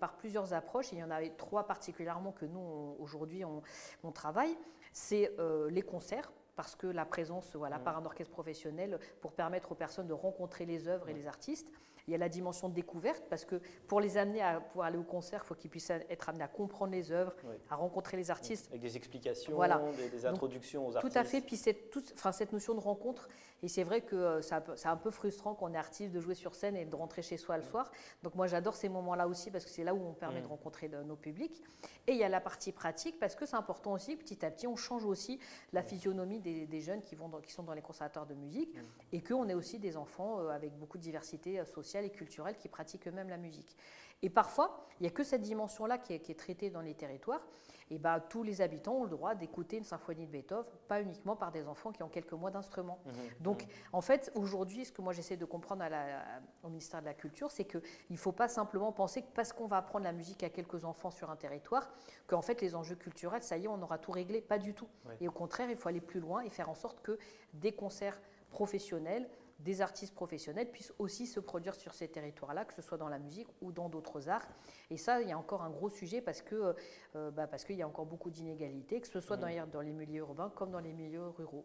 par, 0.00 0.16
plusieurs 0.16 0.52
approches, 0.52 0.92
il 0.92 0.98
y 0.98 1.02
en 1.02 1.10
avait 1.10 1.30
trois 1.30 1.66
particulièrement 1.66 2.32
que 2.32 2.44
nous, 2.44 2.96
aujourd'hui, 2.98 3.44
on, 3.44 4.12
travaille. 4.12 4.56
C'est 4.92 5.32
les 5.70 5.82
concerts, 5.82 6.32
parce 6.58 6.74
que 6.74 6.88
la 6.88 7.04
présence 7.04 7.54
voilà, 7.54 7.78
mm. 7.78 7.84
par 7.84 7.96
un 7.96 8.04
orchestre 8.04 8.32
professionnel 8.32 8.98
pour 9.20 9.30
permettre 9.30 9.70
aux 9.70 9.76
personnes 9.76 10.08
de 10.08 10.12
rencontrer 10.12 10.66
les 10.66 10.88
œuvres 10.88 11.08
et 11.08 11.14
les 11.14 11.28
artistes. 11.28 11.70
Il 12.08 12.12
y 12.12 12.14
a 12.14 12.18
la 12.18 12.30
dimension 12.30 12.70
de 12.70 12.74
découverte, 12.74 13.22
parce 13.28 13.44
que 13.44 13.60
pour 13.86 14.00
les 14.00 14.16
amener 14.16 14.40
à 14.40 14.60
pouvoir 14.60 14.86
aller 14.86 14.96
au 14.96 15.02
concert, 15.02 15.42
il 15.44 15.46
faut 15.46 15.54
qu'ils 15.54 15.68
puissent 15.70 15.90
être 15.90 16.28
amenés 16.30 16.44
à 16.44 16.48
comprendre 16.48 16.92
les 16.92 17.12
œuvres, 17.12 17.34
à 17.68 17.76
rencontrer 17.76 18.16
les 18.16 18.30
artistes. 18.30 18.68
Avec 18.70 18.80
des 18.80 18.96
explications, 18.96 19.54
voilà. 19.54 19.82
des, 20.10 20.24
introductions 20.24 20.86
aux 20.86 20.96
artistes. 20.96 21.12
Tout 21.12 21.18
à 21.18 21.24
fait, 21.24 21.42
puis 21.42 21.56
cette, 21.56 21.94
enfin, 22.14 22.32
cette 22.32 22.52
notion 22.52 22.74
de 22.74 22.80
rencontre, 22.80 23.28
et 23.62 23.68
c'est 23.68 23.82
vrai 23.82 24.00
que 24.00 24.16
euh, 24.16 24.40
c'est 24.40 24.86
un 24.86 24.96
peu 24.96 25.10
frustrant 25.10 25.54
qu'on 25.54 25.74
est 25.74 25.78
artiste 25.78 26.12
de 26.12 26.20
jouer 26.20 26.34
sur 26.34 26.54
scène 26.54 26.76
et 26.76 26.84
de 26.84 26.94
rentrer 26.94 27.22
chez 27.22 27.36
soi 27.36 27.56
le 27.56 27.64
mm. 27.64 27.66
soir. 27.66 27.90
Donc 28.22 28.34
moi 28.34 28.46
j'adore 28.46 28.76
ces 28.76 28.88
moments-là 28.88 29.28
aussi, 29.28 29.50
parce 29.50 29.64
que 29.64 29.70
c'est 29.70 29.84
là 29.84 29.94
où 29.94 30.00
on 30.00 30.14
permet 30.14 30.40
de 30.40 30.46
mm. 30.46 30.50
rencontrer 30.50 30.88
nos 30.88 31.16
publics. 31.16 31.62
Et 32.06 32.12
il 32.12 32.18
y 32.18 32.24
a 32.24 32.28
la 32.28 32.40
partie 32.40 32.72
pratique, 32.72 33.18
parce 33.18 33.34
que 33.34 33.46
c'est 33.46 33.56
important 33.56 33.92
aussi, 33.92 34.16
petit 34.16 34.44
à 34.44 34.50
petit, 34.50 34.66
on 34.66 34.76
change 34.76 35.04
aussi 35.04 35.38
la 35.72 35.82
physionomie 35.82 36.40
des, 36.40 36.80
jeunes 36.80 37.02
qui, 37.02 37.16
vont 37.16 37.28
qui 37.42 37.52
sont 37.52 37.64
dans 37.64 37.74
les 37.74 37.82
conservatoires 37.82 38.26
de 38.26 38.34
musique, 38.34 38.74
et 39.12 39.20
qu'on 39.20 39.48
ait 39.48 39.54
aussi 39.54 39.78
des 39.78 39.96
enfants 39.96 40.40
euh, 40.40 40.48
avec 40.48 40.72
beaucoup 40.78 40.96
de 40.96 41.02
diversité 41.02 41.58
euh, 41.58 41.64
et 42.04 42.10
culturels 42.10 42.56
qui 42.56 42.68
pratiquent 42.68 43.08
eux-mêmes 43.08 43.28
la 43.28 43.36
musique. 43.36 43.76
Et 44.22 44.30
parfois, 44.30 44.86
il 44.98 45.04
n'y 45.04 45.08
a 45.08 45.12
que 45.12 45.22
cette 45.22 45.42
dimension-là 45.42 45.98
qui, 45.98 46.12
est 46.12 46.38
traitée 46.38 46.70
dans 46.70 46.80
les 46.80 46.94
territoires. 46.94 47.42
Et 47.90 47.98
ben, 47.98 48.20
tous 48.20 48.42
les 48.42 48.60
habitants 48.60 48.96
ont 48.96 49.04
le 49.04 49.10
droit 49.10 49.34
d'écouter 49.34 49.78
une 49.78 49.84
symphonie 49.84 50.26
de 50.26 50.32
Beethoven, 50.32 50.70
pas 50.88 51.00
uniquement 51.00 51.36
par 51.36 51.52
des 51.52 51.66
enfants 51.66 51.90
qui 51.90 52.02
ont 52.02 52.08
quelques 52.08 52.34
mois 52.34 52.50
d'instruments. 52.50 52.98
Mmh, 53.06 53.10
mmh. 53.10 53.14
Donc, 53.40 53.66
en 53.94 54.02
fait, 54.02 54.30
aujourd'hui, 54.34 54.84
ce 54.84 54.92
que 54.92 55.00
moi 55.00 55.14
j'essaie 55.14 55.38
de 55.38 55.46
comprendre 55.46 55.82
à 55.82 55.88
la, 55.88 56.22
au 56.62 56.68
ministère 56.68 57.00
de 57.00 57.06
la 57.06 57.14
Culture, 57.14 57.50
c'est 57.50 57.64
qu'il 57.64 57.80
ne 58.10 58.16
faut 58.16 58.32
pas 58.32 58.48
simplement 58.48 58.92
penser 58.92 59.22
que 59.22 59.28
parce 59.32 59.54
qu'on 59.54 59.68
va 59.68 59.78
apprendre 59.78 60.04
la 60.04 60.12
musique 60.12 60.42
à 60.42 60.50
quelques 60.50 60.84
enfants 60.84 61.10
sur 61.10 61.30
un 61.30 61.36
territoire, 61.36 61.88
qu'en 62.26 62.42
fait, 62.42 62.60
les 62.60 62.74
enjeux 62.74 62.96
culturels, 62.96 63.42
ça 63.42 63.56
y 63.56 63.64
est, 63.64 63.68
on 63.68 63.80
aura 63.80 63.96
tout 63.96 64.12
réglé. 64.12 64.42
Pas 64.42 64.58
du 64.58 64.74
tout. 64.74 64.88
Et 65.22 65.28
au 65.28 65.32
contraire, 65.32 65.70
il 65.70 65.76
faut 65.76 65.88
aller 65.88 66.02
plus 66.02 66.20
loin 66.20 66.42
et 66.42 66.50
faire 66.50 66.68
en 66.68 66.74
sorte 66.74 67.00
que 67.00 67.18
des 67.54 67.72
concerts 67.72 68.20
professionnels 68.50 69.30
des 69.58 69.80
artistes 69.80 70.14
professionnels 70.14 70.70
puissent 70.70 70.92
aussi 70.98 71.26
se 71.26 71.40
produire 71.40 71.74
sur 71.74 71.92
ces 71.94 72.08
territoires-là, 72.08 72.64
que 72.64 72.74
ce 72.74 72.82
soit 72.82 72.98
dans 72.98 73.08
la 73.08 73.18
musique 73.18 73.48
ou 73.60 73.72
dans 73.72 73.88
d'autres 73.88 74.28
arts. 74.28 74.46
Et 74.90 74.96
ça, 74.96 75.20
il 75.20 75.28
y 75.28 75.32
a 75.32 75.38
encore 75.38 75.62
un 75.62 75.70
gros 75.70 75.88
sujet 75.88 76.20
parce 76.20 76.42
que 76.42 76.74
euh, 77.16 77.30
bah, 77.30 77.46
parce 77.46 77.64
qu'il 77.64 77.76
y 77.76 77.82
a 77.82 77.88
encore 77.88 78.06
beaucoup 78.06 78.30
d'inégalités, 78.30 79.00
que 79.00 79.08
ce 79.08 79.20
soit 79.20 79.36
dans, 79.36 79.48
dans, 79.66 79.80
les 79.80 79.92
milieux 79.92 80.20
urbains 80.20 80.52
comme 80.54 80.70
dans 80.70 80.80
les 80.80 80.92
milieux 80.92 81.28
ruraux. 81.28 81.64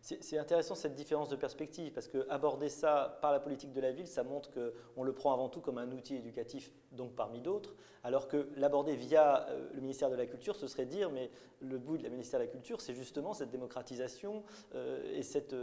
C'est 0.00 0.38
intéressant 0.38 0.74
cette 0.74 0.94
différence 0.94 1.28
de 1.28 1.36
perspective 1.36 1.92
parce 1.92 2.08
que 2.08 2.26
aborder 2.28 2.68
ça 2.68 3.18
par 3.20 3.32
la 3.32 3.40
politique 3.40 3.72
de 3.72 3.80
la 3.80 3.90
ville, 3.90 4.06
ça 4.06 4.22
montre 4.22 4.50
qu'on 4.52 5.02
le 5.02 5.12
prend 5.12 5.32
avant 5.32 5.48
tout 5.48 5.60
comme 5.60 5.78
un 5.78 5.90
outil 5.92 6.16
éducatif, 6.16 6.72
donc 6.92 7.14
parmi 7.14 7.40
d'autres, 7.40 7.74
alors 8.04 8.28
que 8.28 8.48
l'aborder 8.56 8.96
via 8.96 9.48
euh, 9.48 9.68
le 9.74 9.80
ministère 9.80 10.10
de 10.10 10.16
la 10.16 10.26
Culture, 10.26 10.56
ce 10.56 10.66
serait 10.66 10.86
dire, 10.86 11.10
mais 11.10 11.30
le 11.60 11.78
bout 11.78 11.96
de 11.96 12.02
la 12.02 12.08
ministère 12.08 12.40
de 12.40 12.44
la 12.44 12.50
Culture, 12.50 12.80
c'est 12.80 12.94
justement 12.94 13.32
cette 13.32 13.50
démocratisation 13.50 14.42
euh, 14.74 15.18
et 15.18 15.22
cette, 15.22 15.54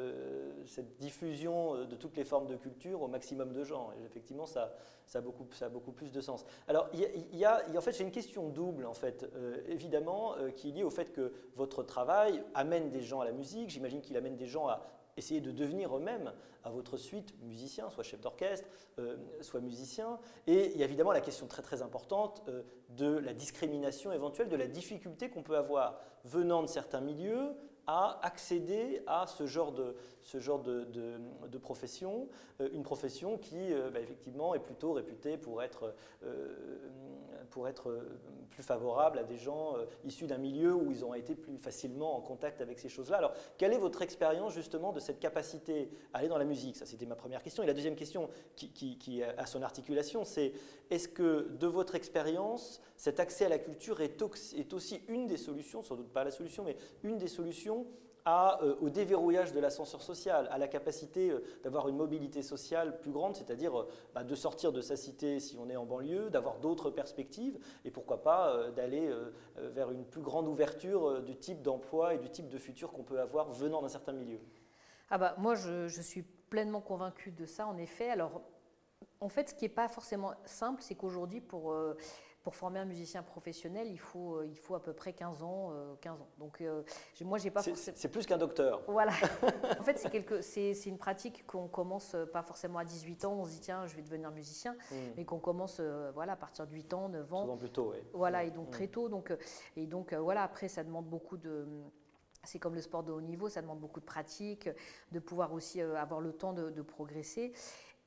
cette 0.66 0.98
diffusion 0.98 1.69
euh, 1.76 1.86
de 1.86 1.96
toutes 1.96 2.18
les 2.18 2.24
formes 2.24 2.48
de 2.48 2.56
culture 2.56 3.02
au 3.02 3.08
maximum 3.08 3.54
de 3.54 3.64
gens. 3.64 3.92
Et 4.00 4.06
effectivement, 4.06 4.46
ça, 4.46 4.74
ça, 5.06 5.20
a 5.20 5.22
beaucoup, 5.22 5.48
ça 5.52 5.70
beaucoup 5.70 5.92
plus 5.92 6.12
de 6.12 6.22
sens. 6.22 6.46
Alors, 6.68 6.90
il 6.94 7.38
y, 7.38 7.46
a, 7.46 7.64
en 7.76 7.82
fait, 7.82 7.94
j'ai 7.94 8.04
une 8.04 8.12
question 8.12 8.50
double, 8.50 8.86
en 8.86 8.94
fait, 8.94 9.30
euh, 9.36 9.62
évidemment, 9.68 10.36
euh, 10.38 10.52
qui 10.52 10.70
est 10.70 10.72
liée 10.72 10.84
au 10.84 10.90
fait 10.90 11.12
que 11.12 11.34
votre 11.56 11.84
travail 11.84 12.44
amène 12.54 12.90
des 12.90 13.02
gens 13.02 13.22
à 13.22 13.26
la 13.26 13.32
musique. 13.32 13.70
J'imagine 13.70 14.02
qu'il 14.02 14.18
amène 14.18 14.36
des 14.36 14.48
gens 14.48 14.68
à 14.68 14.86
essayer 15.18 15.42
de 15.42 15.52
devenir 15.52 15.96
eux-mêmes 15.98 16.32
à 16.64 16.70
votre 16.70 16.96
suite 16.96 17.34
musiciens, 17.42 17.90
soit 17.90 18.04
chef 18.04 18.22
d'orchestre, 18.22 18.68
soit 19.42 19.60
musicien. 19.60 20.18
Et 20.48 20.72
il 20.72 20.78
y 20.78 20.82
a 20.82 20.86
évidemment 20.86 21.12
la 21.12 21.20
question 21.20 21.46
très 21.46 21.62
très 21.62 21.82
importante 21.82 22.42
de 22.90 23.18
la 23.18 23.34
discrimination 23.34 24.14
éventuelle, 24.14 24.48
de 24.48 24.56
la 24.56 24.68
difficulté 24.68 25.30
qu'on 25.30 25.44
peut 25.44 25.58
avoir 25.58 26.00
venant 26.24 26.62
de 26.62 26.68
certains 26.68 27.02
milieux 27.02 27.54
à 27.90 28.20
accéder 28.22 29.02
à 29.08 29.26
ce 29.26 29.48
genre 29.48 29.72
de, 29.72 29.96
profession, 31.60 32.30
euh, 32.62 32.70
une 32.72 32.84
profession 32.84 33.40
qui 33.40 33.74
euh, 33.74 33.90
bah, 33.90 34.00
effectivement 34.00 34.54
est 34.54 34.60
plutôt 34.60 34.94
réputée 34.94 35.38
pour 35.38 35.64
être, 35.64 35.96
euh, 36.24 36.78
pour 37.50 37.68
être 37.68 38.00
plus 38.50 38.64
favorable 38.64 39.20
à 39.20 39.24
des 39.24 39.38
gens 39.38 39.76
issus 40.06 40.28
d'un 40.28 40.38
milieu 40.38 40.74
où 40.74 40.92
ils 40.92 41.06
ont 41.06 41.14
été 41.14 41.36
plus 41.36 41.58
facilement 41.58 42.16
en 42.16 42.22
contact 42.22 42.62
avec 42.62 42.80
ces 42.80 42.90
choses-là. 42.90 43.18
Alors, 43.18 43.34
quelle 43.58 43.74
est 43.74 43.78
votre 43.78 44.02
expérience 44.02 44.54
justement 44.54 44.92
de 44.92 45.00
cette 45.00 45.20
capacité 45.20 45.90
à 46.14 46.20
aller 46.20 46.28
dans 46.28 46.38
la 46.38 46.46
musique? 46.46 46.76
Ça, 46.76 46.86
c'était 46.86 47.06
ma 47.06 47.16
première 47.16 47.42
question. 47.42 47.64
Et 47.64 47.68
la 47.68 47.74
deuxième 47.74 47.96
question 47.96 48.30
qui, 48.56 49.24
a 49.24 49.46
son 49.46 49.62
articulation, 49.62 50.24
c'est 50.24 50.54
est-ce 50.90 51.08
que 51.08 51.50
de 51.60 51.68
votre 51.68 51.96
expérience, 51.96 52.82
cet 52.98 53.20
accès 53.20 53.46
à 53.46 53.50
la 53.50 53.60
culture 53.60 54.02
est 54.02 54.74
aussi 54.74 55.02
une 55.08 55.28
des 55.28 55.38
solutions, 55.38 55.82
sans 55.82 55.96
doute 55.96 56.12
pas 56.12 56.24
la 56.24 56.32
solution, 56.32 56.64
mais 56.64 56.78
une 57.04 57.18
des 57.18 57.28
solutions 57.28 57.86
euh, 58.62 58.76
au 58.82 58.90
déverrouillage 58.90 59.54
de 59.54 59.60
l'ascenseur 59.60 60.02
social, 60.02 60.48
à 60.52 60.58
la 60.58 60.68
capacité 60.68 61.30
euh, 61.30 61.44
d'avoir 61.64 61.88
une 61.88 61.96
mobilité 61.98 62.42
sociale 62.42 63.00
plus 63.00 63.12
grande, 63.12 63.36
c'est-à-dire 63.36 63.86
bah, 64.14 64.24
de 64.24 64.36
sortir 64.36 64.72
de 64.72 64.82
sa 64.82 64.96
cité 64.96 65.40
si 65.40 65.58
on 65.58 65.70
est 65.70 65.76
en 65.76 65.86
banlieue, 65.86 66.30
d'avoir 66.30 66.60
d'autres 66.60 66.90
perspectives 66.90 67.58
et 67.86 67.92
pourquoi 67.92 68.24
pas 68.24 68.70
d'aller 68.76 69.12
vers 69.58 69.92
une 69.92 70.06
plus 70.06 70.22
grande 70.22 70.48
ouverture 70.48 71.22
du 71.22 71.36
type 71.36 71.62
d'emploi 71.62 72.14
et 72.14 72.18
du 72.18 72.30
type 72.30 72.50
de 72.50 72.58
futur 72.58 72.92
qu'on 72.92 73.04
peut 73.04 73.20
avoir 73.20 73.52
venant 73.52 73.82
d'un 73.82 73.90
certain 73.90 74.14
milieu. 74.14 74.40
Ah 75.12 75.18
bah, 75.18 75.36
moi, 75.38 75.56
je, 75.56 76.02
suis 76.02 76.22
pleinement 76.22 76.82
convaincue 76.82 77.32
de 77.32 77.46
ça, 77.46 77.66
en 77.66 77.78
effet. 77.78 78.10
Alors, 78.10 78.42
en 79.22 79.30
fait, 79.30 79.50
ce 79.50 79.54
qui 79.56 79.66
n'est 79.66 79.70
pas 79.70 79.90
forcément 79.90 80.34
simple, 80.46 80.82
c'est 80.82 80.96
qu'aujourd'hui, 80.96 81.42
pour, 81.42 81.72
euh, 81.72 81.98
pour 82.44 82.56
former 82.56 82.80
un 82.80 82.86
musicien 82.86 83.22
professionnel, 83.22 83.88
il 83.90 84.00
faut, 84.00 84.36
euh, 84.36 84.48
il 84.48 84.58
faut 84.58 84.76
à 84.76 84.82
peu 84.82 84.94
près 84.94 85.14
15 85.14 85.44
ans. 85.44 85.74
15 86.02 86.14
euh, 86.14 86.24
ans. 86.24 86.28
Donc, 86.38 86.64
moi, 87.22 87.38
j'ai 87.38 87.52
pas 87.52 87.62
C'est 87.62 88.08
plus 88.10 88.26
qu'un 88.26 88.38
docteur. 88.38 88.82
Voilà. 88.88 89.12
en 89.80 89.84
fait, 89.84 89.98
c'est 90.42 90.86
une 90.86 90.98
pratique 90.98 91.46
qu'on 91.46 91.68
commence 91.68 92.16
pas 92.32 92.44
forcément 92.44 92.80
à 92.80 92.86
18 92.86 93.26
ans, 93.26 93.34
on 93.34 93.46
se 93.46 93.52
dit, 93.52 93.60
tiens, 93.60 93.86
je 93.88 93.96
vais 93.96 94.02
devenir 94.02 94.32
musicien, 94.32 94.76
hmm. 94.92 94.96
mais 95.18 95.26
qu'on 95.26 95.40
commence 95.40 95.82
voilà, 96.14 96.34
à 96.34 96.38
partir 96.38 96.66
de 96.66 96.74
8 96.74 96.94
ans, 96.94 97.10
9 97.10 97.34
ans. 97.34 97.42
Souvent 97.42 97.58
plus 97.58 97.72
tôt, 97.72 97.92
oui. 97.92 97.98
Voilà, 98.14 98.44
et 98.44 98.52
donc 98.52 98.68
hmm. 98.68 98.72
très 98.72 98.88
tôt. 98.88 99.10
Donc, 99.10 99.34
et 99.76 99.86
donc, 99.86 100.14
voilà, 100.14 100.44
après, 100.44 100.68
ça 100.68 100.84
demande 100.84 101.06
beaucoup 101.06 101.38
de 101.38 101.68
c'est 102.46 102.58
comme 102.58 102.74
le 102.74 102.82
sport 102.82 103.04
de 103.04 103.12
haut 103.12 103.20
niveau, 103.20 103.50
ça 103.50 103.62
demande 103.62 103.82
beaucoup 103.82 104.00
de 104.00 104.06
pratique, 104.06 104.70
de 105.12 105.20
pouvoir 105.20 105.52
aussi 105.52 105.82
avoir 105.82 106.22
le 106.22 106.32
temps 106.32 106.54
de, 106.54 106.70
de 106.70 106.82
progresser. 106.82 107.52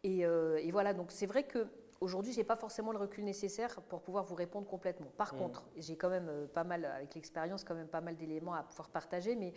Euh, 0.04 0.56
et, 0.56 0.70
voilà, 0.70 0.94
donc 0.94 1.10
c'est 1.10 1.26
vrai 1.26 1.44
que 1.44 1.66
aujourd'hui, 2.02 2.32
je 2.32 2.38
n'ai 2.38 2.44
pas 2.44 2.56
forcément 2.56 2.92
le 2.92 2.98
recul 2.98 3.24
nécessaire 3.24 3.80
pour 3.82 4.02
pouvoir 4.02 4.24
vous 4.24 4.34
répondre 4.34 4.66
complètement. 4.66 5.10
Par 5.16 5.34
mmh. 5.34 5.38
contre, 5.38 5.64
j'ai 5.76 5.96
quand 5.96 6.10
même 6.10 6.28
euh, 6.28 6.46
pas 6.46 6.64
mal, 6.64 6.84
avec 6.84 7.14
l'expérience, 7.14 7.64
quand 7.64 7.74
même 7.74 7.88
pas 7.88 8.00
mal 8.00 8.16
d'éléments 8.16 8.54
à 8.54 8.62
pouvoir 8.62 8.88
partager. 8.90 9.36
Mais 9.36 9.52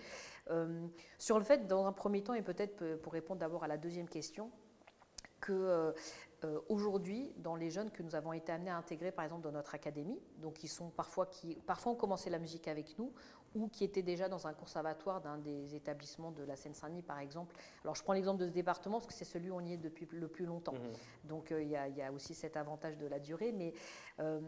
euh, 0.52 0.88
sur 1.18 1.38
le 1.40 1.44
fait, 1.44 1.68
dans 1.68 1.86
un 1.86 1.92
premier 1.92 2.24
temps, 2.24 2.34
et 2.34 2.42
peut-être 2.42 2.96
pour 2.98 3.14
répondre 3.14 3.40
d'abord 3.40 3.64
à 3.64 3.68
la 3.68 3.78
deuxième 3.78 4.08
question, 4.08 4.52
que 5.42 5.94
aujourd'hui, 6.70 7.34
dans 7.38 7.56
les 7.56 7.70
jeunes 7.70 7.92
que 7.92 8.02
nous 8.02 8.16
avons 8.16 8.34
été 8.34 8.52
amenés 8.52 8.72
à 8.72 8.78
intégrer, 8.78 9.12
par 9.12 9.26
exemple, 9.26 9.44
dans 9.44 9.52
notre 9.52 9.76
académie, 9.76 10.20
donc 10.38 10.54
qui 10.56 10.68
sont 10.68 10.90
parfois 10.90 11.28
qui 11.28 11.56
parfois 11.68 11.92
ont 11.92 11.96
commencé 11.96 12.30
la 12.32 12.40
musique 12.40 12.68
avec 12.68 12.98
nous, 12.98 13.14
ou 13.56 13.70
qui 13.70 13.84
étaient 13.84 14.02
déjà 14.02 14.30
dans 14.30 14.48
un 14.48 14.54
conservatoire 14.54 15.22
d'un 15.22 15.38
des 15.38 15.76
établissements 15.76 16.32
de 16.32 16.44
la 16.44 16.56
Seine-Saint-Denis, 16.56 17.02
par 17.02 17.20
exemple. 17.20 17.56
Alors, 17.84 17.96
je 17.96 18.04
prends 18.04 18.14
l'exemple 18.14 18.42
de 18.42 18.48
ce 18.48 18.54
département 18.54 18.98
parce 19.00 19.08
que 19.08 19.14
c'est 19.14 19.26
celui 19.26 19.50
où 19.50 19.56
on 19.56 19.66
y 19.66 19.74
est 19.74 19.78
depuis 19.78 20.08
le 20.12 20.28
plus 20.28 20.46
longtemps. 20.46 20.74
Mmh. 20.74 21.28
Donc, 21.28 21.52
euh, 21.52 21.64
il 21.64 21.70
y, 21.70 22.02
a 22.02 22.12
aussi 22.12 22.36
cet 22.36 22.58
avantage 22.58 22.98
de 22.98 23.08
la 23.08 23.20
durée. 23.20 23.52
Mais, 23.54 23.74
euh, 24.20 24.40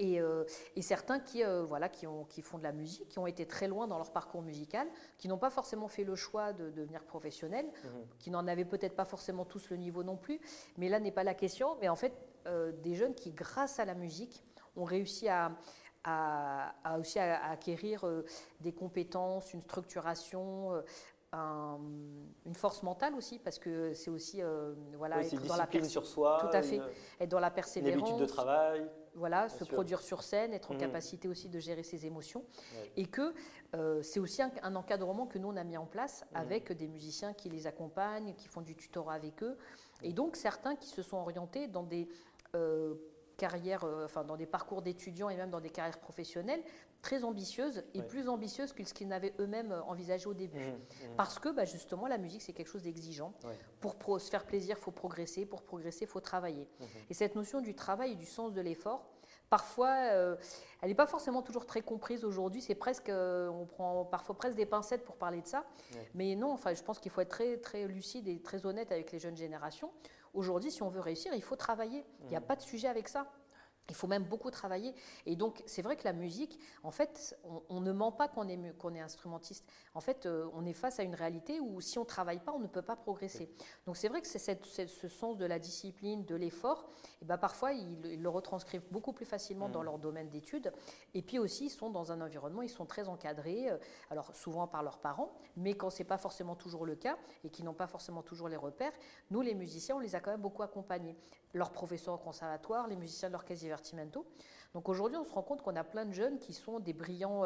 euh, 0.00 0.44
et, 0.74 0.82
certains 0.82 1.20
qui, 1.20 1.42
voilà, 1.68 1.88
qui, 1.88 2.06
ont, 2.06 2.24
qui 2.24 2.42
font 2.42 2.58
de 2.58 2.64
la 2.64 2.72
musique, 2.72 3.08
qui 3.08 3.18
ont 3.20 3.26
été 3.26 3.46
très 3.46 3.68
loin 3.68 3.86
dans 3.86 3.98
leur 3.98 4.12
parcours 4.12 4.42
musical, 4.42 4.88
qui 5.16 5.28
n'ont 5.28 5.38
pas 5.38 5.50
forcément 5.50 5.86
fait 5.86 6.02
le 6.02 6.16
choix 6.16 6.52
de, 6.52 6.70
devenir 6.70 7.04
professionnels, 7.04 7.66
mmh. 7.66 7.88
qui 8.18 8.30
n'en 8.30 8.48
avaient 8.48 8.64
peut-être 8.64 8.96
pas 8.96 9.04
forcément 9.04 9.44
tous 9.44 9.70
le 9.70 9.76
niveau 9.76 10.02
non 10.02 10.16
plus. 10.16 10.40
Mais 10.76 10.88
là 10.88 10.98
n'est 10.98 11.12
pas 11.12 11.24
la 11.24 11.34
question. 11.34 11.76
Mais 11.80 11.88
en 11.88 11.96
fait, 11.96 12.12
des 12.82 12.96
jeunes 12.96 13.14
qui, 13.14 13.30
grâce 13.30 13.78
à 13.78 13.84
la 13.84 13.94
musique, 13.94 14.42
ont 14.76 14.84
réussi 14.84 15.28
à, 15.28 15.52
à, 16.04 16.98
aussi 16.98 17.18
à, 17.18 17.50
acquérir 17.50 18.04
euh, 18.04 18.24
des 18.60 18.72
compétences, 18.72 19.52
une 19.52 19.62
structuration, 19.62 20.72
euh, 20.72 21.76
une 22.44 22.54
force 22.54 22.82
mentale 22.82 23.14
aussi, 23.14 23.38
parce 23.38 23.58
que 23.58 23.94
c'est 23.94 24.10
aussi 24.10 24.42
euh, 24.42 24.74
voilà, 24.96 25.22
être 25.22 25.46
dans 25.46 25.56
la 25.56 25.84
sur 25.84 26.06
soi, 26.06 26.38
tout 26.40 26.54
à 26.54 26.62
fait, 26.62 26.80
être 27.20 27.30
dans 27.30 27.40
la 27.40 27.50
persévérance, 27.50 28.00
une 28.00 28.04
habitude 28.04 28.20
de 28.20 28.26
travail, 28.26 28.86
voilà, 29.14 29.48
se 29.48 29.64
produire 29.64 30.00
sur 30.00 30.22
scène, 30.22 30.52
être 30.52 30.72
en 30.72 30.74
mmh. 30.74 30.78
capacité 30.78 31.28
aussi 31.28 31.48
de 31.48 31.58
gérer 31.58 31.82
ses 31.82 32.04
émotions, 32.04 32.44
et 32.96 33.06
que 33.06 33.32
c'est 34.02 34.20
aussi 34.20 34.42
un, 34.42 34.74
encadrement 34.74 35.26
que 35.26 35.38
nous 35.38 35.48
on 35.48 35.56
a 35.56 35.64
mis 35.64 35.78
en 35.78 35.86
place 35.86 36.22
mmh. 36.22 36.36
avec 36.36 36.72
des 36.72 36.88
musiciens 36.88 37.32
qui 37.32 37.48
les 37.48 37.66
accompagnent, 37.66 38.34
qui 38.34 38.48
font 38.48 38.60
du 38.60 38.76
tutorat 38.76 39.14
avec 39.14 39.42
eux, 39.42 39.56
et 40.02 40.12
donc 40.12 40.36
certains 40.36 40.76
qui 40.76 40.88
se 40.90 41.00
sont 41.00 41.16
orientés 41.16 41.66
dans 41.66 41.84
des 41.84 42.08
carrières, 43.36 43.84
euh, 43.84 44.04
enfin 44.04 44.24
dans 44.24 44.36
des 44.36 44.46
parcours 44.46 44.82
d'étudiants 44.82 45.28
et 45.28 45.36
même 45.36 45.50
dans 45.50 45.60
des 45.60 45.70
carrières 45.70 45.98
professionnelles 45.98 46.62
très 47.02 47.24
ambitieuses 47.24 47.82
et 47.94 48.02
plus 48.02 48.28
ambitieuses 48.28 48.72
que 48.72 48.84
ce 48.84 48.94
qu'ils 48.94 49.08
n'avaient 49.08 49.34
eux-mêmes 49.40 49.72
euh, 49.72 49.82
envisagé 49.82 50.26
au 50.26 50.34
début. 50.34 50.60
Mmh, 50.60 50.70
mmh. 50.70 51.16
Parce 51.16 51.38
que 51.38 51.48
bah, 51.48 51.64
justement, 51.64 52.06
la 52.06 52.16
musique, 52.16 52.42
c'est 52.42 52.52
quelque 52.52 52.70
chose 52.70 52.84
d'exigeant. 52.84 53.34
Pour 53.80 54.20
se 54.20 54.30
faire 54.30 54.46
plaisir, 54.46 54.76
il 54.78 54.82
faut 54.82 54.92
progresser. 54.92 55.44
Pour 55.44 55.62
progresser, 55.62 56.04
il 56.04 56.08
faut 56.08 56.20
travailler. 56.20 56.68
Mmh. 56.78 56.84
Et 57.10 57.14
cette 57.14 57.34
notion 57.34 57.60
du 57.60 57.74
travail 57.74 58.12
et 58.12 58.14
du 58.14 58.26
sens 58.26 58.54
de 58.54 58.60
l'effort, 58.60 59.04
parfois, 59.50 60.12
euh, 60.12 60.36
elle 60.80 60.88
n'est 60.88 60.94
pas 60.94 61.08
forcément 61.08 61.42
toujours 61.42 61.66
très 61.66 61.82
comprise 61.82 62.24
aujourd'hui. 62.24 62.62
C'est 62.62 62.76
presque, 62.76 63.10
on 63.10 63.66
prend 63.66 64.04
parfois 64.04 64.36
presque 64.36 64.56
des 64.56 64.66
pincettes 64.66 65.04
pour 65.04 65.16
parler 65.16 65.42
de 65.42 65.46
ça. 65.46 65.64
Mais 66.14 66.36
non, 66.36 66.52
enfin, 66.52 66.72
je 66.72 66.82
pense 66.82 67.00
qu'il 67.00 67.10
faut 67.10 67.20
être 67.20 67.30
très, 67.30 67.56
très 67.58 67.86
lucide 67.88 68.28
et 68.28 68.40
très 68.40 68.64
honnête 68.64 68.92
avec 68.92 69.10
les 69.10 69.18
jeunes 69.18 69.36
générations. 69.36 69.90
Aujourd'hui, 70.34 70.70
si 70.70 70.82
on 70.82 70.88
veut 70.88 71.00
réussir, 71.00 71.34
il 71.34 71.42
faut 71.42 71.56
travailler. 71.56 72.04
Il 72.22 72.28
n'y 72.28 72.36
a 72.36 72.40
mmh. 72.40 72.44
pas 72.44 72.56
de 72.56 72.62
sujet 72.62 72.88
avec 72.88 73.08
ça. 73.08 73.30
Il 73.88 73.94
faut 73.94 74.06
même 74.06 74.24
beaucoup 74.24 74.50
travailler. 74.50 74.94
Et 75.26 75.36
donc, 75.36 75.62
c'est 75.66 75.82
vrai 75.82 75.96
que 75.96 76.04
la 76.04 76.12
musique, 76.12 76.58
en 76.82 76.90
fait, 76.90 77.36
on, 77.68 77.80
ne 77.80 77.92
ment 77.92 78.12
pas 78.12 78.28
qu'on 78.28 78.48
est, 78.48 78.76
qu'on 78.78 78.94
est 78.94 79.00
instrumentiste. 79.00 79.68
En 79.94 80.00
fait, 80.00 80.24
euh, 80.24 80.48
on 80.54 80.64
est 80.64 80.72
face 80.72 81.00
à 81.00 81.02
une 81.02 81.14
réalité 81.14 81.60
où 81.60 81.80
si 81.80 81.98
on 81.98 82.02
ne 82.02 82.06
travaille 82.06 82.38
pas, 82.38 82.52
on 82.52 82.60
ne 82.60 82.68
peut 82.68 82.82
pas 82.82 82.96
progresser. 82.96 83.50
Donc, 83.86 83.96
c'est 83.96 84.08
vrai 84.08 84.22
que 84.22 84.28
c'est 84.28 84.64
ce 84.64 85.08
sens 85.08 85.36
de 85.36 85.44
la 85.44 85.58
discipline, 85.58 86.24
de 86.24 86.36
l'effort, 86.36 86.88
et 87.20 87.24
ben, 87.24 87.38
parfois, 87.38 87.72
ils, 87.72 88.22
le 88.22 88.28
retranscrivent 88.28 88.86
beaucoup 88.90 89.12
plus 89.12 89.26
facilement 89.26 89.68
dans 89.68 89.82
mmh. 89.82 89.84
leur 89.84 89.98
domaine 89.98 90.28
d'études. 90.28 90.72
Et 91.14 91.22
puis 91.22 91.38
aussi, 91.38 91.66
ils 91.66 91.70
sont 91.70 91.90
dans 91.90 92.12
un 92.12 92.20
environnement, 92.20 92.62
ils 92.62 92.70
sont 92.70 92.86
très 92.86 93.08
encadrés, 93.08 93.70
euh, 93.70 93.78
alors 94.10 94.34
souvent 94.34 94.66
par 94.66 94.82
leurs 94.82 94.98
parents, 94.98 95.32
mais 95.56 95.74
quand 95.74 95.90
ce 95.90 95.98
n'est 95.98 96.08
pas 96.08 96.18
forcément 96.18 96.54
toujours 96.54 96.86
le 96.86 96.94
cas 96.94 97.18
et 97.44 97.50
qui 97.50 97.62
n'ont 97.62 97.74
pas 97.74 97.86
forcément 97.86 98.22
toujours 98.22 98.48
les 98.48 98.56
repères, 98.56 98.92
nous, 99.30 99.40
les 99.40 99.54
musiciens, 99.54 99.96
on 99.96 100.00
les 100.00 100.14
a 100.14 100.20
quand 100.20 100.30
même 100.30 100.40
beaucoup 100.40 100.62
accompagnés. 100.62 101.16
Leurs 101.54 101.70
professeurs 101.70 102.14
au 102.14 102.18
conservatoire, 102.18 102.88
les 102.88 102.96
musiciens 102.96 103.28
de 103.28 103.32
l'orchestre 103.32 103.66
donc 104.74 104.88
aujourd'hui, 104.88 105.18
on 105.18 105.24
se 105.24 105.32
rend 105.32 105.42
compte 105.42 105.62
qu'on 105.62 105.76
a 105.76 105.84
plein 105.84 106.06
de 106.06 106.12
jeunes 106.12 106.38
qui 106.38 106.54
sont 106.54 106.80
des 106.80 106.94
brillants 106.94 107.44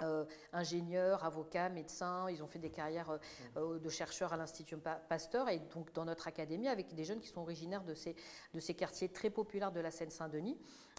euh, 0.00 0.12
euh, 0.12 0.24
ingénieurs, 0.52 1.24
avocats, 1.24 1.68
médecins, 1.68 2.28
ils 2.30 2.42
ont 2.42 2.46
fait 2.46 2.58
des 2.58 2.70
carrières 2.70 3.18
euh, 3.56 3.76
mmh. 3.76 3.80
de 3.80 3.88
chercheurs 3.88 4.32
à 4.32 4.36
l'Institut 4.36 4.76
Pasteur 5.08 5.48
et 5.48 5.58
donc 5.74 5.92
dans 5.92 6.04
notre 6.04 6.28
académie 6.28 6.68
avec 6.68 6.94
des 6.94 7.04
jeunes 7.04 7.20
qui 7.20 7.28
sont 7.28 7.40
originaires 7.40 7.84
de 7.84 7.94
ces, 7.94 8.14
de 8.52 8.60
ces 8.60 8.74
quartiers 8.74 9.08
très 9.08 9.30
populaires 9.30 9.72
de 9.72 9.80
la 9.80 9.90
Seine-Saint-Denis 9.90 10.58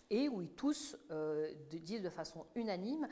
et 0.09 0.27
où 0.29 0.41
ils 0.41 0.49
tous 0.49 0.97
disent 1.69 2.01
de 2.01 2.09
façon 2.09 2.45
unanime 2.55 3.07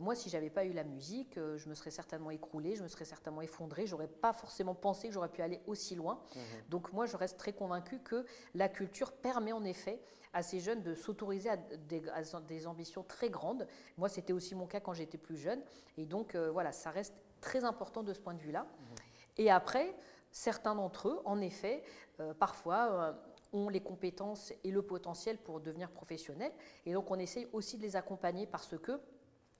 moi 0.00 0.14
si 0.14 0.30
j'avais 0.30 0.48
pas 0.48 0.64
eu 0.64 0.72
la 0.72 0.84
musique 0.84 1.34
je 1.34 1.68
me 1.68 1.74
serais 1.74 1.90
certainement 1.90 2.30
écroulé 2.30 2.76
je 2.76 2.82
me 2.82 2.88
serais 2.88 3.04
certainement 3.04 3.42
effondré 3.42 3.86
j'aurais 3.86 4.08
pas 4.08 4.32
forcément 4.32 4.74
pensé 4.74 5.08
que 5.08 5.14
j'aurais 5.14 5.28
pu 5.28 5.42
aller 5.42 5.60
aussi 5.66 5.94
loin 5.94 6.14
mmh. 6.14 6.40
donc 6.70 6.92
moi 6.92 7.04
je 7.04 7.16
reste 7.16 7.38
très 7.38 7.52
convaincue 7.52 7.98
que 7.98 8.24
la 8.54 8.68
culture 8.68 9.12
permet 9.12 9.52
en 9.52 9.64
effet 9.64 10.00
à 10.34 10.42
ces 10.42 10.60
jeunes 10.60 10.82
de 10.82 10.94
s'autoriser 10.94 11.48
à, 11.48 11.56
des 11.56 12.66
ambitions 12.66 13.04
très 13.04 13.30
grandes. 13.30 13.66
Moi, 13.96 14.08
c'était 14.08 14.32
aussi 14.32 14.54
mon 14.54 14.66
cas 14.66 14.80
quand 14.80 14.92
j'étais 14.92 15.16
plus 15.16 15.36
jeune. 15.36 15.62
Et 15.96 16.04
donc, 16.04 16.34
euh, 16.34 16.50
voilà, 16.50 16.72
ça 16.72 16.90
reste 16.90 17.14
très 17.40 17.64
important 17.64 18.02
de 18.02 18.12
ce 18.12 18.20
point 18.20 18.34
de 18.34 18.40
vue-là. 18.40 18.64
Mmh. 18.64 18.94
Et 19.38 19.50
après, 19.50 19.94
certains 20.32 20.74
d'entre 20.74 21.08
eux, 21.08 21.22
en 21.24 21.40
effet, 21.40 21.84
euh, 22.20 22.34
parfois, 22.34 22.92
euh, 22.92 23.12
ont 23.52 23.68
les 23.68 23.80
compétences 23.80 24.52
et 24.64 24.72
le 24.72 24.82
potentiel 24.82 25.38
pour 25.38 25.60
devenir 25.60 25.88
professionnels. 25.90 26.52
Et 26.84 26.92
donc, 26.92 27.10
on 27.12 27.18
essaye 27.18 27.46
aussi 27.52 27.78
de 27.78 27.82
les 27.82 27.94
accompagner 27.94 28.46
parce 28.46 28.76
que 28.76 29.00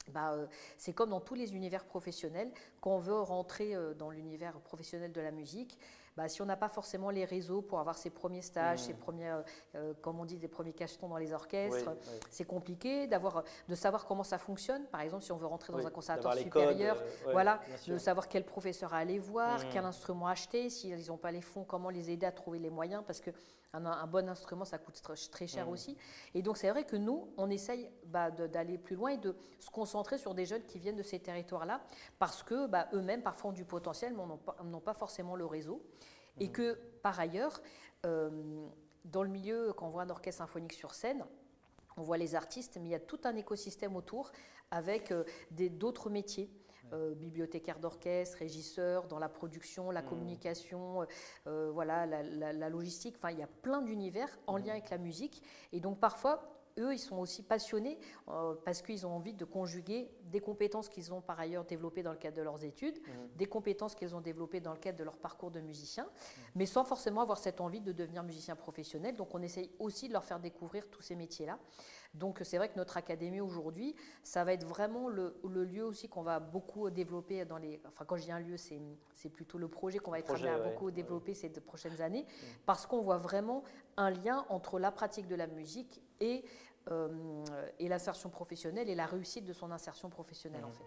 bah, 0.09 0.37
c'est 0.77 0.93
comme 0.93 1.11
dans 1.11 1.21
tous 1.21 1.35
les 1.35 1.55
univers 1.55 1.85
professionnels, 1.85 2.51
quand 2.81 2.91
on 2.91 2.99
veut 2.99 3.21
rentrer 3.21 3.75
dans 3.95 4.11
l'univers 4.11 4.61
professionnel 4.61 5.13
de 5.13 5.21
la 5.21 5.31
musique, 5.31 5.79
bah, 6.17 6.29
si 6.29 6.43
on 6.43 6.47
n'a 6.47 6.57
pas 6.57 6.69
forcément 6.69 7.11
les 7.11 7.25
réseaux 7.25 7.61
pour 7.61 7.81
avoir 7.81 7.99
ses 7.99 8.11
premiers 8.11 8.43
stages, 8.43 8.83
mmh. 8.83 8.85
ses 8.85 8.95
premiers, 8.95 9.35
euh, 9.75 9.95
comme 10.01 10.21
on 10.21 10.25
dit, 10.25 10.39
des 10.39 10.49
premiers 10.49 10.73
cachetons 10.73 11.09
dans 11.09 11.17
les 11.17 11.33
orchestres, 11.33 11.91
c'est 12.31 12.45
compliqué 12.45 13.07
d'avoir, 13.07 13.43
de 13.69 13.75
savoir 13.75 14.07
comment 14.07 14.23
ça 14.23 14.39
fonctionne. 14.39 14.85
Par 14.87 15.01
exemple, 15.01 15.25
si 15.25 15.33
on 15.33 15.37
veut 15.37 15.47
rentrer 15.47 15.73
dans 15.73 15.85
un 15.85 15.91
conservatoire 15.91 16.37
supérieur, 16.37 16.97
euh, 17.01 17.33
voilà, 17.33 17.61
de 17.89 17.99
savoir 17.99 18.29
quel 18.29 18.45
professeur 18.45 18.95
aller 18.95 19.19
voir, 19.19 19.59
mmh. 19.59 19.69
quel 19.73 19.85
instrument 19.85 20.29
acheter, 20.29 20.71
s'ils 20.71 21.09
n'ont 21.09 21.17
pas 21.17 21.33
les 21.33 21.43
fonds, 21.43 21.65
comment 21.65 21.91
les 21.91 22.11
aider 22.11 22.27
à 22.27 22.33
trouver 22.33 22.61
les 22.61 22.71
moyens, 22.71 23.03
parce 23.05 23.21
que 23.21 23.31
un, 23.75 24.07
bon 24.07 24.29
instrument, 24.29 24.65
ça 24.65 24.79
coûte 24.79 25.01
très 25.31 25.47
cher 25.47 25.67
mmh. 25.67 25.71
aussi. 25.71 25.97
Et 26.35 26.43
donc, 26.43 26.57
c'est 26.57 26.71
vrai 26.71 26.85
que 26.85 26.97
nous, 26.97 27.29
on 27.37 27.51
essaye 27.51 27.91
bah, 28.07 28.31
d'aller 28.31 28.79
plus 28.79 28.97
loin 28.97 29.11
et 29.11 29.19
de 29.19 29.35
se 29.59 29.71
concentrer 29.71 30.19
sur 30.19 30.35
des 30.35 30.47
jeunes 30.47 30.63
qui 30.65 30.79
viennent 30.79 30.97
de 30.97 31.03
ces 31.03 31.19
territoires-là, 31.19 31.81
parce 32.19 32.43
que 32.43 32.67
bah, 32.67 32.89
eux-mêmes, 32.93 33.23
parfois, 33.23 33.51
ont 33.51 33.55
du 33.55 33.65
potentiel, 33.65 34.15
mais 34.15 34.25
n'ont 34.65 34.81
pas, 34.81 34.95
forcément 34.95 35.37
le 35.37 35.47
réseau. 35.47 35.83
Et 36.39 36.49
mmh. 36.49 36.53
que, 36.53 36.79
par 37.03 37.19
ailleurs, 37.19 37.61
euh, 38.07 38.31
dans 39.05 39.23
le 39.23 39.29
milieu, 39.29 39.73
quand 39.73 39.87
on 39.87 39.91
voit 39.91 40.03
un 40.03 40.11
orchestre 40.11 40.39
symphonique 40.39 40.73
sur 40.73 40.95
scène, 40.95 41.25
on 41.97 42.03
voit 42.03 42.19
les 42.19 42.35
artistes, 42.35 42.79
mais 42.81 42.89
il 42.89 42.93
y 42.93 42.97
a 42.97 43.01
tout 43.01 43.21
un 43.25 43.37
écosystème 43.37 43.97
autour 43.97 44.33
avec 44.71 45.13
euh, 45.13 45.25
d'autres 45.51 46.11
métiers. 46.11 46.51
Euh, 46.93 47.15
bibliothécaire 47.15 47.79
d'orchestre, 47.79 48.39
régisseur, 48.39 49.07
dans 49.09 49.19
la 49.19 49.29
production, 49.29 49.91
la 49.91 50.03
mmh. 50.03 50.07
communication, 50.07 51.03
euh, 51.03 51.07
euh, 51.47 51.71
voilà, 51.73 52.07
la, 52.07 52.69
logistique. 52.69 53.15
Enfin, 53.17 53.31
il 53.31 53.39
y 53.39 53.43
a 53.43 53.49
plein 53.49 53.83
d'univers 53.83 54.29
en 54.47 54.59
mmh. 54.59 54.63
lien 54.63 54.73
avec 54.73 54.91
la 54.91 54.99
musique. 54.99 55.43
Et 55.73 55.81
donc, 55.81 55.99
parfois, 55.99 56.55
eux, 56.79 56.93
ils 56.93 56.99
sont 56.99 57.19
aussi 57.19 57.43
passionnés 57.43 57.99
euh, 58.29 58.55
parce 58.65 58.83
qu'ils 58.83 59.07
ont 59.07 59.13
envie 59.13 59.33
de 59.33 59.45
conjuguer 59.45 60.11
des 60.27 60.41
compétences 60.41 60.89
qu'ils 60.89 61.13
ont 61.13 61.21
par 61.21 61.39
ailleurs 61.41 61.65
développées 61.65 62.03
dans 62.03 62.13
le 62.13 62.19
cadre 62.19 62.37
de 62.37 62.43
leurs 62.43 62.65
études, 62.65 62.99
mmh. 62.99 63.37
des 63.37 63.47
compétences 63.47 63.95
qu'ils 63.95 64.15
ont 64.15 64.21
développées 64.21 64.61
dans 64.61 64.73
le 64.73 64.79
cadre 64.79 64.99
de 64.99 65.05
leur 65.05 65.17
parcours 65.17 65.51
de 65.51 65.61
musicien, 65.61 66.05
mmh. 66.05 66.41
mais 66.57 66.67
sans 66.67 66.85
forcément 66.85 67.23
avoir 67.23 67.39
cette 67.39 67.61
envie 67.61 67.81
de 67.81 67.93
devenir 67.93 68.23
musicien 68.23 68.57
professionnel. 68.57 69.17
Donc 69.17 69.35
on 69.35 69.43
essaye 69.43 69.71
aussi 69.79 70.09
de 70.09 70.13
leur 70.13 70.25
faire 70.25 70.41
découvrir 70.41 70.89
tous 70.91 71.03
ces 71.03 71.17
métiers-là. 71.17 71.59
Donc 72.15 72.41
c'est 72.45 72.59
vrai 72.59 72.69
que 72.69 72.77
notre 72.77 72.97
académie 72.97 73.41
aujourd'hui, 73.41 73.95
ça 74.23 74.45
va 74.45 74.53
être 74.53 74.67
vraiment 74.67 75.09
le, 75.09 75.35
lieu 75.45 75.85
aussi 75.85 76.09
qu'on 76.09 76.23
va 76.23 76.41
beaucoup 76.41 76.89
développer 76.91 77.45
dans 77.45 77.59
les... 77.59 77.81
Enfin 77.87 78.05
quand 78.05 78.17
je 78.17 78.23
dis 78.23 78.33
un 78.33 78.41
lieu, 78.41 78.57
c'est 78.57 79.29
plutôt 79.31 79.59
le 79.59 79.69
projet 79.69 79.99
qu'on 79.99 80.13
va 80.13 80.21
être 80.21 80.31
amené 80.31 80.49
à 80.49 80.59
beaucoup 80.59 80.91
développer 80.91 81.35
ces 81.35 81.49
deux 81.49 81.61
prochaines 81.61 82.01
années, 82.01 82.23
mmh. 82.23 82.47
parce 82.67 82.87
qu'on 82.87 83.03
voit 83.03 83.19
vraiment 83.19 83.65
un 83.97 84.11
lien 84.11 84.45
entre 84.49 84.79
la 84.79 84.93
pratique 84.93 85.27
de 85.27 85.35
la 85.35 85.47
musique 85.47 86.01
et, 86.21 86.45
euh, 86.91 87.45
et 87.79 87.89
l'insertion 87.89 88.31
professionnelle 88.31 88.89
et 88.89 88.95
la 88.95 89.07
réussite 89.07 89.45
de 89.45 89.53
son 89.53 89.71
insertion 89.71 90.11
professionnelle 90.11 90.65
en 90.65 90.73
fait. 90.73 90.85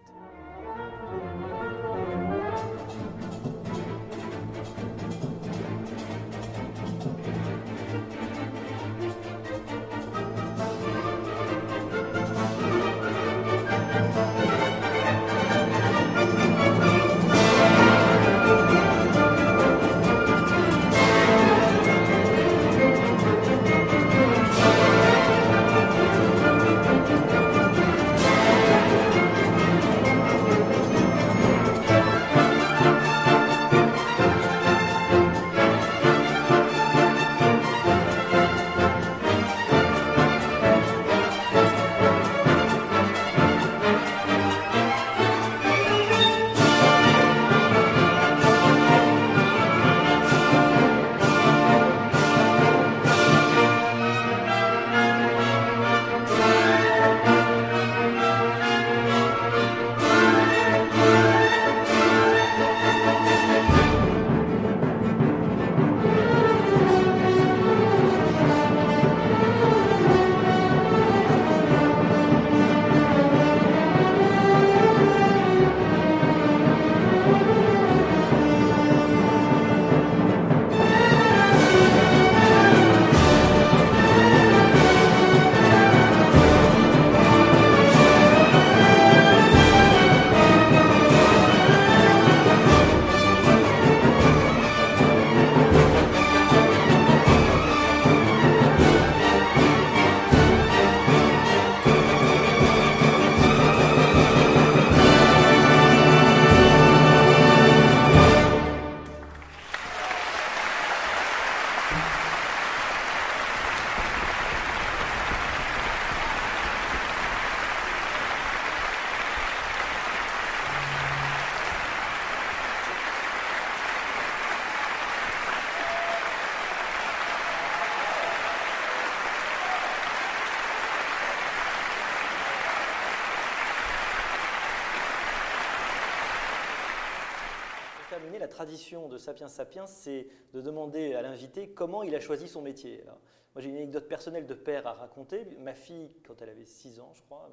Tradition 138.46 139.08
de 139.08 139.18
Sapiens 139.18 139.48
Sapiens, 139.48 139.86
c'est 139.86 140.28
de 140.52 140.60
demander 140.60 141.14
à 141.14 141.22
l'invité 141.22 141.70
comment 141.70 142.04
il 142.04 142.14
a 142.14 142.20
choisi 142.20 142.46
son 142.46 142.62
métier. 142.62 143.02
moi, 143.04 143.62
j'ai 143.62 143.70
une 143.70 143.76
anecdote 143.76 144.06
personnelle 144.06 144.46
de 144.46 144.54
père 144.54 144.86
à 144.86 144.92
raconter. 144.92 145.44
Ma 145.58 145.74
fille, 145.74 146.12
quand 146.24 146.40
elle 146.40 146.50
avait 146.50 146.64
6 146.64 147.00
ans, 147.00 147.10
je 147.14 147.22
crois, 147.22 147.50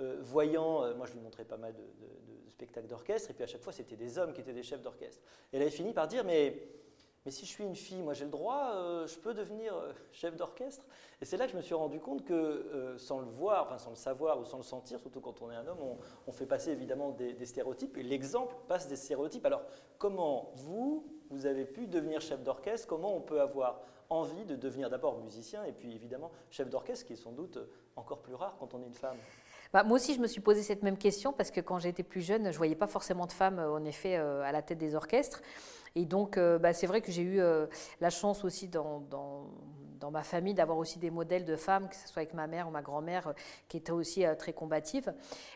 euh, 0.00 0.18
voyant, 0.20 0.82
euh, 0.82 0.94
moi 0.94 1.06
je 1.06 1.12
lui 1.12 1.20
montrais 1.20 1.46
pas 1.46 1.56
mal 1.56 1.72
de, 1.74 1.80
de 1.80 2.50
spectacles 2.50 2.88
d'orchestre, 2.88 3.30
et 3.30 3.34
puis 3.34 3.44
à 3.44 3.46
chaque 3.46 3.62
fois, 3.62 3.72
c'était 3.72 3.96
des 3.96 4.18
hommes 4.18 4.34
qui 4.34 4.42
étaient 4.42 4.52
des 4.52 4.62
chefs 4.62 4.82
d'orchestre. 4.82 5.22
Elle 5.52 5.62
avait 5.62 5.70
fini 5.70 5.94
par 5.94 6.06
dire, 6.06 6.24
mais 6.24 6.68
mais 7.26 7.32
si 7.32 7.44
je 7.44 7.50
suis 7.50 7.64
une 7.64 7.74
fille, 7.74 8.02
moi 8.02 8.14
j'ai 8.14 8.24
le 8.24 8.30
droit, 8.30 8.70
euh, 8.76 9.04
je 9.08 9.18
peux 9.18 9.34
devenir 9.34 9.74
euh, 9.74 9.92
chef 10.12 10.36
d'orchestre. 10.36 10.86
Et 11.20 11.24
c'est 11.24 11.36
là 11.36 11.46
que 11.46 11.50
je 11.50 11.56
me 11.56 11.60
suis 11.60 11.74
rendu 11.74 11.98
compte 11.98 12.24
que 12.24 12.32
euh, 12.32 12.96
sans 12.98 13.18
le 13.18 13.26
voir, 13.26 13.64
enfin 13.64 13.78
sans 13.78 13.90
le 13.90 13.96
savoir 13.96 14.38
ou 14.38 14.44
sans 14.44 14.58
le 14.58 14.62
sentir, 14.62 15.00
surtout 15.00 15.20
quand 15.20 15.42
on 15.42 15.50
est 15.50 15.56
un 15.56 15.66
homme, 15.66 15.98
on, 16.28 16.32
fait 16.32 16.46
passer 16.46 16.70
évidemment 16.70 17.10
des, 17.10 17.44
stéréotypes. 17.44 17.96
Et 17.96 18.04
l'exemple 18.04 18.54
passe 18.68 18.86
des 18.86 18.94
stéréotypes. 18.94 19.44
Alors 19.44 19.62
comment 19.98 20.52
vous, 20.54 21.04
vous 21.30 21.46
avez 21.46 21.64
pu 21.64 21.88
devenir 21.88 22.20
chef 22.20 22.44
d'orchestre? 22.44 22.86
Comment 22.86 23.16
on 23.16 23.20
peut 23.20 23.40
avoir 23.40 23.80
envie 24.08 24.44
de 24.44 24.54
devenir 24.54 24.88
d'abord 24.88 25.18
musicien 25.18 25.64
et 25.64 25.72
puis 25.72 25.96
évidemment 25.96 26.30
chef 26.50 26.70
d'orchestre, 26.70 27.06
qui 27.06 27.14
est 27.14 27.16
sans 27.16 27.32
doute 27.32 27.58
encore 27.96 28.22
plus 28.22 28.34
rare 28.34 28.54
quand 28.60 28.72
on 28.72 28.82
est 28.84 28.86
une 28.86 28.94
femme? 28.94 29.16
Bah, 29.72 29.82
moi 29.82 29.96
aussi, 29.96 30.14
je 30.14 30.20
me 30.20 30.28
suis 30.28 30.40
posé 30.40 30.62
cette 30.62 30.84
même 30.84 30.96
question 30.96 31.32
parce 31.32 31.50
que 31.50 31.60
quand 31.60 31.80
j'étais 31.80 32.04
plus 32.04 32.20
jeune, 32.20 32.44
je 32.44 32.50
ne 32.50 32.56
voyais 32.56 32.76
pas 32.76 32.86
forcément 32.86 33.26
de 33.26 33.32
femmes, 33.32 33.58
en 33.58 33.84
effet, 33.84 34.14
à 34.14 34.52
la 34.52 34.62
tête 34.62 34.78
des 34.78 34.94
orchestres. 34.94 35.42
Et 35.96 36.04
donc, 36.04 36.36
euh, 36.36 36.58
bah, 36.58 36.74
c'est 36.74 36.86
vrai 36.86 37.00
que 37.00 37.10
j'ai 37.10 37.22
eu 37.22 37.40
euh, 37.40 37.66
la 38.02 38.10
chance 38.10 38.44
aussi 38.44 38.68
dans, 38.68 39.02
ma 40.12 40.22
famille 40.22 40.54
d'avoir 40.54 40.78
aussi 40.78 40.98
des 40.98 41.10
modèles 41.10 41.46
de 41.46 41.56
femmes, 41.56 41.88
que 41.88 41.96
ce 41.96 42.06
soit 42.06 42.20
avec 42.20 42.34
ma 42.34 42.46
mère 42.46 42.68
ou 42.68 42.70
ma 42.70 42.82
grand-mère, 42.82 43.28
euh, 43.28 43.32
qui 43.66 43.78
étaient 43.78 43.92
aussi 43.92 44.24
très 44.38 44.52
combatives. 44.52 45.12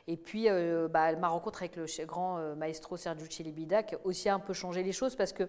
Et 0.09 0.17
puis, 0.17 0.49
bah, 0.91 1.15
ma 1.15 1.29
rencontre 1.29 1.63
avec 1.63 1.77
le 1.77 1.85
grand 2.07 2.57
maestro 2.57 2.97
Sergio 2.97 3.27
Celibidac 3.31 3.97
aussi 4.03 4.29
a 4.29 4.35
un 4.35 4.41
peu 4.41 4.55
changé 4.55 4.83
les 4.83 4.93
choses 4.93 5.15
parce 5.15 5.33
que 5.33 5.49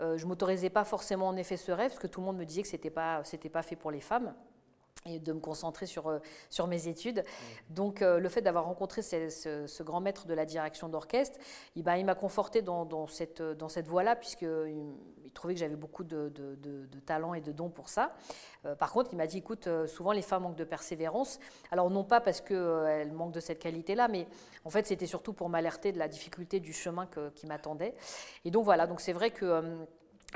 je 0.00 0.24
m'autorisais 0.24 0.70
pas 0.70 0.84
forcément 0.84 1.26
en 1.28 1.36
effet 1.36 1.56
ce 1.56 1.72
rêve, 1.72 1.90
parce 1.90 2.00
que 2.00 2.06
tout 2.06 2.20
le 2.20 2.26
monde 2.26 2.38
me 2.38 2.44
disait 2.44 2.62
que 2.62 2.68
ce 2.68 2.76
n'était 2.76 2.90
pas, 2.90 3.22
pas 3.52 3.62
fait 3.62 3.76
pour 3.76 3.90
les 3.90 4.00
femmes 4.00 4.32
et 5.06 5.18
de 5.18 5.32
me 5.32 5.40
concentrer 5.40 5.86
sur, 5.86 6.08
euh, 6.08 6.18
sur 6.50 6.66
mes 6.66 6.88
études. 6.88 7.22
Donc 7.70 8.02
euh, 8.02 8.18
le 8.18 8.28
fait 8.28 8.40
d'avoir 8.40 8.64
rencontré 8.64 9.02
ce, 9.02 9.82
grand 9.82 10.00
maître 10.00 10.26
de 10.26 10.34
la 10.34 10.44
direction 10.44 10.88
d'orchestre, 10.88 11.38
il, 11.76 11.82
bah, 11.82 11.98
il 11.98 12.04
m'a 12.04 12.14
conforté 12.14 12.62
dans, 12.62 13.06
cette, 13.06 13.42
dans 13.42 13.68
cette 13.68 13.86
voie-là, 13.86 14.16
puisqu'il 14.16 14.92
il 15.24 15.32
trouvait 15.32 15.54
que 15.54 15.60
j'avais 15.60 15.76
beaucoup 15.76 16.04
de, 16.04 16.28
de, 16.28 17.00
talent 17.00 17.32
et 17.34 17.40
de 17.40 17.52
dons 17.52 17.70
pour 17.70 17.88
ça. 17.88 18.14
Euh, 18.66 18.74
par 18.74 18.92
contre, 18.92 19.10
il 19.12 19.16
m'a 19.16 19.26
dit, 19.26 19.38
écoute, 19.38 19.68
souvent 19.86 20.12
les 20.12 20.22
femmes 20.22 20.42
manquent 20.42 20.56
de 20.56 20.64
persévérance. 20.64 21.38
Alors 21.70 21.90
non 21.90 22.04
pas 22.04 22.20
parce 22.20 22.40
qu'elles 22.40 23.12
manquent 23.12 23.32
de 23.32 23.40
cette 23.40 23.60
qualité-là, 23.60 24.08
mais 24.08 24.26
en 24.64 24.70
fait 24.70 24.86
c'était 24.86 25.06
surtout 25.06 25.32
pour 25.32 25.48
m'alerter 25.48 25.92
de 25.92 25.98
la 25.98 26.08
difficulté 26.08 26.60
du 26.60 26.72
chemin 26.72 27.08
qui 27.34 27.46
m'attendait. 27.46 27.94
Et 28.44 28.50
donc 28.50 28.64
voilà, 28.64 28.86
donc 28.86 29.00
c'est 29.00 29.12
vrai 29.12 29.30
que 29.30 29.86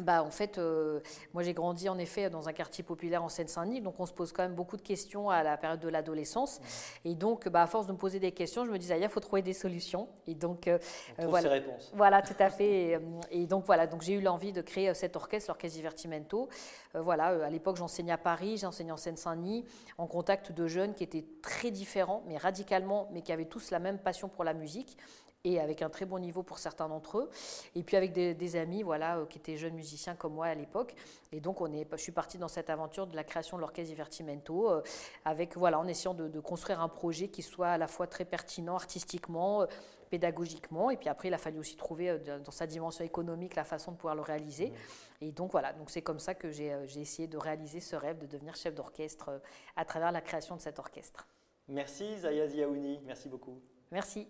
bah, 0.00 0.22
en 0.22 0.30
fait, 0.30 0.56
euh, 0.56 1.00
moi 1.34 1.42
j'ai 1.42 1.52
grandi 1.52 1.88
en 1.90 1.98
effet 1.98 2.30
dans 2.30 2.48
un 2.48 2.54
quartier 2.54 2.82
populaire 2.82 3.22
en 3.22 3.28
Seine-Saint-Denis, 3.28 3.82
donc 3.82 4.00
on 4.00 4.06
se 4.06 4.12
pose 4.12 4.32
quand 4.32 4.42
même 4.42 4.54
beaucoup 4.54 4.78
de 4.78 4.82
questions 4.82 5.28
à 5.28 5.42
la 5.42 5.58
période 5.58 5.80
de 5.80 5.88
l'adolescence. 5.88 6.60
Mmh. 6.60 7.08
Et 7.08 7.14
donc, 7.14 7.48
bah, 7.50 7.62
à 7.62 7.66
force 7.66 7.86
de 7.86 7.92
me 7.92 7.98
poser 7.98 8.18
des 8.18 8.32
questions, 8.32 8.64
je 8.64 8.70
me 8.70 8.78
disais, 8.78 8.98
il 8.98 9.08
faut 9.10 9.20
trouver 9.20 9.42
des 9.42 9.52
solutions. 9.52 10.08
Et 10.26 10.34
donc, 10.34 10.66
euh, 10.66 10.78
voilà. 11.18 11.50
réponses. 11.50 11.92
Voilà, 11.94 12.22
tout 12.22 12.34
à 12.38 12.48
fait. 12.48 12.98
Et, 13.30 13.46
donc 13.46 13.66
voilà, 13.66 13.86
donc 13.86 14.00
j'ai 14.00 14.14
eu 14.14 14.22
l'envie 14.22 14.52
de 14.52 14.62
créer 14.62 14.88
euh, 14.88 14.94
cet 14.94 15.14
orchestre, 15.14 15.50
l'orchestre 15.50 15.76
Divertimento. 15.76 16.48
voilà, 16.94 17.26
à 17.44 17.50
l'époque 17.50 17.76
j'enseignais 17.76 18.12
à 18.12 18.18
Paris, 18.18 18.56
j'enseignais 18.56 18.92
en 18.92 18.96
Seine-Saint-Denis, 18.96 19.64
en 19.98 20.06
contact 20.06 20.52
de 20.52 20.66
jeunes 20.66 20.94
qui 20.94 21.04
étaient 21.04 21.24
très 21.42 21.70
différents, 21.70 22.22
mais 22.26 22.38
radicalement, 22.38 23.08
mais 23.12 23.20
qui 23.20 23.32
avaient 23.32 23.44
tous 23.44 23.70
la 23.70 23.78
même 23.78 23.98
passion 23.98 24.28
pour 24.28 24.44
la 24.44 24.54
musique 24.54 24.96
et 25.44 25.60
avec 25.60 25.82
un 25.82 25.90
très 25.90 26.04
bon 26.04 26.18
niveau 26.18 26.42
pour 26.42 26.58
certains 26.58 26.88
d'entre 26.88 27.18
eux. 27.18 27.30
Et 27.74 27.82
puis 27.82 27.96
avec 27.96 28.12
des, 28.12 28.56
amis 28.56 28.82
voilà, 28.82 29.18
euh, 29.18 29.26
qui 29.26 29.38
étaient 29.38 29.56
jeunes 29.56 29.74
musiciens 29.74 30.14
comme 30.14 30.34
moi 30.34 30.46
à 30.46 30.54
l'époque. 30.54 30.94
Et 31.32 31.40
donc 31.40 31.60
on 31.60 31.72
est, 31.72 31.86
je 31.90 31.96
suis 31.96 32.12
partie 32.12 32.38
dans 32.38 32.48
cette 32.48 32.70
aventure 32.70 33.06
de 33.06 33.16
la 33.16 33.24
création 33.24 33.56
de 33.56 33.62
l'orchestre 33.62 33.90
Divertimento, 33.90 34.70
euh, 34.70 34.82
avec, 35.24 35.56
voilà, 35.56 35.78
en 35.78 35.86
essayant 35.86 36.14
de, 36.14 36.40
construire 36.40 36.80
un 36.80 36.88
projet 36.88 37.28
qui 37.28 37.42
soit 37.42 37.68
à 37.68 37.78
la 37.78 37.88
fois 37.88 38.06
très 38.06 38.24
pertinent 38.24 38.74
artistiquement, 38.74 39.62
euh, 39.62 39.66
pédagogiquement. 40.10 40.90
Et 40.90 40.96
puis 40.96 41.08
après, 41.08 41.28
il 41.28 41.34
a 41.34 41.38
fallu 41.38 41.58
aussi 41.58 41.76
trouver 41.76 42.18
dans 42.18 42.52
sa 42.52 42.66
dimension 42.66 43.04
économique 43.04 43.54
la 43.56 43.64
façon 43.64 43.92
de 43.92 43.96
pouvoir 43.96 44.14
le 44.14 44.20
réaliser. 44.20 44.68
Mmh. 44.68 45.24
Et 45.24 45.32
donc 45.32 45.52
voilà, 45.52 45.72
donc 45.72 45.88
c'est 45.88 46.02
comme 46.02 46.18
ça 46.18 46.34
que 46.34 46.50
j'ai 46.50 46.74
essayé 46.96 47.28
de 47.28 47.38
réaliser 47.38 47.80
ce 47.80 47.96
rêve 47.96 48.18
de 48.18 48.26
devenir 48.26 48.54
chef 48.54 48.74
d'orchestre 48.74 49.40
à 49.74 49.84
travers 49.84 50.12
la 50.12 50.20
création 50.20 50.54
de 50.56 50.60
cet 50.60 50.78
orchestre. 50.78 51.26
Merci 51.68 52.18
Zaya 52.18 52.46
Ziaouni, 52.46 53.00
merci 53.06 53.28
beaucoup. 53.28 53.58
Merci. 53.90 54.28